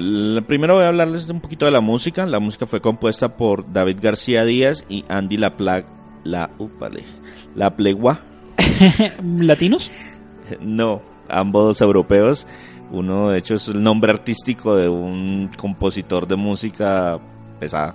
primero 0.46 0.74
voy 0.74 0.84
a 0.84 0.88
hablarles 0.88 1.28
un 1.30 1.40
poquito 1.40 1.64
de 1.64 1.70
la 1.70 1.80
música. 1.80 2.26
La 2.26 2.40
música 2.40 2.66
fue 2.66 2.80
compuesta 2.80 3.36
por 3.36 3.72
David 3.72 3.98
García 4.00 4.44
Díaz 4.44 4.84
y 4.88 5.04
Andy 5.08 5.36
La, 5.36 6.50
upale, 6.58 7.04
la 7.54 7.76
Plegua. 7.76 8.20
¿Latinos? 9.22 9.90
No, 10.60 11.00
ambos 11.28 11.80
europeos. 11.80 12.44
Uno, 12.90 13.30
de 13.30 13.38
hecho, 13.38 13.54
es 13.54 13.68
el 13.68 13.84
nombre 13.84 14.10
artístico 14.10 14.74
de 14.74 14.88
un 14.88 15.48
compositor 15.56 16.26
de 16.26 16.34
música 16.34 17.20
pesada. 17.60 17.94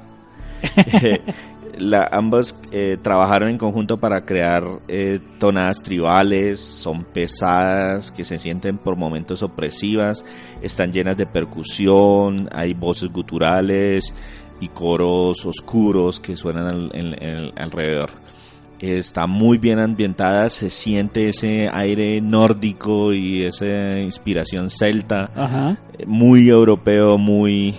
La- 1.78 2.08
ambos 2.12 2.56
eh, 2.72 2.98
trabajaron 3.02 3.50
en 3.50 3.58
conjunto 3.58 3.98
para 3.98 4.26
crear 4.26 4.64
eh, 4.88 5.20
tonadas 5.40 5.82
tribales, 5.82 6.60
son 6.60 7.04
pesadas, 7.06 8.12
que 8.12 8.24
se 8.24 8.40
sienten 8.40 8.78
por 8.78 8.96
momentos 8.96 9.44
opresivas, 9.44 10.24
están 10.62 10.92
llenas 10.92 11.18
de 11.18 11.26
percusión, 11.26 12.48
hay 12.52 12.74
voces 12.74 13.10
guturales 13.10 14.14
y 14.62 14.68
coros 14.70 15.46
oscuros 15.46 16.20
que 16.20 16.36
suenan 16.36 16.68
al- 16.68 16.92
en- 16.94 17.24
en 17.24 17.52
alrededor. 17.60 18.10
Está 18.80 19.26
muy 19.26 19.58
bien 19.58 19.80
ambientada, 19.80 20.50
se 20.50 20.70
siente 20.70 21.30
ese 21.30 21.70
aire 21.74 22.20
nórdico 22.22 23.14
y 23.14 23.44
esa 23.44 24.00
inspiración 24.00 24.70
celta 24.70 25.32
Ajá. 25.34 25.78
muy 26.06 26.50
europeo, 26.50 27.18
muy 27.18 27.72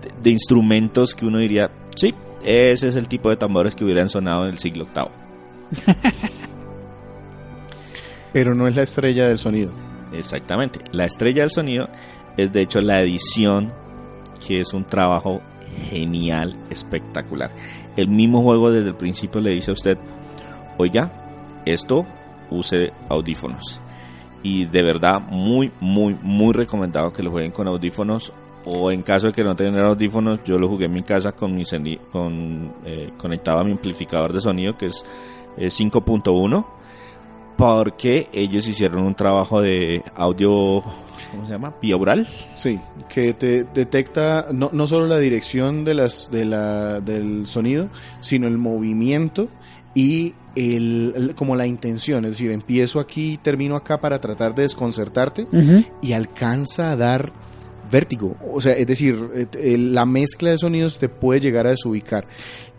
de, 0.00 0.12
de 0.22 0.30
instrumentos 0.30 1.14
que 1.14 1.26
uno 1.26 1.38
diría, 1.38 1.70
sí, 1.96 2.14
ese 2.44 2.88
es 2.88 2.96
el 2.96 3.08
tipo 3.08 3.30
de 3.30 3.36
tambores 3.36 3.74
que 3.74 3.84
hubieran 3.84 4.08
sonado 4.08 4.44
en 4.44 4.50
el 4.50 4.58
siglo 4.58 4.86
VIII. 4.94 5.94
Pero 8.32 8.54
no 8.54 8.66
es 8.66 8.76
la 8.76 8.82
estrella 8.82 9.26
del 9.26 9.38
sonido. 9.38 9.72
Exactamente. 10.12 10.80
La 10.92 11.04
estrella 11.04 11.42
del 11.42 11.50
sonido 11.50 11.88
es 12.36 12.52
de 12.52 12.62
hecho 12.62 12.80
la 12.80 13.00
edición, 13.00 13.72
que 14.46 14.60
es 14.60 14.72
un 14.72 14.84
trabajo 14.84 15.40
genial, 15.90 16.58
espectacular. 16.70 17.50
El 17.96 18.08
mismo 18.08 18.42
juego 18.42 18.70
desde 18.70 18.90
el 18.90 18.96
principio 18.96 19.40
le 19.40 19.50
dice 19.50 19.70
a 19.70 19.74
usted, 19.74 19.98
oiga, 20.78 21.62
esto 21.66 22.06
use 22.50 22.92
audífonos. 23.08 23.80
Y 24.42 24.66
de 24.66 24.82
verdad, 24.82 25.20
muy, 25.20 25.72
muy, 25.80 26.14
muy 26.22 26.52
recomendado 26.52 27.12
que 27.12 27.22
lo 27.22 27.30
jueguen 27.30 27.50
con 27.50 27.66
audífonos. 27.66 28.32
O 28.66 28.90
en 28.90 29.02
caso 29.02 29.28
de 29.28 29.32
que 29.32 29.44
no 29.44 29.54
tengan 29.56 29.84
audífonos, 29.84 30.40
yo 30.44 30.58
lo 30.58 30.68
jugué 30.68 30.86
en 30.86 30.92
mi 30.92 31.02
casa 31.02 31.32
con 31.32 31.54
mi 31.54 31.62
con, 32.12 32.74
eh, 32.84 33.10
conectado 33.16 33.60
a 33.60 33.64
mi 33.64 33.72
amplificador 33.72 34.32
de 34.32 34.40
sonido 34.40 34.76
que 34.76 34.86
es 34.86 35.04
eh, 35.56 35.68
5.1 35.68 36.66
porque 37.56 38.28
ellos 38.32 38.68
hicieron 38.68 39.04
un 39.04 39.14
trabajo 39.16 39.60
de 39.60 40.02
audio, 40.14 40.80
¿cómo 41.32 41.44
se 41.46 41.52
llama? 41.52 41.74
Bioaural. 41.82 42.28
Sí, 42.54 42.78
que 43.08 43.34
te 43.34 43.64
detecta 43.64 44.46
no, 44.52 44.70
no 44.72 44.86
solo 44.86 45.06
la 45.08 45.18
dirección 45.18 45.84
de 45.84 45.94
las, 45.94 46.30
de 46.30 46.44
la, 46.44 47.00
del 47.00 47.46
sonido, 47.48 47.88
sino 48.20 48.46
el 48.46 48.58
movimiento 48.58 49.48
y 49.92 50.34
el, 50.54 51.12
el- 51.16 51.34
como 51.34 51.56
la 51.56 51.66
intención. 51.66 52.24
Es 52.26 52.32
decir, 52.32 52.52
empiezo 52.52 53.00
aquí, 53.00 53.38
termino 53.42 53.74
acá 53.74 54.00
para 54.00 54.20
tratar 54.20 54.54
de 54.54 54.62
desconcertarte 54.62 55.48
y 56.00 56.12
alcanza 56.12 56.92
a 56.92 56.96
dar 56.96 57.32
vértigo. 57.90 58.36
O 58.52 58.60
sea, 58.60 58.72
es 58.74 58.86
decir, 58.86 59.18
eh, 59.34 59.46
eh, 59.58 59.78
la 59.78 60.04
mezcla 60.06 60.50
de 60.50 60.58
sonidos 60.58 60.98
te 60.98 61.08
puede 61.08 61.40
llegar 61.40 61.66
a 61.66 61.70
desubicar. 61.70 62.26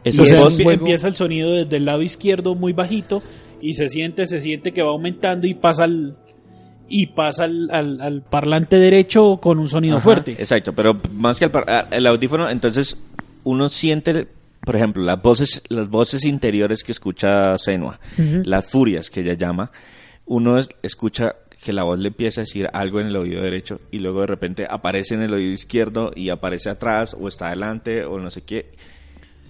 Eso 0.03 0.23
es 0.23 0.39
un 0.43 0.51
juego- 0.55 0.71
empieza 0.71 1.07
el 1.07 1.15
sonido 1.15 1.51
desde 1.51 1.77
el 1.77 1.85
lado 1.85 2.01
izquierdo 2.01 2.55
muy 2.55 2.71
bajito 2.73 3.21
y 3.61 3.73
se 3.73 3.89
siente, 3.89 4.25
se 4.27 4.39
siente 4.39 4.71
que 4.73 4.81
va 4.81 4.89
aumentando 4.91 5.45
y 5.47 5.53
pasa 5.53 5.83
al 5.83 6.15
y 6.91 7.05
pasa 7.07 7.43
al, 7.43 7.69
al- 7.71 8.01
al 8.01 8.21
parlante 8.23 8.77
derecho 8.77 9.37
con 9.41 9.59
un 9.59 9.69
sonido 9.69 9.97
Ajá. 9.97 10.03
fuerte. 10.03 10.31
Exacto, 10.31 10.73
pero 10.73 10.99
más 11.13 11.37
que 11.37 11.49
el, 11.91 12.07
audífono, 12.07 12.49
entonces 12.49 12.97
uno 13.43 13.69
siente, 13.69 14.25
por 14.65 14.75
ejemplo, 14.75 15.03
las 15.03 15.21
voces, 15.21 15.61
las 15.69 15.87
voces 15.87 16.25
interiores 16.25 16.83
que 16.83 16.91
escucha 16.91 17.55
Senua, 17.59 17.99
las 18.43 18.69
furias 18.71 19.11
que 19.11 19.19
ella 19.19 19.33
llama, 19.33 19.69
uno 20.25 20.57
es- 20.57 20.69
escucha 20.81 21.35
que 21.63 21.73
la 21.73 21.83
voz 21.83 21.99
le 21.99 22.07
empieza 22.09 22.41
a 22.41 22.43
decir 22.43 22.69
algo 22.73 22.99
en 22.99 23.07
el 23.07 23.15
oído 23.15 23.41
derecho 23.41 23.81
y 23.91 23.99
luego 23.99 24.21
de 24.21 24.27
repente 24.27 24.67
aparece 24.69 25.15
en 25.15 25.21
el 25.23 25.33
oído 25.33 25.51
izquierdo 25.51 26.11
y 26.15 26.29
aparece 26.29 26.69
atrás 26.69 27.15
o 27.19 27.27
está 27.27 27.47
adelante 27.47 28.05
o 28.05 28.19
no 28.19 28.29
sé 28.29 28.41
qué. 28.41 28.71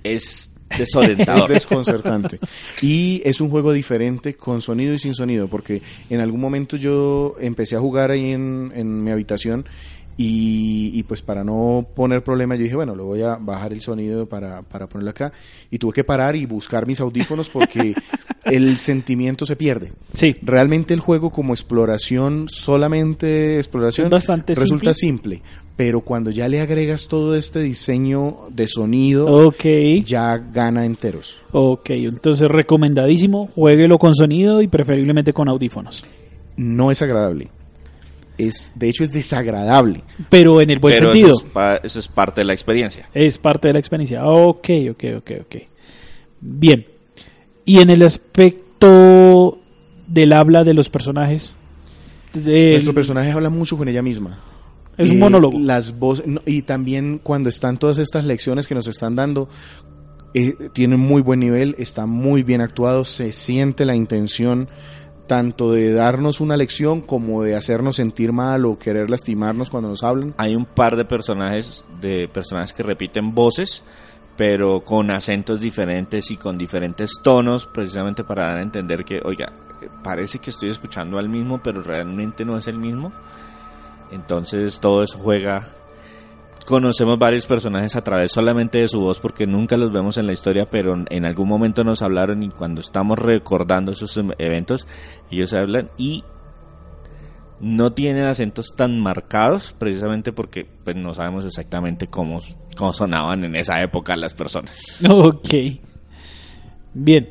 Es 0.04 0.52
Es 0.70 0.78
desorientador. 0.78 1.50
desconcertante. 1.50 2.40
Y 2.82 3.22
es 3.26 3.42
un 3.42 3.50
juego 3.50 3.74
diferente 3.74 4.36
con 4.36 4.62
sonido 4.62 4.94
y 4.94 4.98
sin 4.98 5.14
sonido, 5.14 5.48
porque 5.48 5.82
en 6.10 6.20
algún 6.20 6.40
momento 6.40 6.78
yo 6.78 7.36
empecé 7.40 7.76
a 7.76 7.80
jugar 7.80 8.12
ahí 8.12 8.32
en, 8.32 8.72
en 8.76 9.04
mi 9.04 9.12
habitación 9.12 9.66
y, 10.22 10.92
y 11.00 11.04
pues 11.04 11.22
para 11.22 11.46
no 11.46 11.88
poner 11.96 12.22
problema 12.26 12.56
yo 12.56 12.64
dije, 12.64 12.76
bueno, 12.76 12.94
le 12.94 13.04
voy 13.04 13.22
a 13.22 13.36
bajar 13.38 13.72
el 13.72 13.80
sonido 13.80 14.28
para, 14.28 14.64
para 14.64 14.90
ponerlo 14.90 15.12
acá 15.12 15.32
y 15.72 15.78
tuve 15.78 15.94
que 15.94 16.04
parar 16.04 16.36
y 16.36 16.46
buscar 16.46 16.86
mis 16.86 17.00
audífonos 17.00 17.48
porque 17.48 17.94
el 18.44 18.76
sentimiento 18.76 19.46
se 19.46 19.56
pierde. 19.56 19.94
Sí. 20.14 20.36
Realmente 20.42 20.94
el 20.94 21.00
juego 21.00 21.30
como 21.30 21.54
exploración, 21.54 22.48
solamente 22.50 23.58
exploración, 23.60 24.10
bastante 24.10 24.56
resulta 24.56 24.94
simple. 24.94 25.42
pero 25.78 26.02
cuando 26.02 26.32
ya 26.32 26.50
le 26.50 26.60
agregas 26.60 27.08
todo 27.08 27.34
este 27.34 27.62
diseño 27.62 28.40
de 28.52 28.68
sonido, 28.68 29.26
Ok. 29.48 29.64
ya 30.04 30.38
gana 30.38 30.84
enteros. 30.84 31.42
Ok, 31.54 31.92
entonces 31.92 32.50
recomendadísimo, 32.50 33.48
jueguelo 33.56 33.98
con 33.98 34.14
sonido 34.16 34.62
y 34.62 34.68
preferiblemente 34.68 35.32
con 35.32 35.48
audífonos. 35.48 36.04
No 36.58 36.92
es 36.92 37.02
agradable. 37.02 37.48
Es, 38.40 38.72
de 38.74 38.90
hecho, 38.90 39.04
es 39.04 39.12
desagradable. 39.12 40.04
Pero 40.30 40.62
en 40.62 40.70
el 40.70 40.80
buen 40.80 40.96
Pero 40.96 41.12
sentido. 41.12 41.32
eso 41.36 41.46
es, 41.46 41.52
pa- 41.52 41.76
eso 41.84 42.00
es 42.00 42.08
parte 42.08 42.42
de 42.42 42.46
la 42.46 42.54
experiencia. 42.54 43.10
Es 43.14 43.38
parte 43.38 43.68
de 43.68 43.74
la 43.74 43.80
experiencia. 43.80 44.26
Ok, 44.26 44.70
ok, 44.92 45.04
ok, 45.18 45.32
ok. 45.42 45.56
Bien. 46.42 46.86
Y 47.66 47.80
en 47.80 47.90
el 47.90 48.02
aspecto 48.04 49.60
del 50.08 50.34
habla 50.34 50.64
de 50.64 50.74
los 50.74 50.90
personajes. 50.90 51.54
del- 52.34 52.72
Nuestro 52.72 52.94
personaje 52.94 53.32
habla 53.32 53.50
mucho 53.50 53.76
con 53.78 53.88
ella 53.90 54.02
misma. 54.02 54.40
Es 54.98 55.10
un 55.10 55.16
Eh, 55.16 55.20
monólogo. 55.20 55.58
Las 55.60 55.98
voces, 55.98 56.28
no, 56.28 56.42
y 56.46 56.62
también 56.62 57.20
cuando 57.24 57.50
están 57.50 57.78
todas 57.78 57.98
estas 58.00 58.26
lecciones 58.26 58.68
que 58.68 58.76
nos 58.76 58.88
están 58.88 59.16
dando, 59.16 59.50
eh, 60.34 60.54
tiene 60.74 60.96
muy 60.98 61.22
buen 61.22 61.40
nivel, 61.40 61.76
está 61.80 62.06
muy 62.06 62.44
bien 62.44 62.62
actuado, 62.62 63.04
se 63.06 63.32
siente 63.32 63.86
la 63.86 63.96
intención 63.96 64.68
tanto 65.30 65.72
de 65.72 65.94
darnos 65.94 66.42
una 66.42 66.58
lección 66.58 67.02
como 67.02 67.44
de 67.44 67.56
hacernos 67.56 67.98
sentir 67.98 68.32
mal 68.34 68.66
o 68.66 68.80
querer 68.80 69.12
lastimarnos 69.12 69.70
cuando 69.70 69.90
nos 69.90 70.04
hablan. 70.04 70.34
Hay 70.38 70.56
un 70.56 70.66
par 70.66 70.96
de 70.96 71.06
personajes, 71.06 71.86
de 72.02 72.28
personajes 72.28 72.74
que 72.74 72.82
repiten 72.82 73.36
voces, 73.36 73.84
pero 74.36 74.82
con 74.82 75.12
acentos 75.12 75.60
diferentes 75.60 76.32
y 76.32 76.38
con 76.38 76.58
diferentes 76.58 77.12
tonos, 77.22 77.68
precisamente 77.68 78.24
para 78.24 78.48
dar 78.48 78.58
a 78.58 78.64
entender 78.64 79.06
que, 79.06 79.22
oiga, 79.24 79.54
parece 80.04 80.40
que 80.40 80.50
estoy 80.50 80.72
escuchando 80.72 81.20
al 81.20 81.30
mismo, 81.30 81.62
pero 81.62 81.84
realmente 81.84 82.44
no 82.44 82.58
es 82.58 82.66
el 82.66 82.80
mismo. 82.80 83.12
Entonces 84.12 84.80
todo 84.80 85.04
eso 85.04 85.20
juega. 85.20 85.68
Conocemos 86.66 87.18
varios 87.18 87.48
personajes 87.48 87.96
a 87.96 88.04
través 88.04 88.32
solamente 88.32 88.78
de 88.78 88.88
su 88.88 89.00
voz 89.00 89.20
porque 89.20 89.48
nunca 89.48 89.76
los 89.76 89.92
vemos 89.92 90.18
en 90.18 90.28
la 90.28 90.34
historia, 90.34 90.70
pero 90.70 90.94
en 91.10 91.26
algún 91.26 91.48
momento 91.48 91.84
nos 91.84 92.02
hablaron 92.04 92.44
y 92.44 92.50
cuando 92.50 92.82
estamos 92.82 93.18
recordando 93.18 93.92
esos 93.92 94.16
em- 94.18 94.32
eventos, 94.38 94.86
ellos 95.32 95.54
hablan 95.54 95.90
y 95.98 96.24
no 97.60 97.92
tienen 97.94 98.24
acentos 98.26 98.74
tan 98.76 99.00
marcados 99.00 99.74
precisamente 99.78 100.32
porque 100.32 100.66
pues 100.84 100.96
no 100.96 101.14
sabemos 101.14 101.44
exactamente 101.46 102.08
cómo, 102.08 102.40
cómo 102.78 102.94
sonaban 102.94 103.44
en 103.44 103.56
esa 103.56 103.82
época 103.82 104.16
las 104.16 104.34
personas. 104.34 105.00
Ok. 105.10 105.50
Bien. 106.94 107.30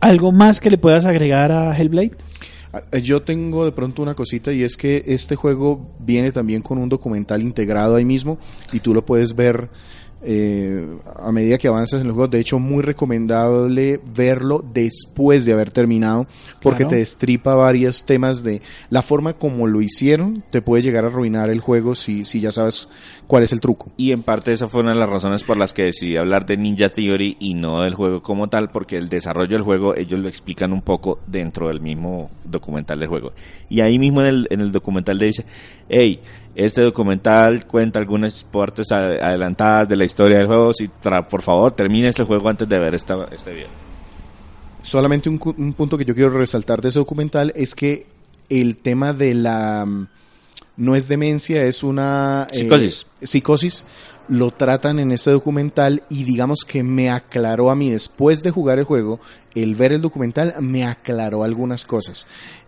¿Algo 0.00 0.30
más 0.30 0.60
que 0.60 0.70
le 0.70 0.78
puedas 0.78 1.04
agregar 1.04 1.50
a 1.52 1.76
Hellblade? 1.76 2.16
Ah, 2.92 2.98
Yo 2.98 3.22
tengo 3.22 3.64
de 3.64 3.72
pronto 3.72 4.02
una 4.02 4.14
cosita 4.14 4.52
y 4.52 4.62
es 4.62 4.76
que 4.76 5.02
este 5.06 5.36
juego 5.36 5.94
viene 5.98 6.32
también 6.32 6.62
con 6.62 6.78
un 6.78 6.88
documental 6.88 7.42
integrado 7.42 7.96
ahí 7.96 8.04
mismo 8.04 8.38
y 8.72 8.80
tú 8.80 8.92
lo 8.92 9.04
puedes 9.04 9.34
ver 9.34 9.70
eh, 10.28 10.84
a 11.22 11.30
medida 11.30 11.56
que 11.56 11.68
avanzas 11.68 12.00
en 12.00 12.08
el 12.08 12.12
juego. 12.12 12.26
De 12.28 12.40
hecho, 12.40 12.58
muy 12.58 12.82
recomendable 12.82 14.00
verlo 14.14 14.64
después 14.74 15.44
de 15.44 15.52
haber 15.52 15.70
terminado, 15.72 16.26
porque 16.60 16.78
Claro. 16.78 16.90
te 16.90 16.96
destripa 16.96 17.54
varios 17.54 18.04
temas 18.04 18.42
de 18.42 18.60
la 18.90 19.02
forma 19.02 19.34
como 19.34 19.66
lo 19.68 19.80
hicieron, 19.80 20.42
te 20.50 20.62
puede 20.62 20.82
llegar 20.82 21.04
a 21.04 21.08
arruinar 21.08 21.48
el 21.50 21.60
juego 21.60 21.94
si, 21.94 22.24
si 22.24 22.40
ya 22.40 22.50
sabes 22.50 22.88
cuál 23.28 23.44
es 23.44 23.52
el 23.52 23.60
truco. 23.60 23.92
Y 23.96 24.10
en 24.12 24.22
parte 24.22 24.52
esa 24.52 24.68
fue 24.68 24.80
una 24.80 24.92
de 24.92 24.98
las 24.98 25.08
razones 25.08 25.44
por 25.44 25.56
las 25.56 25.72
que 25.72 25.84
decidí 25.84 26.16
hablar 26.16 26.44
de 26.44 26.56
Ninja 26.56 26.88
Theory 26.88 27.36
y 27.38 27.54
no 27.54 27.82
del 27.82 27.94
juego 27.94 28.20
como 28.22 28.48
tal, 28.48 28.70
porque 28.70 28.96
el 28.96 29.08
desarrollo 29.08 29.56
del 29.56 29.62
juego 29.62 29.94
ellos 29.94 30.18
lo 30.18 30.28
explican 30.28 30.72
un 30.72 30.82
poco 30.82 31.20
dentro 31.28 31.68
del 31.68 31.80
mismo 31.80 32.30
documental 32.44 32.98
del 32.98 33.08
juego. 33.08 33.32
Y 33.68 33.80
ahí 33.80 33.98
mismo 33.98 34.22
en 34.22 34.26
el, 34.26 34.46
en 34.50 34.60
el 34.60 34.72
documental 34.72 35.18
le 35.18 35.26
dice, 35.26 35.46
hey, 35.88 36.20
este 36.56 36.80
documental 36.82 37.66
cuenta 37.66 37.98
algunas 37.98 38.42
partes 38.44 38.90
adelantadas 38.90 39.88
de 39.88 39.96
la 39.96 40.04
historia 40.06 40.38
del 40.38 40.46
juego, 40.46 40.72
si 40.72 40.88
tra- 40.88 41.26
por 41.28 41.42
favor 41.42 41.70
termine 41.72 42.08
este 42.08 42.24
juego 42.24 42.48
antes 42.48 42.66
de 42.68 42.78
ver 42.78 42.94
esta, 42.94 43.28
este 43.30 43.52
video. 43.52 43.68
Solamente 44.82 45.28
un, 45.28 45.38
un 45.58 45.72
punto 45.74 45.98
que 45.98 46.04
yo 46.04 46.14
quiero 46.14 46.30
resaltar 46.30 46.80
de 46.80 46.88
ese 46.88 46.98
documental 46.98 47.52
es 47.56 47.74
que 47.74 48.06
el 48.48 48.76
tema 48.76 49.12
de 49.12 49.34
la 49.34 49.84
mm, 49.84 50.08
no 50.78 50.94
es 50.96 51.08
demencia, 51.08 51.62
es 51.64 51.82
una 51.82 52.46
eh, 52.52 52.54
Psicosis. 52.58 53.06
psicosis, 53.22 53.84
lo 54.28 54.50
tratan 54.50 54.98
en 54.98 55.10
este 55.12 55.30
documental 55.30 56.02
y 56.08 56.24
digamos 56.24 56.64
que 56.66 56.82
me 56.82 57.10
aclaró 57.10 57.70
a 57.70 57.74
mí 57.74 57.90
después 57.90 58.42
de 58.42 58.50
jugar 58.50 58.78
el 58.78 58.84
juego, 58.84 59.20
el 59.54 59.74
ver 59.74 59.92
el 59.92 60.02
documental 60.02 60.54
me 60.60 60.84
aclaró 60.84 61.42
algunas 61.44 61.84
cosas. 61.84 62.26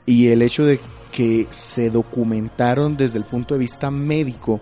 Y 0.08 0.28
el 0.28 0.40
hecho 0.40 0.64
de 0.64 0.80
que 1.12 1.46
se 1.50 1.90
documentaron 1.90 2.96
desde 2.96 3.18
el 3.18 3.24
punto 3.24 3.54
de 3.54 3.60
vista 3.60 3.90
médico 3.90 4.58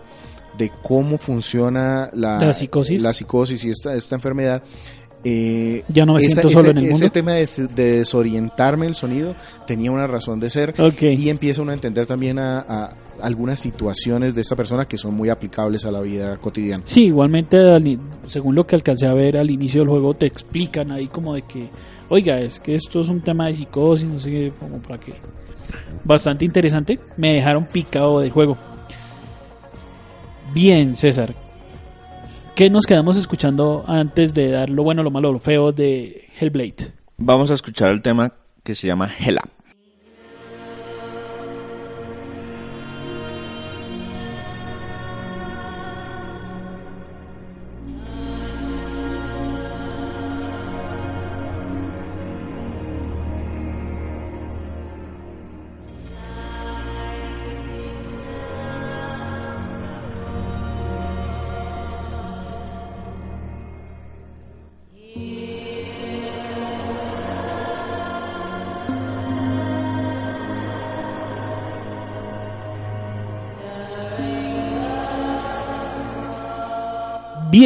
de 0.57 0.69
cómo 0.83 1.17
funciona 1.17 2.09
la, 2.11 2.37
La 2.39 2.53
psicosis. 2.53 3.01
la 3.01 3.13
psicosis 3.13 3.63
y 3.63 3.69
esta, 3.69 3.95
esta 3.95 4.15
enfermedad. 4.15 4.61
Eh, 5.29 5.83
Ya 5.89 6.05
no 6.05 6.13
me 6.13 6.19
esa- 6.19 6.27
siento 6.41 6.47
ese, 6.47 6.57
solo 6.57 6.71
en 6.71 6.77
el 6.77 6.83
ese 6.85 6.91
mundo. 6.93 7.09
tema 7.11 7.31
de, 7.33 7.39
des- 7.39 7.75
de 7.75 7.91
desorientarme 7.97 8.85
el 8.85 8.95
sonido 8.95 9.35
tenía 9.65 9.91
una 9.91 10.07
razón 10.07 10.39
de 10.39 10.49
ser 10.49 10.73
y 11.01 11.29
empieza 11.29 11.61
uno 11.61 11.71
a 11.71 11.73
entender 11.73 12.05
también 12.05 12.39
a, 12.39 12.59
a 12.59 12.89
algunas 13.21 13.59
situaciones 13.59 14.35
de 14.35 14.41
esta 14.41 14.55
persona 14.55 14.85
que 14.85 14.97
son 14.97 15.15
muy 15.15 15.29
aplicables 15.29 15.85
a 15.85 15.91
la 15.91 16.01
vida 16.01 16.37
cotidiana. 16.37 16.83
Sí, 16.85 17.05
igualmente, 17.07 17.57
según 18.27 18.53
lo 18.55 18.65
que 18.67 18.75
alcancé 18.75 19.07
a 19.07 19.13
ver 19.13 19.37
al 19.37 19.49
inicio 19.49 19.81
del 19.81 19.89
juego, 19.89 20.13
te 20.13 20.27
explican 20.27 20.91
ahí 20.91 21.07
como 21.07 21.33
de 21.33 21.41
que, 21.41 21.69
oiga, 22.09 22.39
es 22.39 22.59
que 22.59 22.75
esto 22.75 23.01
es 23.01 23.09
un 23.09 23.21
tema 23.21 23.47
de 23.47 23.55
psicosis, 23.55 24.07
no 24.07 24.19
sé 24.19 24.29
qué, 24.29 24.51
como 24.59 24.77
para 24.79 24.99
qué. 24.99 25.13
Bastante 26.03 26.45
interesante, 26.45 26.99
me 27.17 27.33
dejaron 27.33 27.65
picado 27.65 28.19
del 28.19 28.29
juego. 28.31 28.55
Bien, 30.53 30.95
César. 30.95 31.35
¿Qué 32.57 32.71
nos 32.71 32.87
quedamos 32.87 33.17
escuchando 33.17 33.83
antes 33.85 34.33
de 34.33 34.49
dar 34.49 34.71
lo 34.71 34.81
bueno, 34.81 35.03
lo 35.03 35.11
malo, 35.11 35.31
lo 35.31 35.37
feo 35.37 35.71
de 35.71 36.27
Hellblade? 36.39 36.91
Vamos 37.17 37.51
a 37.51 37.53
escuchar 37.53 37.91
el 37.91 38.01
tema 38.01 38.33
que 38.63 38.73
se 38.73 38.87
llama 38.87 39.11
Hela. 39.19 39.43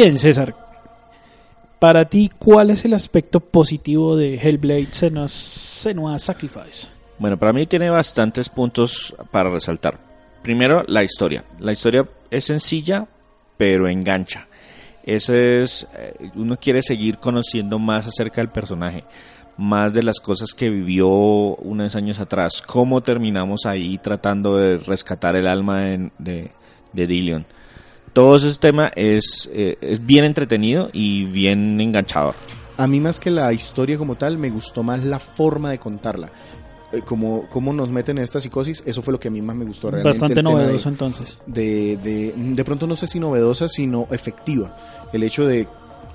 Bien, 0.02 0.18
César. 0.18 0.52
Para 1.78 2.06
ti, 2.06 2.28
¿cuál 2.36 2.70
es 2.70 2.84
el 2.84 2.92
aspecto 2.92 3.38
positivo 3.38 4.16
de 4.16 4.34
Hellblade 4.34 4.88
Senua's, 4.90 5.30
Senua's 5.30 6.24
Sacrifice? 6.24 6.88
Bueno, 7.20 7.38
para 7.38 7.52
mí 7.52 7.68
tiene 7.68 7.88
bastantes 7.88 8.48
puntos 8.48 9.14
para 9.30 9.48
resaltar. 9.48 10.00
Primero, 10.42 10.82
la 10.88 11.04
historia. 11.04 11.44
La 11.60 11.70
historia 11.70 12.04
es 12.32 12.46
sencilla, 12.46 13.06
pero 13.56 13.88
engancha. 13.88 14.48
Eso 15.04 15.34
es, 15.34 15.86
eh, 15.96 16.32
uno 16.34 16.56
quiere 16.56 16.82
seguir 16.82 17.18
conociendo 17.18 17.78
más 17.78 18.04
acerca 18.08 18.40
del 18.40 18.50
personaje, 18.50 19.04
más 19.56 19.94
de 19.94 20.02
las 20.02 20.18
cosas 20.18 20.52
que 20.52 20.68
vivió 20.68 21.06
unos 21.06 21.94
años 21.94 22.18
atrás, 22.18 22.60
cómo 22.60 23.02
terminamos 23.02 23.66
ahí 23.66 23.98
tratando 23.98 24.56
de 24.56 24.78
rescatar 24.78 25.36
el 25.36 25.46
alma 25.46 25.82
de, 25.82 26.10
de, 26.18 26.50
de 26.92 27.06
Dillion. 27.06 27.46
Todo 28.12 28.36
ese 28.36 28.52
tema 28.58 28.90
es, 28.94 29.48
eh, 29.52 29.76
es 29.80 30.04
bien 30.04 30.24
entretenido 30.24 30.90
y 30.92 31.24
bien 31.24 31.80
enganchador. 31.80 32.34
A 32.76 32.86
mí 32.86 33.00
más 33.00 33.18
que 33.18 33.30
la 33.30 33.52
historia 33.52 33.96
como 33.96 34.16
tal, 34.16 34.36
me 34.38 34.50
gustó 34.50 34.82
más 34.82 35.02
la 35.04 35.18
forma 35.18 35.70
de 35.70 35.78
contarla. 35.78 36.30
Eh, 36.92 37.00
Como, 37.00 37.48
cómo 37.48 37.72
nos 37.72 37.90
meten 37.90 38.18
en 38.18 38.24
esta 38.24 38.38
psicosis, 38.40 38.82
eso 38.84 39.00
fue 39.00 39.12
lo 39.12 39.20
que 39.20 39.28
a 39.28 39.30
mí 39.30 39.40
más 39.40 39.56
me 39.56 39.64
gustó 39.64 39.90
realmente. 39.90 40.18
Bastante 40.18 40.34
de- 40.34 40.42
novedoso 40.42 40.88
entonces. 40.90 41.38
de, 41.46 41.96
de, 41.96 42.34
de 42.36 42.64
pronto 42.64 42.86
no 42.86 42.96
sé 42.96 43.06
si 43.06 43.18
novedosa, 43.18 43.66
sino 43.68 44.06
efectiva. 44.10 44.76
El 45.12 45.22
hecho 45.22 45.46
de 45.46 45.66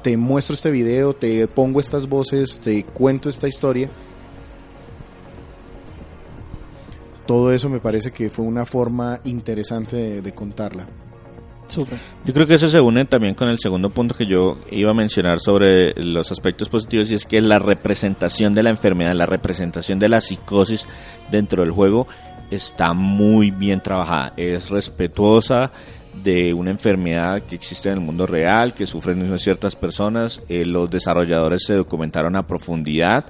te 0.04 0.16
muestro 0.18 0.54
este 0.54 0.70
video, 0.70 1.14
te 1.14 1.48
pongo 1.48 1.80
estas 1.80 2.08
voces, 2.08 2.60
te 2.64 2.84
cuento 2.84 3.28
esta 3.30 3.48
historia. 3.48 3.89
Todo 7.26 7.52
eso 7.52 7.68
me 7.70 7.80
parece 7.80 8.12
que 8.12 8.30
fue 8.30 8.45
una 8.45 8.66
forma 8.66 9.20
interesante 9.26 9.95
de, 9.95 10.22
de 10.22 10.32
contarla. 10.34 10.88
Súper. 11.68 11.97
Yo 12.26 12.34
creo 12.34 12.47
que 12.47 12.55
eso 12.55 12.70
se 12.70 12.80
une 12.80 13.05
también 13.05 13.36
con 13.36 13.49
el 13.49 13.59
segundo 13.59 13.89
punto 13.89 14.15
que 14.15 14.26
yo 14.26 14.57
iba 14.72 14.91
a 14.91 14.93
mencionar 14.93 15.39
sobre 15.39 15.93
los 16.01 16.32
aspectos 16.32 16.70
positivos 16.70 17.11
y 17.11 17.15
es 17.15 17.26
que 17.26 17.41
la 17.41 17.59
representación 17.59 18.53
de 18.53 18.63
la 18.63 18.70
enfermedad, 18.70 19.13
la 19.13 19.26
representación 19.26 19.99
de 19.99 20.09
la 20.09 20.22
psicosis 20.22 20.88
dentro 21.30 21.63
del 21.63 21.72
juego 21.72 22.07
está 22.49 22.93
muy 22.93 23.51
bien 23.51 23.82
trabajada. 23.82 24.34
Es 24.38 24.70
respetuosa 24.70 25.72
de 26.24 26.53
una 26.53 26.72
enfermedad 26.72 27.43
que 27.43 27.55
existe 27.55 27.89
en 27.89 27.95
el 27.95 28.03
mundo 28.03 28.26
real, 28.26 28.74
que 28.74 28.88
sufren 28.88 29.38
ciertas 29.38 29.76
personas. 29.76 30.41
Eh, 30.49 30.65
los 30.65 30.89
desarrolladores 30.89 31.63
se 31.65 31.76
documentaron 31.76 32.36
a 32.36 32.47
profundidad. 32.47 33.26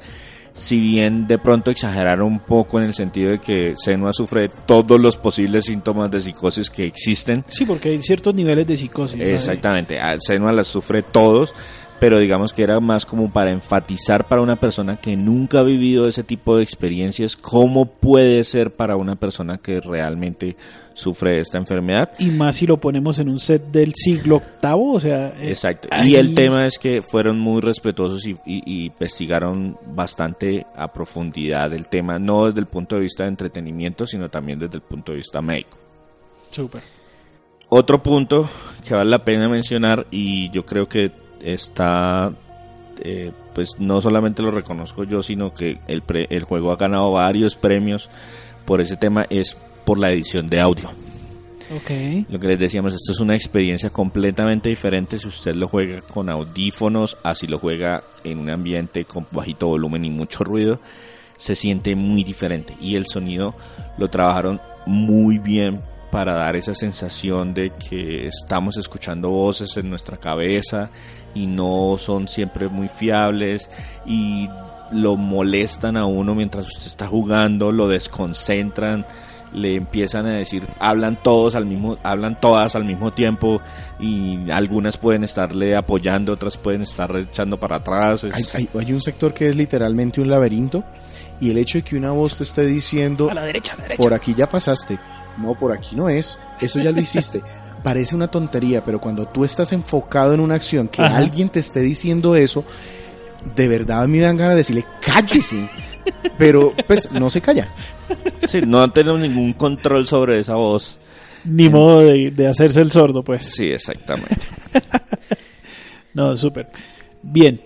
Si 0.58 0.80
bien 0.80 1.28
de 1.28 1.38
pronto 1.38 1.70
exageraron 1.70 2.26
un 2.26 2.40
poco 2.40 2.80
en 2.80 2.86
el 2.86 2.96
sentido 2.96 3.30
de 3.30 3.40
que 3.40 3.74
Senua 3.78 4.12
sufre 4.12 4.42
de 4.42 4.50
todos 4.66 5.00
los 5.00 5.16
posibles 5.16 5.66
síntomas 5.66 6.10
de 6.10 6.20
psicosis 6.20 6.72
que 6.72 6.86
existen, 6.86 7.44
Sí, 7.48 7.64
porque 7.64 7.90
hay 7.90 8.02
ciertos 8.02 8.34
niveles 8.34 8.66
de 8.66 8.76
psicosis. 8.76 9.18
¿no? 9.18 9.24
Exactamente, 9.24 10.00
a 10.00 10.18
Senua 10.20 10.52
las 10.52 10.68
sufre 10.68 11.04
todos, 11.04 11.54
pero 12.00 12.18
digamos 12.18 12.54
que 12.54 12.64
era 12.64 12.80
más 12.80 13.06
como 13.06 13.32
para 13.32 13.52
enfatizar 13.52 14.28
para 14.28 14.42
una 14.42 14.56
persona 14.56 14.98
que 14.98 15.16
nunca 15.16 15.60
ha 15.60 15.64
vivido 15.64 16.08
ese 16.08 16.24
tipo 16.24 16.58
de 16.58 16.64
experiencias, 16.64 17.36
cómo 17.36 17.86
puede 17.86 18.44
ser 18.44 18.76
para 18.76 18.96
una 18.96 19.16
persona 19.16 19.60
que 19.60 19.80
realmente 19.80 20.56
sufre 20.98 21.40
esta 21.40 21.60
enfermedad. 21.60 22.10
Y 22.18 22.32
más 22.32 22.56
si 22.56 22.66
lo 22.66 22.78
ponemos 22.78 23.20
en 23.20 23.30
un 23.30 23.38
set 23.40 23.68
del 23.68 23.94
siglo 23.94 24.38
octavo, 24.38 24.94
o 24.94 25.00
sea... 25.00 25.28
eh, 25.38 25.50
Exacto. 25.50 25.88
ahí- 25.92 26.14
Y 26.14 26.16
el 26.16 26.34
tema 26.34 26.66
es 26.66 26.80
que 26.80 27.04
fueron 27.04 27.40
muy 27.40 27.62
respetuosos 27.62 28.26
y, 28.26 28.32
y- 28.48 28.64
y 28.66 28.86
investigaron 28.88 29.78
bastante 29.94 30.66
a 30.76 30.92
profundidad 30.92 31.72
el 31.74 31.88
tema, 31.88 32.18
no 32.18 32.48
desde 32.48 32.62
el 32.62 32.66
punto 32.66 32.96
de 32.96 33.04
vista 33.04 33.24
de 33.24 33.30
entretenimiento, 33.30 34.08
sino 34.08 34.28
también 34.30 34.58
desde 34.58 34.76
el 34.78 34.82
punto 34.82 35.12
de 35.12 35.18
vista 35.20 35.40
médico. 35.40 35.78
Súper. 36.50 36.82
Otro 37.70 38.02
punto 38.02 38.50
que 38.88 38.96
vale 38.96 39.10
la 39.12 39.24
pena 39.24 39.48
mencionar 39.50 40.08
y 40.10 40.50
yo 40.50 40.66
creo 40.66 40.88
que 40.88 41.12
está, 41.42 42.34
eh, 43.02 43.32
pues 43.54 43.76
no 43.78 44.02
solamente 44.02 44.42
lo 44.42 44.50
reconozco 44.52 45.04
yo, 45.04 45.22
sino 45.22 45.54
que 45.54 45.78
el, 45.88 46.02
pre- 46.02 46.28
el 46.32 46.44
juego 46.44 46.72
ha 46.72 46.78
ganado 46.78 47.12
varios 47.12 47.56
premios 47.56 48.10
por 48.66 48.82
ese 48.82 48.96
tema, 48.98 49.26
es 49.30 49.58
por 49.88 50.00
la 50.00 50.12
edición 50.12 50.48
de 50.48 50.60
audio. 50.60 50.90
Ok. 51.74 52.28
Lo 52.28 52.40
que 52.40 52.48
les 52.48 52.60
decíamos, 52.60 52.94
esto 52.94 53.14
es 53.14 53.22
una 53.22 53.36
experiencia 53.36 53.90
completamente 53.90 54.68
diferente 54.68 55.18
si 55.18 55.30
usted 55.30 55.56
lo 55.56 55.70
juega 55.70 56.02
con 56.02 56.30
audífonos, 56.30 57.18
así 57.24 57.48
lo 57.48 57.58
juega 57.58 58.04
en 58.26 58.40
un 58.40 58.50
ambiente 58.50 59.06
con 59.06 59.26
bajito 59.32 59.68
volumen 59.68 60.04
y 60.04 60.10
mucho 60.10 60.44
ruido, 60.44 60.82
se 61.38 61.56
siente 61.56 61.96
muy 61.96 62.26
diferente 62.26 62.76
y 62.82 62.98
el 62.98 63.08
sonido 63.08 63.56
lo 63.98 64.10
trabajaron 64.10 64.60
muy 64.86 65.38
bien 65.38 65.82
para 66.12 66.34
dar 66.34 66.58
esa 66.58 66.76
sensación 66.76 67.54
de 67.54 67.72
que 67.72 68.28
estamos 68.28 68.76
escuchando 68.76 69.30
voces 69.30 69.78
en 69.78 69.90
nuestra 69.90 70.18
cabeza 70.18 70.90
y 71.34 71.48
no 71.48 71.96
son 71.98 72.28
siempre 72.28 72.68
muy 72.68 72.90
fiables 72.90 73.70
y 74.06 74.50
lo 74.92 75.16
molestan 75.16 75.96
a 75.96 76.06
uno 76.06 76.36
mientras 76.36 76.66
usted 76.66 76.88
está 76.88 77.08
jugando, 77.08 77.72
lo 77.72 77.88
desconcentran 77.88 79.06
le 79.54 79.76
empiezan 79.76 80.26
a 80.26 80.32
decir, 80.32 80.68
hablan 80.80 81.18
todos 81.22 81.56
al 81.56 81.66
mismo, 81.66 81.98
hablan 82.04 82.40
todas 82.40 82.76
al 82.76 82.84
mismo 82.86 83.12
tiempo 83.14 83.62
y 84.00 84.50
algunas 84.52 84.98
pueden 84.98 85.24
estarle 85.24 85.76
apoyando, 85.76 86.34
otras 86.34 86.58
pueden 86.58 86.82
estar 86.82 87.16
echando 87.16 87.60
para 87.60 87.78
atrás. 87.78 88.24
es- 88.24 88.34
Hay, 88.34 88.44
hay- 88.54 88.70
hay 88.80 88.94
un 88.94 89.02
sector 89.02 89.34
que 89.34 89.50
es 89.50 89.56
literalmente 89.56 90.22
un 90.22 90.30
laberinto 90.30 90.84
y 91.40 91.50
el 91.52 91.58
hecho 91.58 91.78
de 91.78 91.84
que 91.84 91.96
una 91.98 92.12
voz 92.12 92.38
te 92.38 92.44
esté 92.44 92.66
diciendo 92.66 93.30
A 93.30 93.34
la 93.34 93.44
derecha, 93.44 93.74
a 93.74 93.78
la 93.78 93.84
derecha. 93.84 94.02
por 94.04 94.14
aquí 94.14 94.34
ya 94.36 94.48
pasaste, 94.50 95.00
no, 95.38 95.54
por 95.56 95.72
aquí 95.72 95.96
no 95.96 96.10
es, 96.10 96.40
eso 96.60 96.80
ya 96.80 96.92
lo 96.92 97.00
hiciste. 97.00 97.42
Parece 97.84 98.16
una 98.16 98.28
tontería, 98.28 98.84
pero 98.84 99.00
cuando 99.00 99.28
tú 99.28 99.46
estás 99.46 99.72
enfocado 99.72 100.34
en 100.34 100.40
una 100.40 100.56
acción, 100.56 100.88
que 100.88 101.02
Ajá. 101.04 101.18
alguien 101.18 101.48
te 101.50 101.60
esté 101.60 101.80
diciendo 101.82 102.36
eso, 102.36 102.66
de 103.56 103.68
verdad 103.68 104.04
a 104.04 104.08
mí 104.08 104.18
me 104.18 104.24
dan 104.24 104.38
ganas 104.38 104.54
de 104.54 104.58
decirle, 104.58 104.86
cállese. 105.02 105.70
Pero 106.38 106.74
pues 106.88 107.12
no 107.12 107.30
se 107.30 107.42
calla. 107.42 107.68
Sí, 108.48 108.62
no 108.66 108.90
tenemos 108.92 109.20
ningún 109.20 109.54
control 109.54 110.08
sobre 110.08 110.40
esa 110.40 110.56
voz. 110.56 111.00
Ni 111.44 111.70
modo 111.70 112.02
de, 112.02 112.32
de 112.32 112.48
hacerse 112.48 112.82
el 112.82 112.92
sordo, 112.92 113.24
pues. 113.24 113.44
Sí, 113.44 113.68
exactamente. 113.68 114.38
No, 116.18 116.36
súper. 116.36 116.68
Bien. 117.22 117.62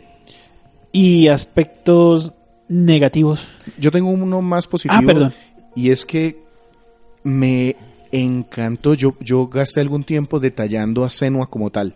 ¿Y 0.91 1.29
aspectos 1.29 2.33
negativos? 2.67 3.47
Yo 3.77 3.91
tengo 3.91 4.09
uno 4.09 4.41
más 4.41 4.67
positivo. 4.67 4.99
Ah, 5.01 5.05
perdón. 5.05 5.33
Y 5.73 5.89
es 5.89 6.05
que 6.05 6.37
me 7.23 7.77
encantó. 8.11 8.93
Yo, 8.93 9.15
yo 9.21 9.47
gasté 9.47 9.79
algún 9.79 10.03
tiempo 10.03 10.41
detallando 10.41 11.05
a 11.05 11.09
Senua 11.09 11.49
como 11.49 11.69
tal. 11.69 11.95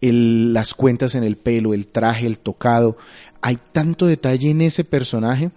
El- 0.00 0.52
las 0.52 0.74
cuentas 0.74 1.14
en 1.14 1.24
el 1.24 1.36
pelo, 1.36 1.74
el 1.74 1.86
traje, 1.86 2.26
el 2.26 2.38
tocado. 2.38 2.96
Hay 3.42 3.58
tanto 3.72 4.06
detalle 4.06 4.50
en 4.50 4.60
ese 4.62 4.84
personaje 4.84 5.50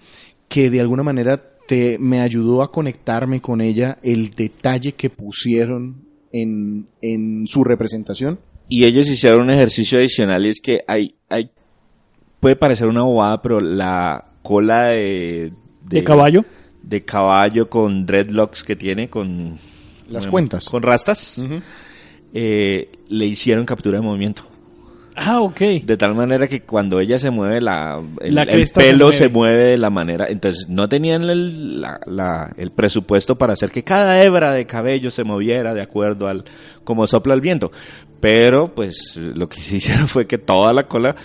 que 0.50 0.70
de 0.70 0.82
alguna 0.82 1.04
manera 1.04 1.42
te, 1.68 1.98
me 1.98 2.22
ayudó 2.22 2.62
a 2.62 2.72
conectarme 2.72 3.42
con 3.42 3.62
ella. 3.62 3.98
El 4.04 4.32
detalle 4.32 4.94
que 4.94 5.10
pusieron 5.10 6.04
en, 6.32 6.86
en 7.02 7.48
su 7.48 7.64
representación. 7.64 8.40
Y 8.70 8.86
ellos 8.86 9.08
hicieron 9.08 9.42
un 9.44 9.50
ejercicio 9.52 9.98
adicional 10.00 10.46
y 10.46 10.50
es 10.50 10.62
que 10.62 10.84
hay, 10.88 11.16
hay, 11.30 11.50
puede 12.40 12.56
parecer 12.56 12.88
una 12.88 13.04
bobada, 13.04 13.42
pero 13.42 13.60
la 13.60 14.32
cola 14.42 14.88
de... 14.88 15.54
¿De 15.86 16.04
caballo? 16.04 16.44
De 16.82 17.04
caballo 17.04 17.70
con 17.70 18.06
dreadlocks 18.06 18.64
que 18.64 18.76
tiene, 18.76 19.10
con... 19.10 19.58
Las 20.10 20.28
cuentas. 20.28 20.70
Con 20.70 20.82
rastas, 20.84 21.48
eh, 22.34 22.90
le 23.10 23.26
hicieron 23.26 23.66
captura 23.66 24.00
de 24.00 24.04
movimiento. 24.06 24.44
Ah, 25.16 25.42
ok. 25.42 25.60
De 25.84 25.96
tal 25.96 26.16
manera 26.16 26.48
que 26.48 26.62
cuando 26.62 27.00
ella 27.00 27.20
se 27.20 27.30
mueve, 27.30 27.62
la, 27.62 28.02
el, 28.20 28.34
La 28.34 28.42
el 28.42 28.50
cresta 28.50 28.82
se 28.82 28.88
pelo 28.88 29.06
mueve. 29.06 29.18
se 29.18 29.30
mueve. 29.30 29.64
de 29.66 29.78
la 29.78 29.90
manera. 29.92 30.26
Entonces, 30.28 30.68
no 30.68 30.90
tenían 30.90 31.22
el, 31.24 31.80
la- 31.82 32.00
la- 32.08 32.52
el 32.58 32.72
presupuesto 32.72 33.38
para 33.38 33.54
hacer 33.54 33.70
que 33.70 33.84
cada 33.84 34.24
hebra 34.24 34.52
de 34.54 34.66
cabello 34.66 35.12
se 35.12 35.24
moviera 35.24 35.76
de 35.76 35.82
acuerdo 35.84 36.28
al 36.28 36.44
como 36.84 37.06
sopla 37.06 37.36
el 37.36 37.42
viento. 37.42 37.70
Pero, 38.20 38.74
pues, 38.74 39.16
lo 39.18 39.48
que 39.48 39.60
sí 39.62 39.76
hicieron 39.76 40.08
fue 40.08 40.26
que 40.26 40.40
toda 40.40 40.74
la 40.74 40.88
cola, 40.88 41.16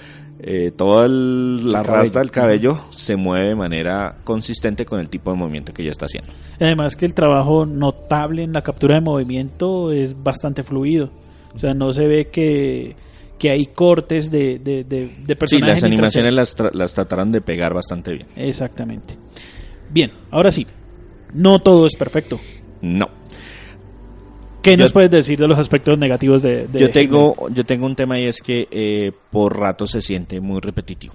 eh, 0.40 0.70
toda 0.76 1.06
el- 1.06 1.70
la 1.72 1.80
El 1.80 1.84
rasta 1.84 2.20
del 2.20 2.30
cabello. 2.30 2.78
se 2.90 3.16
mueve 3.16 3.48
de 3.48 3.54
manera 3.54 4.18
consistente 4.24 4.84
con 4.84 5.00
el 5.00 5.08
tipo 5.08 5.30
de 5.32 5.36
movimiento 5.36 5.72
que 5.72 5.82
ella 5.82 5.90
está 5.90 6.06
haciendo. 6.06 6.32
Además 6.60 6.94
que 6.96 7.06
el 7.06 7.14
trabajo 7.14 7.66
notable 7.66 8.42
en 8.44 8.52
la 8.52 8.62
captura 8.62 8.94
de 8.96 9.00
movimiento 9.00 9.90
es 9.92 10.22
bastante 10.22 10.62
fluido. 10.62 11.10
O 11.54 11.58
sea, 11.58 11.74
no 11.74 11.92
se 11.92 12.06
ve 12.06 12.28
que, 12.28 12.94
que 13.38 13.50
hay 13.50 13.66
cortes 13.66 14.30
de, 14.30 14.58
de, 14.58 14.84
de, 14.84 15.06
de 15.06 15.08
Sí, 15.26 15.34
personajes. 15.34 15.74
las 15.76 15.84
animaciones 15.84 16.34
las, 16.34 16.56
tra- 16.56 16.72
las 16.72 16.94
trataron 16.94 17.32
de 17.32 17.40
pegar 17.40 17.74
bastante 17.74 18.12
bien. 18.12 18.26
Exactamente. 18.36 19.16
Bien, 19.90 20.12
ahora 20.30 20.52
sí. 20.52 20.66
No 21.34 21.58
todo 21.58 21.86
es 21.86 21.96
perfecto. 21.96 22.38
No. 22.80 23.08
¿Qué 24.70 24.76
nos 24.76 24.92
puedes 24.92 25.10
decir 25.10 25.38
de 25.38 25.48
los 25.48 25.58
aspectos 25.58 25.98
negativos 25.98 26.42
de, 26.42 26.66
de 26.68 26.78
yo 26.80 26.90
tengo 26.90 27.48
yo 27.50 27.64
tengo 27.64 27.86
un 27.86 27.96
tema 27.96 28.18
y 28.18 28.24
es 28.24 28.40
que 28.42 28.68
eh, 28.70 29.12
por 29.30 29.58
rato 29.58 29.86
se 29.86 30.00
siente 30.00 30.40
muy 30.40 30.60
repetitivo. 30.60 31.14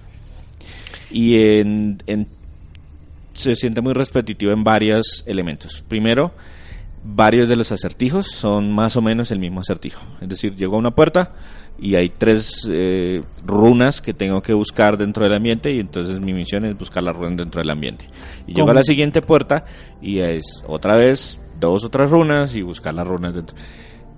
Y 1.10 1.36
en, 1.58 2.02
en- 2.06 2.26
se 3.32 3.56
siente 3.56 3.80
muy 3.80 3.92
repetitivo 3.92 4.52
en 4.52 4.62
varios 4.64 5.24
elementos. 5.26 5.82
Primero 5.88 6.32
varios 7.06 7.48
de 7.50 7.56
los 7.56 7.70
acertijos 7.70 8.28
son 8.30 8.72
más 8.72 8.96
o 8.96 9.02
menos 9.02 9.30
el 9.30 9.38
mismo 9.38 9.60
acertijo. 9.60 10.02
Es 10.20 10.28
decir 10.28 10.56
llego 10.56 10.76
a 10.76 10.78
una 10.78 10.94
puerta 10.94 11.34
y 11.78 11.96
hay 11.96 12.08
tres 12.08 12.66
eh, 12.70 13.22
runas 13.44 14.00
que 14.00 14.14
tengo 14.14 14.40
que 14.40 14.54
buscar 14.54 14.96
dentro 14.96 15.24
del 15.24 15.34
ambiente 15.34 15.70
y 15.72 15.80
entonces 15.80 16.20
mi 16.20 16.32
misión 16.32 16.64
es 16.64 16.78
buscar 16.78 17.02
las 17.02 17.14
runas 17.14 17.36
dentro 17.36 17.60
del 17.60 17.70
ambiente. 17.70 18.08
Y 18.46 18.54
llego 18.54 18.70
a 18.70 18.74
la 18.74 18.82
siguiente 18.84 19.20
puerta 19.22 19.64
y 20.00 20.20
es 20.20 20.62
otra 20.66 20.96
vez 20.96 21.38
dos 21.64 21.84
otras 21.84 22.10
runas 22.10 22.54
y 22.56 22.62
buscar 22.62 22.94
las 22.94 23.06
runas 23.06 23.34
dentro. 23.34 23.56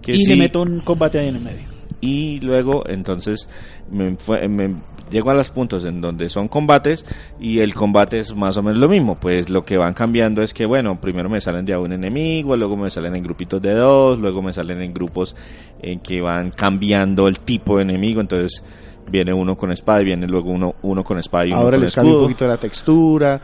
Que 0.02 0.12
Y 0.12 0.18
le 0.26 0.34
sí- 0.34 0.36
meto 0.38 0.62
un 0.62 0.80
combate 0.80 1.18
ahí 1.18 1.28
en 1.28 1.36
el 1.36 1.42
medio. 1.42 1.62
y 2.00 2.40
luego 2.40 2.84
entonces 2.86 3.48
me, 3.90 4.16
fue- 4.16 4.46
me- 4.48 4.76
llego 5.10 5.30
a 5.30 5.34
los 5.34 5.50
puntos 5.50 5.84
en 5.84 6.00
donde 6.00 6.28
son 6.28 6.48
combates 6.48 7.04
y 7.40 7.60
el 7.60 7.74
combate 7.74 8.18
es 8.18 8.34
más 8.34 8.56
o 8.56 8.62
menos 8.62 8.78
lo 8.80 8.88
mismo. 8.88 9.14
Pues 9.18 9.48
lo 9.48 9.64
que 9.64 9.76
van 9.78 9.94
cambiando 9.94 10.42
es 10.42 10.52
que 10.52 10.66
bueno 10.66 11.00
primero 11.00 11.28
me 11.30 11.40
salen 11.40 11.64
de 11.64 11.72
a 11.72 11.78
un 11.80 11.92
enemigo 11.92 12.56
luego 12.56 12.76
me 12.76 12.90
salen 12.90 13.14
en 13.16 13.22
grupitos 13.22 13.62
de 13.62 13.72
dos 13.74 14.18
luego 14.18 14.42
me 14.42 14.52
salen 14.52 14.82
en 14.82 14.92
grupos 14.92 15.34
en 15.80 16.00
que 16.00 16.20
van 16.20 16.50
cambiando 16.50 17.28
el 17.28 17.38
tipo 17.40 17.76
de 17.76 17.82
enemigo. 17.84 18.20
Entonces 18.20 18.62
viene 19.10 19.32
uno 19.32 19.56
con 19.56 19.70
espada 19.72 20.02
y 20.02 20.06
viene 20.06 20.26
luego 20.26 20.50
uno 20.50 20.74
uno 20.82 21.02
con 21.04 21.18
espada 21.18 21.46
y 21.46 21.50
uno 21.52 21.58
Ahora 21.60 21.76
con 21.76 21.80
les 21.82 21.94
cambia 21.94 22.14
un 22.14 22.22
poquito 22.22 22.46
la 22.48 22.56
textura, 22.58 23.40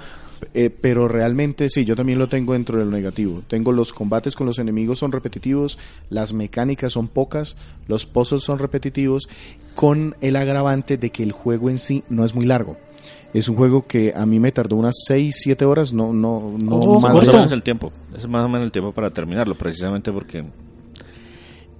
eh, 0.54 0.70
pero 0.70 1.08
realmente 1.08 1.68
sí, 1.68 1.84
yo 1.84 1.96
también 1.96 2.18
lo 2.18 2.28
tengo 2.28 2.52
dentro 2.52 2.78
de 2.78 2.84
lo 2.84 2.90
negativo. 2.90 3.42
Tengo 3.46 3.72
los 3.72 3.92
combates 3.92 4.34
con 4.34 4.46
los 4.46 4.58
enemigos 4.58 4.98
son 4.98 5.12
repetitivos, 5.12 5.78
las 6.10 6.32
mecánicas 6.32 6.92
son 6.92 7.08
pocas, 7.08 7.56
los 7.88 8.06
puzzles 8.06 8.42
son 8.42 8.58
repetitivos, 8.58 9.28
con 9.74 10.16
el 10.20 10.36
agravante 10.36 10.96
de 10.96 11.10
que 11.10 11.22
el 11.22 11.32
juego 11.32 11.70
en 11.70 11.78
sí 11.78 12.04
no 12.08 12.24
es 12.24 12.34
muy 12.34 12.46
largo. 12.46 12.76
Es 13.34 13.48
un 13.48 13.56
juego 13.56 13.86
que 13.86 14.12
a 14.14 14.26
mí 14.26 14.38
me 14.38 14.52
tardó 14.52 14.76
unas 14.76 14.94
6, 15.06 15.34
7 15.42 15.64
horas, 15.64 15.92
no, 15.92 16.12
no, 16.12 16.54
no 16.58 16.76
Oh, 16.76 17.00
más 17.00 17.14
más 17.14 17.28
o 17.28 17.32
menos 17.32 17.52
el 17.52 17.62
tiempo. 17.62 17.92
Es 18.14 18.28
más 18.28 18.44
o 18.44 18.48
menos 18.48 18.66
el 18.66 18.72
tiempo 18.72 18.92
para 18.92 19.10
terminarlo, 19.10 19.54
precisamente 19.54 20.12
porque... 20.12 20.44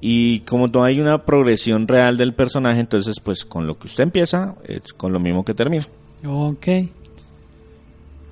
Y 0.01 0.41
como 0.41 0.67
no 0.67 0.83
hay 0.83 0.99
una 0.99 1.25
progresión 1.25 1.87
real 1.87 2.17
del 2.17 2.35
personaje, 2.35 2.81
entonces 2.81 3.21
pues 3.21 3.45
con 3.45 3.67
lo 3.67 3.79
que 3.79 3.87
usted 3.87 4.03
empieza, 4.03 4.57
es 4.65 4.93
con 4.93 5.13
lo 5.13 5.21
mismo 5.21 5.45
que 5.45 5.55
termina. 5.55 5.87
Ok. 6.27 6.67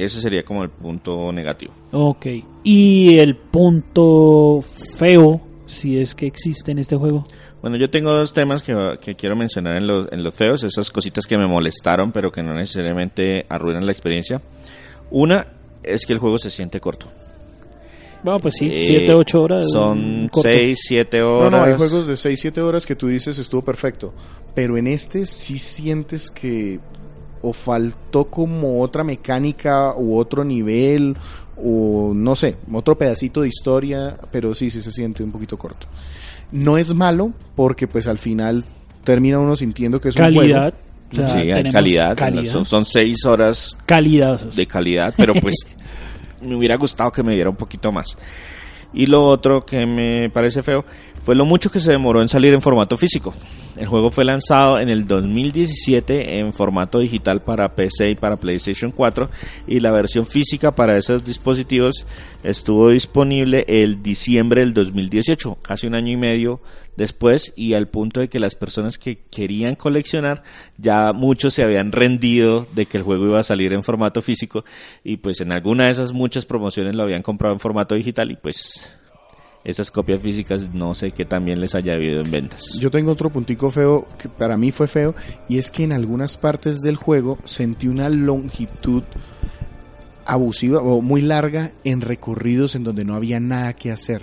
Ese 0.02 0.20
sería 0.20 0.42
como 0.42 0.62
el 0.62 0.70
punto 0.70 1.32
negativo. 1.32 1.72
Ok. 1.92 2.26
¿Y 2.64 3.18
el 3.18 3.36
punto 3.36 4.60
feo, 4.96 5.40
si 5.66 5.98
es 5.98 6.14
que 6.14 6.26
existe 6.26 6.72
en 6.72 6.78
este 6.78 6.96
juego? 6.96 7.24
Bueno, 7.62 7.76
yo 7.76 7.90
tengo 7.90 8.10
dos 8.12 8.32
temas 8.32 8.62
que, 8.62 8.98
que 9.02 9.14
quiero 9.14 9.36
mencionar 9.36 9.76
en 9.76 9.86
los, 9.86 10.10
en 10.12 10.22
los 10.22 10.34
feos, 10.34 10.62
esas 10.64 10.90
cositas 10.90 11.26
que 11.26 11.36
me 11.36 11.46
molestaron, 11.46 12.10
pero 12.12 12.32
que 12.32 12.42
no 12.42 12.54
necesariamente 12.54 13.44
arruinan 13.48 13.84
la 13.84 13.92
experiencia. 13.92 14.40
Una 15.10 15.46
es 15.82 16.06
que 16.06 16.12
el 16.14 16.18
juego 16.18 16.38
se 16.38 16.48
siente 16.50 16.80
corto. 16.80 17.06
Bueno, 18.22 18.38
pues 18.40 18.54
sí, 18.58 18.66
Eh, 18.70 18.84
7, 18.86 19.14
8 19.14 19.42
horas. 19.42 19.66
Son 19.72 20.28
corto. 20.30 20.48
6, 20.48 20.78
7 20.88 21.18
No, 21.20 21.38
horas. 21.38 21.50
no, 21.52 21.64
hay 21.64 21.74
juegos 21.74 22.06
de 22.06 22.16
6, 22.16 22.38
7 22.40 22.60
horas 22.60 22.86
que 22.86 22.94
tú 22.96 23.08
dices 23.08 23.38
estuvo 23.38 23.62
perfecto, 23.62 24.14
pero 24.54 24.76
en 24.76 24.86
este 24.86 25.24
sí 25.24 25.58
sientes 25.58 26.30
que 26.30 26.80
o 27.42 27.52
faltó 27.52 28.24
como 28.26 28.80
otra 28.82 29.02
mecánica 29.04 29.94
u 29.96 30.16
otro 30.16 30.44
nivel 30.44 31.16
o 31.62 32.12
no 32.14 32.34
sé, 32.36 32.56
otro 32.72 32.96
pedacito 32.96 33.42
de 33.42 33.48
historia, 33.48 34.16
pero 34.30 34.54
sí, 34.54 34.70
sí 34.70 34.80
se 34.82 34.90
siente 34.92 35.22
un 35.22 35.30
poquito 35.32 35.58
corto. 35.58 35.86
No 36.52 36.78
es 36.78 36.94
malo 36.94 37.32
porque 37.54 37.86
pues 37.86 38.06
al 38.06 38.18
final 38.18 38.64
termina 39.04 39.38
uno 39.38 39.54
sintiendo 39.56 40.00
que 40.00 40.08
es 40.08 40.16
un 40.16 40.22
Calidad. 40.22 40.72
juego. 40.72 40.90
O 41.12 41.16
sea, 41.16 41.28
sí, 41.28 41.48
calidad. 41.72 42.16
calidad. 42.16 42.52
Son, 42.52 42.64
son 42.64 42.84
seis 42.84 43.24
horas 43.24 43.76
Calidad. 43.84 44.40
de 44.40 44.66
calidad, 44.66 45.12
pero 45.16 45.34
pues 45.34 45.56
me 46.42 46.54
hubiera 46.54 46.76
gustado 46.76 47.10
que 47.10 47.22
me 47.22 47.34
diera 47.34 47.50
un 47.50 47.56
poquito 47.56 47.90
más. 47.92 48.16
Y 48.92 49.06
lo 49.06 49.24
otro 49.26 49.64
que 49.64 49.86
me 49.86 50.30
parece 50.30 50.62
feo 50.62 50.84
fue 51.22 51.34
lo 51.34 51.44
mucho 51.44 51.70
que 51.70 51.80
se 51.80 51.90
demoró 51.90 52.22
en 52.22 52.28
salir 52.28 52.52
en 52.54 52.60
formato 52.60 52.96
físico. 52.96 53.34
El 53.76 53.86
juego 53.86 54.10
fue 54.10 54.24
lanzado 54.24 54.78
en 54.78 54.88
el 54.88 55.06
2017 55.06 56.38
en 56.38 56.52
formato 56.52 56.98
digital 56.98 57.42
para 57.42 57.74
PC 57.74 58.10
y 58.10 58.14
para 58.14 58.36
PlayStation 58.36 58.90
4 58.90 59.30
y 59.66 59.80
la 59.80 59.90
versión 59.90 60.26
física 60.26 60.74
para 60.74 60.98
esos 60.98 61.24
dispositivos 61.24 62.06
estuvo 62.42 62.90
disponible 62.90 63.64
el 63.68 64.02
diciembre 64.02 64.60
del 64.60 64.74
2018, 64.74 65.58
casi 65.62 65.86
un 65.86 65.94
año 65.94 66.12
y 66.12 66.16
medio 66.16 66.60
después 66.96 67.52
y 67.56 67.74
al 67.74 67.88
punto 67.88 68.20
de 68.20 68.28
que 68.28 68.38
las 68.38 68.54
personas 68.54 68.98
que 68.98 69.18
querían 69.30 69.76
coleccionar 69.76 70.42
ya 70.76 71.12
muchos 71.12 71.54
se 71.54 71.62
habían 71.62 71.92
rendido 71.92 72.66
de 72.74 72.86
que 72.86 72.98
el 72.98 73.02
juego 73.02 73.26
iba 73.26 73.40
a 73.40 73.44
salir 73.44 73.72
en 73.72 73.82
formato 73.82 74.20
físico 74.20 74.64
y 75.04 75.16
pues 75.18 75.40
en 75.40 75.52
alguna 75.52 75.86
de 75.86 75.92
esas 75.92 76.12
muchas 76.12 76.44
promociones 76.44 76.94
lo 76.94 77.02
habían 77.02 77.22
comprado 77.22 77.54
en 77.54 77.60
formato 77.60 77.94
digital 77.94 78.30
y 78.30 78.36
pues 78.36 78.90
esas 79.64 79.90
copias 79.90 80.22
físicas 80.22 80.72
no 80.72 80.94
sé 80.94 81.12
qué 81.12 81.24
también 81.24 81.60
les 81.60 81.74
haya 81.74 81.94
habido 81.94 82.20
en 82.20 82.30
ventas. 82.30 82.62
Yo 82.78 82.90
tengo 82.90 83.12
otro 83.12 83.30
puntico 83.30 83.70
feo 83.70 84.06
que 84.18 84.28
para 84.28 84.56
mí 84.56 84.72
fue 84.72 84.86
feo 84.86 85.14
y 85.48 85.58
es 85.58 85.70
que 85.70 85.84
en 85.84 85.92
algunas 85.92 86.36
partes 86.36 86.80
del 86.80 86.96
juego 86.96 87.38
sentí 87.44 87.88
una 87.88 88.08
longitud 88.08 89.02
abusiva 90.24 90.80
o 90.80 91.00
muy 91.00 91.20
larga 91.22 91.72
en 91.84 92.00
recorridos 92.00 92.74
en 92.74 92.84
donde 92.84 93.04
no 93.04 93.14
había 93.14 93.40
nada 93.40 93.74
que 93.74 93.90
hacer. 93.90 94.22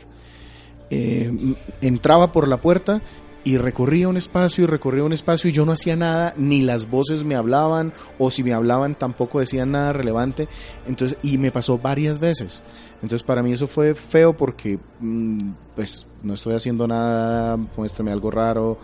Eh, 0.90 1.56
entraba 1.82 2.32
por 2.32 2.48
la 2.48 2.62
puerta 2.62 3.02
y 3.48 3.58
recorría 3.58 4.10
un 4.10 4.18
espacio 4.18 4.66
y 4.66 4.68
recorría 4.68 5.04
un 5.06 5.14
espacio 5.14 5.50
y 5.50 5.54
yo 5.54 5.66
no 5.66 5.72
hacía 5.72 5.96
nada, 5.96 6.34
ni 6.36 6.62
las 6.64 6.90
voces 6.90 7.24
me 7.24 7.36
hablaban 7.36 7.94
o 8.20 8.30
si 8.30 8.44
me 8.44 8.52
hablaban 8.54 8.96
tampoco 8.96 9.40
decían 9.40 9.72
nada 9.72 9.94
relevante. 9.94 10.50
Entonces, 10.86 11.18
y 11.24 11.38
me 11.38 11.50
pasó 11.52 11.78
varias 11.78 12.20
veces. 12.20 12.62
Entonces, 12.96 13.24
para 13.24 13.42
mí 13.44 13.54
eso 13.54 13.66
fue 13.68 13.96
feo 13.96 14.36
porque 14.36 14.80
mm, 15.00 15.38
pues 15.76 16.06
no 16.24 16.34
estoy 16.34 16.56
haciendo 16.56 16.88
nada, 16.88 17.56
muéstrame 17.78 18.12
algo 18.12 18.32
raro, 18.32 18.78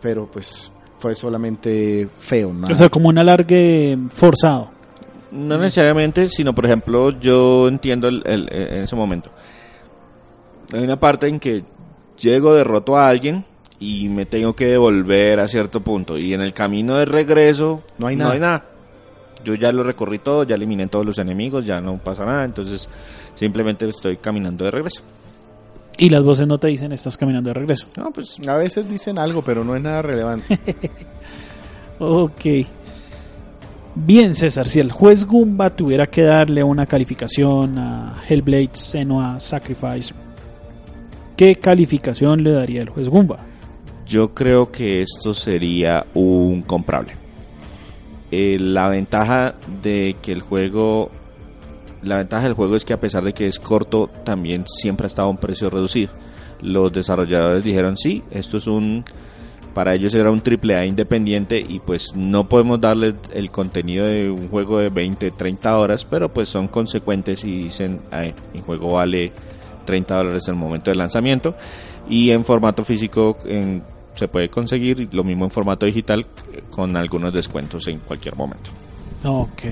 pero 0.00 0.28
pues 0.28 0.72
fue 0.98 1.14
solamente 1.14 2.08
feo, 2.18 2.52
nada. 2.52 2.72
O 2.72 2.74
sea, 2.76 2.88
como 2.88 3.08
un 3.08 3.18
alargue 3.18 3.96
forzado. 4.10 4.70
No 5.30 5.56
necesariamente, 5.58 6.28
sino 6.28 6.54
por 6.54 6.66
ejemplo, 6.66 7.10
yo 7.20 7.68
entiendo 7.68 8.08
el, 8.08 8.22
el- 8.26 8.48
en 8.52 8.82
ese 8.82 8.96
momento. 8.96 9.30
Hay 10.72 10.82
una 10.82 10.98
parte 10.98 11.28
en 11.28 11.38
que 11.38 11.64
llego, 12.18 12.52
derroto 12.54 12.96
a 12.96 13.08
alguien 13.08 13.44
y 13.82 14.08
me 14.08 14.26
tengo 14.26 14.54
que 14.54 14.66
devolver 14.66 15.40
a 15.40 15.48
cierto 15.48 15.80
punto. 15.80 16.16
Y 16.16 16.34
en 16.34 16.40
el 16.40 16.54
camino 16.54 16.98
de 16.98 17.04
regreso 17.04 17.82
No 17.98 18.06
hay 18.06 18.16
nada. 18.16 18.64
Yo 19.44 19.54
ya 19.54 19.72
lo 19.72 19.82
recorrí 19.82 20.20
todo, 20.20 20.44
ya 20.44 20.54
eliminé 20.54 20.86
todos 20.86 21.04
los 21.04 21.18
enemigos, 21.18 21.64
ya 21.64 21.80
no 21.80 21.98
pasa 21.98 22.24
nada. 22.24 22.44
Entonces 22.44 22.88
simplemente 23.34 23.88
estoy 23.88 24.18
caminando 24.18 24.64
de 24.64 24.70
regreso. 24.70 25.02
Y 25.98 26.10
las 26.10 26.22
voces 26.22 26.46
no 26.46 26.58
te 26.58 26.68
dicen 26.68 26.92
estás 26.92 27.18
caminando 27.18 27.48
de 27.50 27.54
regreso. 27.54 27.86
No, 27.96 28.12
pues 28.12 28.38
A 28.46 28.56
veces 28.56 28.88
dicen 28.88 29.18
algo, 29.18 29.42
pero 29.42 29.64
no 29.64 29.74
es 29.74 29.82
nada 29.82 30.02
relevante. 30.02 30.58
Ok. 31.98 32.46
Bien, 33.94 34.34
César, 34.34 34.66
si 34.66 34.80
el 34.80 34.90
juez 34.90 35.24
Goomba 35.24 35.70
tuviera 35.70 36.08
que 36.08 36.22
darle 36.22 36.64
una 36.64 36.84
calificación 36.86 37.78
a 37.78 38.24
Hellblade 38.28 38.70
Senua 38.72 39.38
Sacrifice, 39.38 40.12
¿qué 41.36 41.54
calificación 41.56 42.42
le 42.42 42.50
daría 42.50 42.82
el 42.82 42.88
juez 42.88 43.08
Goomba? 43.08 43.51
Yo 44.06 44.34
creo 44.34 44.70
que 44.70 45.00
esto 45.00 45.32
sería 45.34 46.06
un 46.14 46.62
comprable. 46.62 47.14
Eh, 48.30 48.56
la 48.58 48.88
ventaja 48.88 49.54
de 49.82 50.16
que 50.22 50.32
el 50.32 50.40
juego, 50.40 51.10
la 52.02 52.16
ventaja 52.16 52.44
del 52.44 52.54
juego 52.54 52.76
es 52.76 52.84
que 52.84 52.94
a 52.94 53.00
pesar 53.00 53.22
de 53.22 53.32
que 53.32 53.46
es 53.46 53.58
corto, 53.58 54.08
también 54.24 54.64
siempre 54.66 55.04
ha 55.04 55.08
estado 55.08 55.28
a 55.28 55.30
un 55.30 55.36
precio 55.36 55.70
reducido. 55.70 56.12
Los 56.62 56.92
desarrolladores 56.92 57.62
dijeron 57.62 57.96
sí, 57.96 58.22
esto 58.30 58.56
es 58.56 58.66
un, 58.66 59.04
para 59.74 59.94
ellos 59.94 60.14
era 60.14 60.30
un 60.30 60.40
triple 60.40 60.76
A 60.76 60.86
independiente 60.86 61.58
y 61.58 61.80
pues 61.80 62.14
no 62.14 62.48
podemos 62.48 62.80
darle 62.80 63.14
el 63.34 63.50
contenido 63.50 64.06
de 64.06 64.30
un 64.30 64.48
juego 64.48 64.78
de 64.78 64.88
20, 64.88 65.30
30 65.32 65.76
horas, 65.76 66.04
pero 66.04 66.32
pues 66.32 66.48
son 66.48 66.68
consecuentes 66.68 67.44
y 67.44 67.64
dicen, 67.64 68.00
"Ay, 68.10 68.34
mi 68.54 68.60
juego 68.60 68.92
vale 68.94 69.32
30 69.84 70.16
dólares 70.16 70.42
en 70.48 70.54
el 70.54 70.60
momento 70.60 70.90
del 70.90 70.98
lanzamiento 70.98 71.54
y 72.08 72.30
en 72.30 72.44
formato 72.44 72.84
físico 72.84 73.36
en- 73.44 73.82
se 74.14 74.28
puede 74.28 74.50
conseguir 74.50 75.08
lo 75.14 75.24
mismo 75.24 75.44
en 75.44 75.50
formato 75.50 75.86
digital 75.86 76.26
con 76.70 76.94
algunos 76.96 77.32
descuentos 77.32 77.86
en 77.88 77.98
cualquier 78.00 78.36
momento. 78.36 78.70
Ok. 79.24 79.62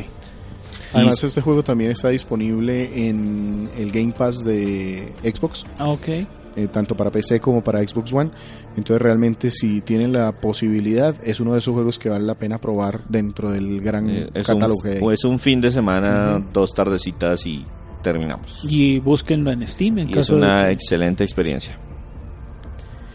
Además, 0.93 1.23
este 1.23 1.41
juego 1.41 1.63
también 1.63 1.91
está 1.93 2.09
disponible 2.09 3.07
en 3.09 3.69
el 3.77 3.93
Game 3.93 4.13
Pass 4.13 4.43
de 4.43 5.13
Xbox, 5.23 5.65
Ok. 5.79 6.09
eh, 6.09 6.27
tanto 6.73 6.97
para 6.97 7.11
PC 7.11 7.39
como 7.39 7.63
para 7.63 7.79
Xbox 7.87 8.13
One. 8.13 8.31
Entonces, 8.77 9.01
realmente, 9.01 9.51
si 9.51 9.83
tienen 9.83 10.13
la 10.13 10.33
posibilidad, 10.33 11.15
es 11.23 11.39
uno 11.39 11.53
de 11.53 11.59
esos 11.59 11.75
juegos 11.75 11.99
que 11.99 12.09
vale 12.09 12.25
la 12.25 12.35
pena 12.35 12.59
probar 12.59 13.05
dentro 13.09 13.51
del 13.51 13.81
gran 13.81 14.09
Eh, 14.11 14.31
es, 14.35 14.49
un, 14.49 14.55
catálogo 14.55 14.81
o 15.03 15.13
es 15.13 15.23
un 15.25 15.39
fin 15.39 15.61
de 15.61 15.71
semana, 15.71 16.45
dos 16.53 16.73
tardecitas 16.73 17.47
y 17.47 17.65
terminamos. 18.03 18.63
Y 18.69 18.99
búsquenlo 18.99 19.53
en 19.53 19.67
Steam 19.67 19.99
en 19.99 20.11
Y 20.11 20.19
es 20.19 20.29
una 20.31 20.67
de... 20.67 20.73
excelente 20.73 21.25
experiencia. 21.25 21.79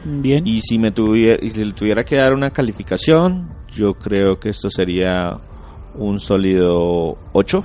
Bien. 0.03 0.45
Y 0.45 0.61
si 0.61 0.77
me 0.77 0.91
tuviera, 0.91 1.43
y 1.43 1.49
si 1.49 1.65
le 1.65 1.73
tuviera 1.73 2.03
que 2.03 2.15
dar 2.15 2.33
una 2.33 2.51
calificación, 2.51 3.49
yo 3.73 3.95
creo 3.95 4.39
que 4.39 4.49
esto 4.49 4.69
sería 4.69 5.39
un 5.95 6.19
sólido 6.19 7.17
8. 7.33 7.63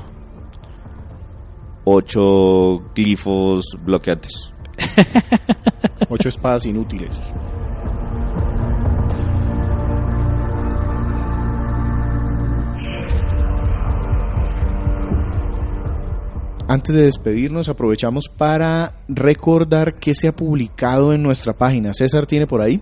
8 1.84 2.82
glifos 2.94 3.64
bloqueantes. 3.84 4.52
Ocho 6.08 6.28
espadas 6.28 6.66
inútiles. 6.66 7.10
Antes 16.70 16.94
de 16.94 17.02
despedirnos, 17.02 17.68
aprovechamos 17.68 18.28
para 18.28 18.92
recordar 19.08 19.94
que 19.94 20.14
se 20.14 20.28
ha 20.28 20.36
publicado 20.36 21.12
en 21.12 21.20
nuestra 21.20 21.52
página. 21.52 21.92
César 21.92 22.28
tiene 22.28 22.46
por 22.46 22.60
ahí. 22.60 22.80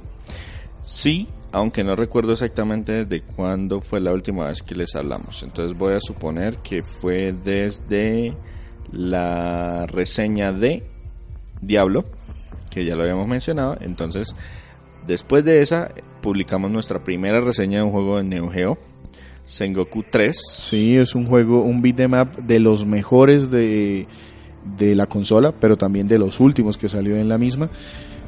Sí, 0.82 1.26
aunque 1.52 1.82
no 1.82 1.96
recuerdo 1.96 2.34
exactamente 2.34 3.06
de 3.06 3.22
cuándo 3.22 3.80
fue 3.80 4.02
la 4.02 4.12
última 4.12 4.48
vez 4.48 4.62
que 4.62 4.74
les 4.74 4.94
hablamos. 4.94 5.42
Entonces 5.42 5.74
voy 5.74 5.94
a 5.94 6.00
suponer 6.00 6.58
que 6.58 6.82
fue 6.82 7.32
desde 7.32 8.36
la 8.92 9.86
reseña 9.86 10.52
de 10.52 10.84
Diablo, 11.62 12.04
que 12.68 12.84
ya 12.84 12.94
lo 12.94 13.04
habíamos 13.04 13.26
mencionado. 13.26 13.78
Entonces, 13.80 14.36
después 15.06 15.46
de 15.46 15.62
esa, 15.62 15.92
publicamos 16.20 16.70
nuestra 16.70 17.02
primera 17.02 17.40
reseña 17.40 17.78
de 17.78 17.84
un 17.84 17.92
juego 17.92 18.18
de 18.18 18.24
Neo 18.24 18.50
Geo, 18.50 18.78
Sengoku 19.48 20.04
3. 20.08 20.36
Sí, 20.60 20.96
es 20.96 21.14
un 21.14 21.26
juego, 21.26 21.62
un 21.62 21.80
beat'em 21.80 22.12
up 22.12 22.36
de 22.36 22.60
los 22.60 22.84
mejores 22.84 23.50
de, 23.50 24.06
de 24.76 24.94
la 24.94 25.06
consola, 25.06 25.52
pero 25.52 25.78
también 25.78 26.06
de 26.06 26.18
los 26.18 26.38
últimos 26.38 26.76
que 26.76 26.88
salió 26.88 27.16
en 27.16 27.30
la 27.30 27.38
misma. 27.38 27.70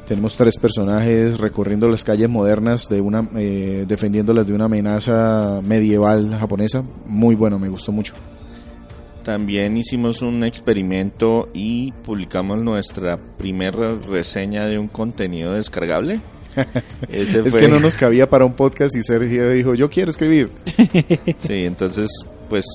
Tenemos 0.07 0.35
tres 0.35 0.57
personajes 0.57 1.39
recorriendo 1.39 1.87
las 1.87 2.03
calles 2.03 2.27
modernas, 2.27 2.89
de 2.89 3.01
una, 3.01 3.29
eh, 3.35 3.85
defendiéndolas 3.87 4.47
de 4.47 4.53
una 4.53 4.65
amenaza 4.65 5.61
medieval 5.63 6.35
japonesa. 6.35 6.83
Muy 7.05 7.35
bueno, 7.35 7.59
me 7.59 7.69
gustó 7.69 7.91
mucho. 7.91 8.15
También 9.23 9.77
hicimos 9.77 10.23
un 10.23 10.43
experimento 10.43 11.49
y 11.53 11.91
publicamos 11.91 12.63
nuestra 12.63 13.17
primera 13.37 13.93
reseña 13.93 14.65
de 14.65 14.79
un 14.79 14.87
contenido 14.87 15.53
descargable. 15.53 16.19
Ese 17.09 17.39
Es 17.39 17.51
fue- 17.51 17.61
que 17.61 17.67
no 17.67 17.79
nos 17.79 17.95
cabía 17.97 18.29
para 18.29 18.45
un 18.45 18.53
podcast 18.53 18.95
y 18.95 19.03
Sergio 19.03 19.49
dijo, 19.51 19.73
yo 19.75 19.89
quiero 19.89 20.09
escribir. 20.11 20.49
Sí, 21.39 21.65
entonces, 21.65 22.09
pues, 22.49 22.65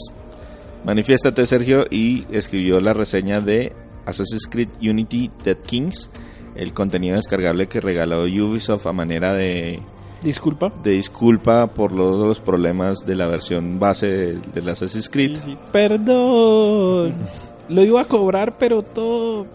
manifiéstate 0.84 1.46
Sergio 1.46 1.84
y 1.90 2.26
escribió 2.30 2.80
la 2.80 2.92
reseña 2.92 3.40
de 3.40 3.72
Assassin's 4.04 4.46
Creed 4.48 4.68
Unity 4.80 5.30
Dead 5.44 5.56
Kings, 5.58 6.10
el 6.54 6.72
contenido 6.72 7.16
descargable 7.16 7.66
que 7.68 7.80
regaló 7.80 8.22
Ubisoft 8.22 8.86
a 8.86 8.92
manera 8.92 9.34
de, 9.34 9.80
Disculpa. 10.22 10.72
de 10.82 10.92
disculpa 10.92 11.66
por 11.68 11.92
los, 11.92 12.18
los 12.20 12.40
problemas 12.40 12.98
de 13.06 13.14
la 13.16 13.26
versión 13.26 13.78
base 13.78 14.06
de- 14.06 14.40
del 14.54 14.68
Assassin's 14.68 15.08
Creed. 15.08 15.38
Perdón. 15.72 17.14
Lo 17.68 17.82
iba 17.82 18.00
a 18.00 18.04
cobrar, 18.06 18.58
pero 18.58 18.82
todo... 18.82 19.46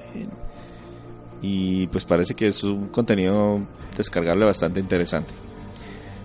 y 1.41 1.87
pues 1.87 2.05
parece 2.05 2.35
que 2.35 2.47
es 2.47 2.63
un 2.63 2.87
contenido 2.89 3.59
descargable 3.97 4.45
bastante 4.45 4.79
interesante. 4.79 5.33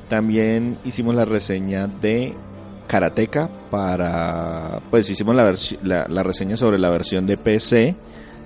También 0.09 0.79
hicimos 0.85 1.15
la 1.15 1.25
reseña 1.25 1.87
de 1.87 2.35
Karateka 2.87 3.49
para 3.71 4.81
pues 4.91 5.09
hicimos 5.11 5.35
la, 5.35 5.55
la, 5.83 6.07
la 6.09 6.23
reseña 6.23 6.57
sobre 6.57 6.79
la 6.79 6.91
versión 6.91 7.27
de 7.27 7.37
PC, 7.37 7.97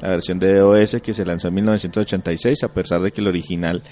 la 0.00 0.08
versión 0.08 0.38
de 0.38 0.54
DOS 0.54 0.96
que 1.02 1.12
se 1.12 1.26
lanzó 1.26 1.48
en 1.48 1.54
1986 1.54 2.64
a 2.64 2.68
pesar 2.68 3.02
de 3.02 3.10
que 3.10 3.20
el 3.20 3.28
original 3.28 3.82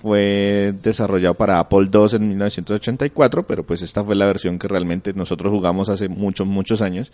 fue 0.00 0.74
desarrollado 0.82 1.34
para 1.34 1.58
Apple 1.58 1.88
II 1.92 2.06
en 2.12 2.28
1984, 2.28 3.46
pero 3.46 3.64
pues 3.64 3.82
esta 3.82 4.04
fue 4.04 4.14
la 4.14 4.26
versión 4.26 4.58
que 4.58 4.68
realmente 4.68 5.12
nosotros 5.12 5.50
jugamos 5.50 5.88
hace 5.88 6.08
muchos 6.08 6.46
muchos 6.46 6.80
años 6.80 7.12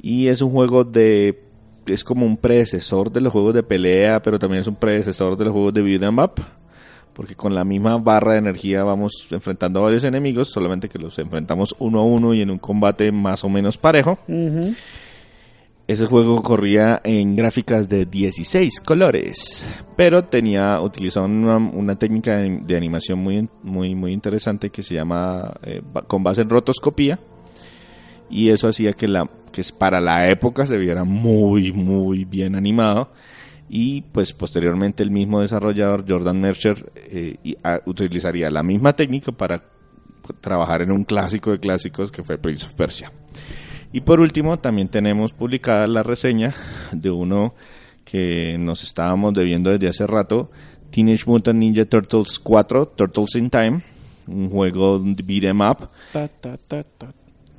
y 0.00 0.28
es 0.28 0.42
un 0.42 0.50
juego 0.52 0.84
de 0.84 1.47
es 1.90 2.04
como 2.04 2.26
un 2.26 2.36
predecesor 2.36 3.10
de 3.10 3.20
los 3.20 3.32
juegos 3.32 3.54
de 3.54 3.62
pelea, 3.62 4.20
pero 4.22 4.38
también 4.38 4.60
es 4.60 4.66
un 4.66 4.76
predecesor 4.76 5.36
de 5.36 5.44
los 5.44 5.52
juegos 5.52 5.74
de 5.74 5.82
beat 5.82 6.02
'em 6.02 6.18
up, 6.18 6.40
porque 7.12 7.34
con 7.34 7.54
la 7.54 7.64
misma 7.64 7.98
barra 7.98 8.32
de 8.32 8.38
energía 8.38 8.84
vamos 8.84 9.26
enfrentando 9.30 9.80
a 9.80 9.84
varios 9.84 10.04
enemigos, 10.04 10.48
solamente 10.48 10.88
que 10.88 10.98
los 10.98 11.18
enfrentamos 11.18 11.74
uno 11.78 12.00
a 12.00 12.04
uno 12.04 12.34
y 12.34 12.42
en 12.42 12.50
un 12.50 12.58
combate 12.58 13.10
más 13.12 13.44
o 13.44 13.48
menos 13.48 13.76
parejo. 13.76 14.18
Ese 15.88 16.04
juego 16.04 16.42
corría 16.42 17.00
en 17.02 17.34
gráficas 17.34 17.88
de 17.88 18.04
16 18.04 18.80
colores, 18.80 19.66
pero 19.96 20.24
tenía 20.24 20.80
utilizaba 20.82 21.24
una, 21.24 21.56
una 21.56 21.96
técnica 21.96 22.36
de, 22.36 22.60
de 22.62 22.76
animación 22.76 23.20
muy 23.20 23.48
muy 23.62 23.94
muy 23.94 24.12
interesante 24.12 24.68
que 24.68 24.82
se 24.82 24.94
llama 24.94 25.54
eh, 25.62 25.80
con 26.06 26.22
base 26.22 26.42
en 26.42 26.50
rotoscopía 26.50 27.18
y 28.30 28.50
eso 28.50 28.68
hacía 28.68 28.92
que 28.92 29.08
la 29.08 29.28
que 29.52 29.62
para 29.76 30.00
la 30.00 30.28
época 30.28 30.66
se 30.66 30.76
viera 30.78 31.04
muy 31.04 31.72
muy 31.72 32.24
bien 32.24 32.54
animado. 32.56 33.10
Y 33.70 34.00
pues 34.02 34.32
posteriormente 34.32 35.02
el 35.02 35.10
mismo 35.10 35.40
desarrollador 35.42 36.04
Jordan 36.08 36.40
Mercer 36.40 36.90
eh, 36.96 37.36
y- 37.44 37.56
a- 37.62 37.80
utilizaría 37.84 38.50
la 38.50 38.62
misma 38.62 38.94
técnica 38.94 39.30
para 39.32 39.62
trabajar 40.40 40.82
en 40.82 40.90
un 40.92 41.04
clásico 41.04 41.50
de 41.50 41.58
clásicos 41.60 42.10
que 42.10 42.22
fue 42.22 42.38
Prince 42.38 42.66
of 42.66 42.74
Persia. 42.74 43.12
Y 43.92 44.00
por 44.02 44.20
último, 44.20 44.58
también 44.58 44.88
tenemos 44.88 45.32
publicada 45.32 45.86
la 45.86 46.02
reseña 46.02 46.54
de 46.92 47.10
uno 47.10 47.54
que 48.04 48.56
nos 48.58 48.82
estábamos 48.82 49.32
debiendo 49.34 49.70
desde 49.70 49.88
hace 49.88 50.06
rato, 50.06 50.50
Teenage 50.90 51.24
Mutant 51.26 51.58
Ninja 51.58 51.84
Turtles 51.84 52.38
4, 52.38 52.88
Turtles 52.88 53.34
in 53.36 53.50
Time, 53.50 53.82
un 54.26 54.48
juego 54.50 54.98
beat 54.98 55.44
'em 55.44 55.60
up. 55.60 55.88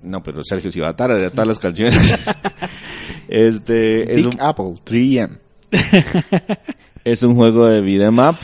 No, 0.01 0.23
pero 0.23 0.43
Sergio 0.43 0.71
si 0.71 0.79
va 0.79 0.89
a 0.89 0.95
tararear 0.95 1.31
todas 1.31 1.47
las 1.47 1.59
canciones. 1.59 1.97
este 3.27 4.13
es 4.15 4.25
un, 4.25 4.35
Apple, 4.39 4.75
3M. 4.85 5.37
es 7.03 7.23
un 7.23 7.35
juego 7.35 7.67
de 7.67 7.79
'em 7.79 8.19
up 8.19 8.37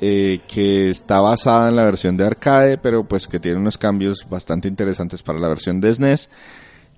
eh, 0.00 0.40
que 0.48 0.90
está 0.90 1.20
basada 1.20 1.68
en 1.68 1.76
la 1.76 1.84
versión 1.84 2.16
de 2.16 2.26
arcade, 2.26 2.78
pero 2.78 3.04
pues 3.04 3.26
que 3.26 3.38
tiene 3.38 3.58
unos 3.58 3.78
cambios 3.78 4.26
bastante 4.28 4.68
interesantes 4.68 5.22
para 5.22 5.38
la 5.38 5.48
versión 5.48 5.80
de 5.80 5.94
SNES, 5.94 6.28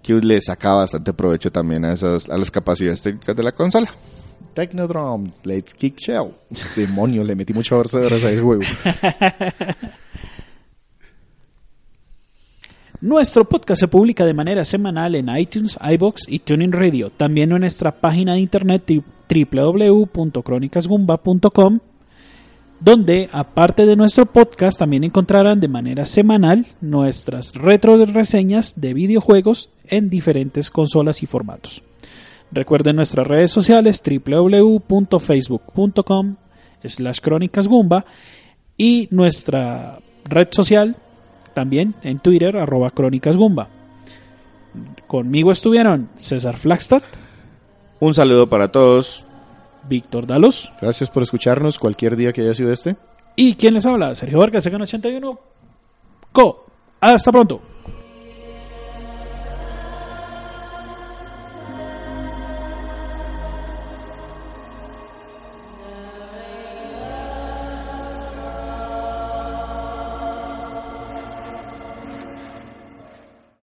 que 0.02 0.14
le 0.14 0.40
saca 0.40 0.72
bastante 0.72 1.12
provecho 1.12 1.50
también 1.50 1.84
a 1.84 1.92
esas 1.92 2.30
a 2.30 2.36
las 2.36 2.50
capacidades 2.50 3.02
técnicas 3.02 3.36
de 3.36 3.42
la 3.42 3.52
consola. 3.52 3.90
Technodrome, 4.54 5.32
Let's 5.42 5.74
Kick 5.74 5.98
Shell. 5.98 6.30
Demonio, 6.76 7.24
le 7.24 7.34
metí 7.34 7.52
muchas 7.52 7.92
horas 7.92 8.24
a 8.24 8.30
ese 8.30 8.40
juego. 8.40 8.62
Nuestro 13.04 13.44
podcast 13.44 13.80
se 13.80 13.86
publica 13.86 14.24
de 14.24 14.32
manera 14.32 14.64
semanal 14.64 15.14
en 15.14 15.28
iTunes, 15.28 15.76
iBox 15.78 16.22
y 16.26 16.38
Tuning 16.38 16.72
Radio. 16.72 17.10
También 17.10 17.52
en 17.52 17.60
nuestra 17.60 18.00
página 18.00 18.32
de 18.32 18.40
internet 18.40 18.90
www.cronicasgumba.com, 19.28 21.80
donde 22.80 23.28
aparte 23.30 23.84
de 23.84 23.96
nuestro 23.96 24.24
podcast 24.24 24.78
también 24.78 25.04
encontrarán 25.04 25.60
de 25.60 25.68
manera 25.68 26.06
semanal 26.06 26.64
nuestras 26.80 27.52
retro 27.52 28.02
reseñas 28.06 28.80
de 28.80 28.94
videojuegos 28.94 29.68
en 29.86 30.08
diferentes 30.08 30.70
consolas 30.70 31.22
y 31.22 31.26
formatos. 31.26 31.82
Recuerden 32.52 32.96
nuestras 32.96 33.26
redes 33.26 33.50
sociales 33.50 34.02
www.facebook.com 34.02 36.36
slash 36.82 37.18
crónicasgumba 37.20 38.06
y 38.78 39.08
nuestra 39.10 39.98
red 40.24 40.48
social 40.52 40.96
también 41.54 41.94
en 42.02 42.18
Twitter 42.18 42.56
arroba 42.56 42.90
crónicasgumba. 42.90 43.68
Conmigo 45.06 45.52
estuvieron 45.52 46.08
César 46.16 46.56
Flagstad, 46.56 47.02
Un 48.00 48.12
saludo 48.14 48.48
para 48.48 48.70
todos. 48.72 49.24
Víctor 49.88 50.26
Dalos 50.26 50.72
Gracias 50.80 51.10
por 51.10 51.22
escucharnos 51.22 51.78
cualquier 51.78 52.16
día 52.16 52.32
que 52.32 52.40
haya 52.40 52.54
sido 52.54 52.72
este. 52.72 52.96
y 53.36 53.54
quien 53.54 53.74
les 53.74 53.84
habla, 53.86 54.14
Sergio 54.14 54.38
Vargas, 54.38 54.66
Segan81. 54.66 55.38
Co. 56.32 56.64
Hasta 57.00 57.30
pronto. 57.30 57.60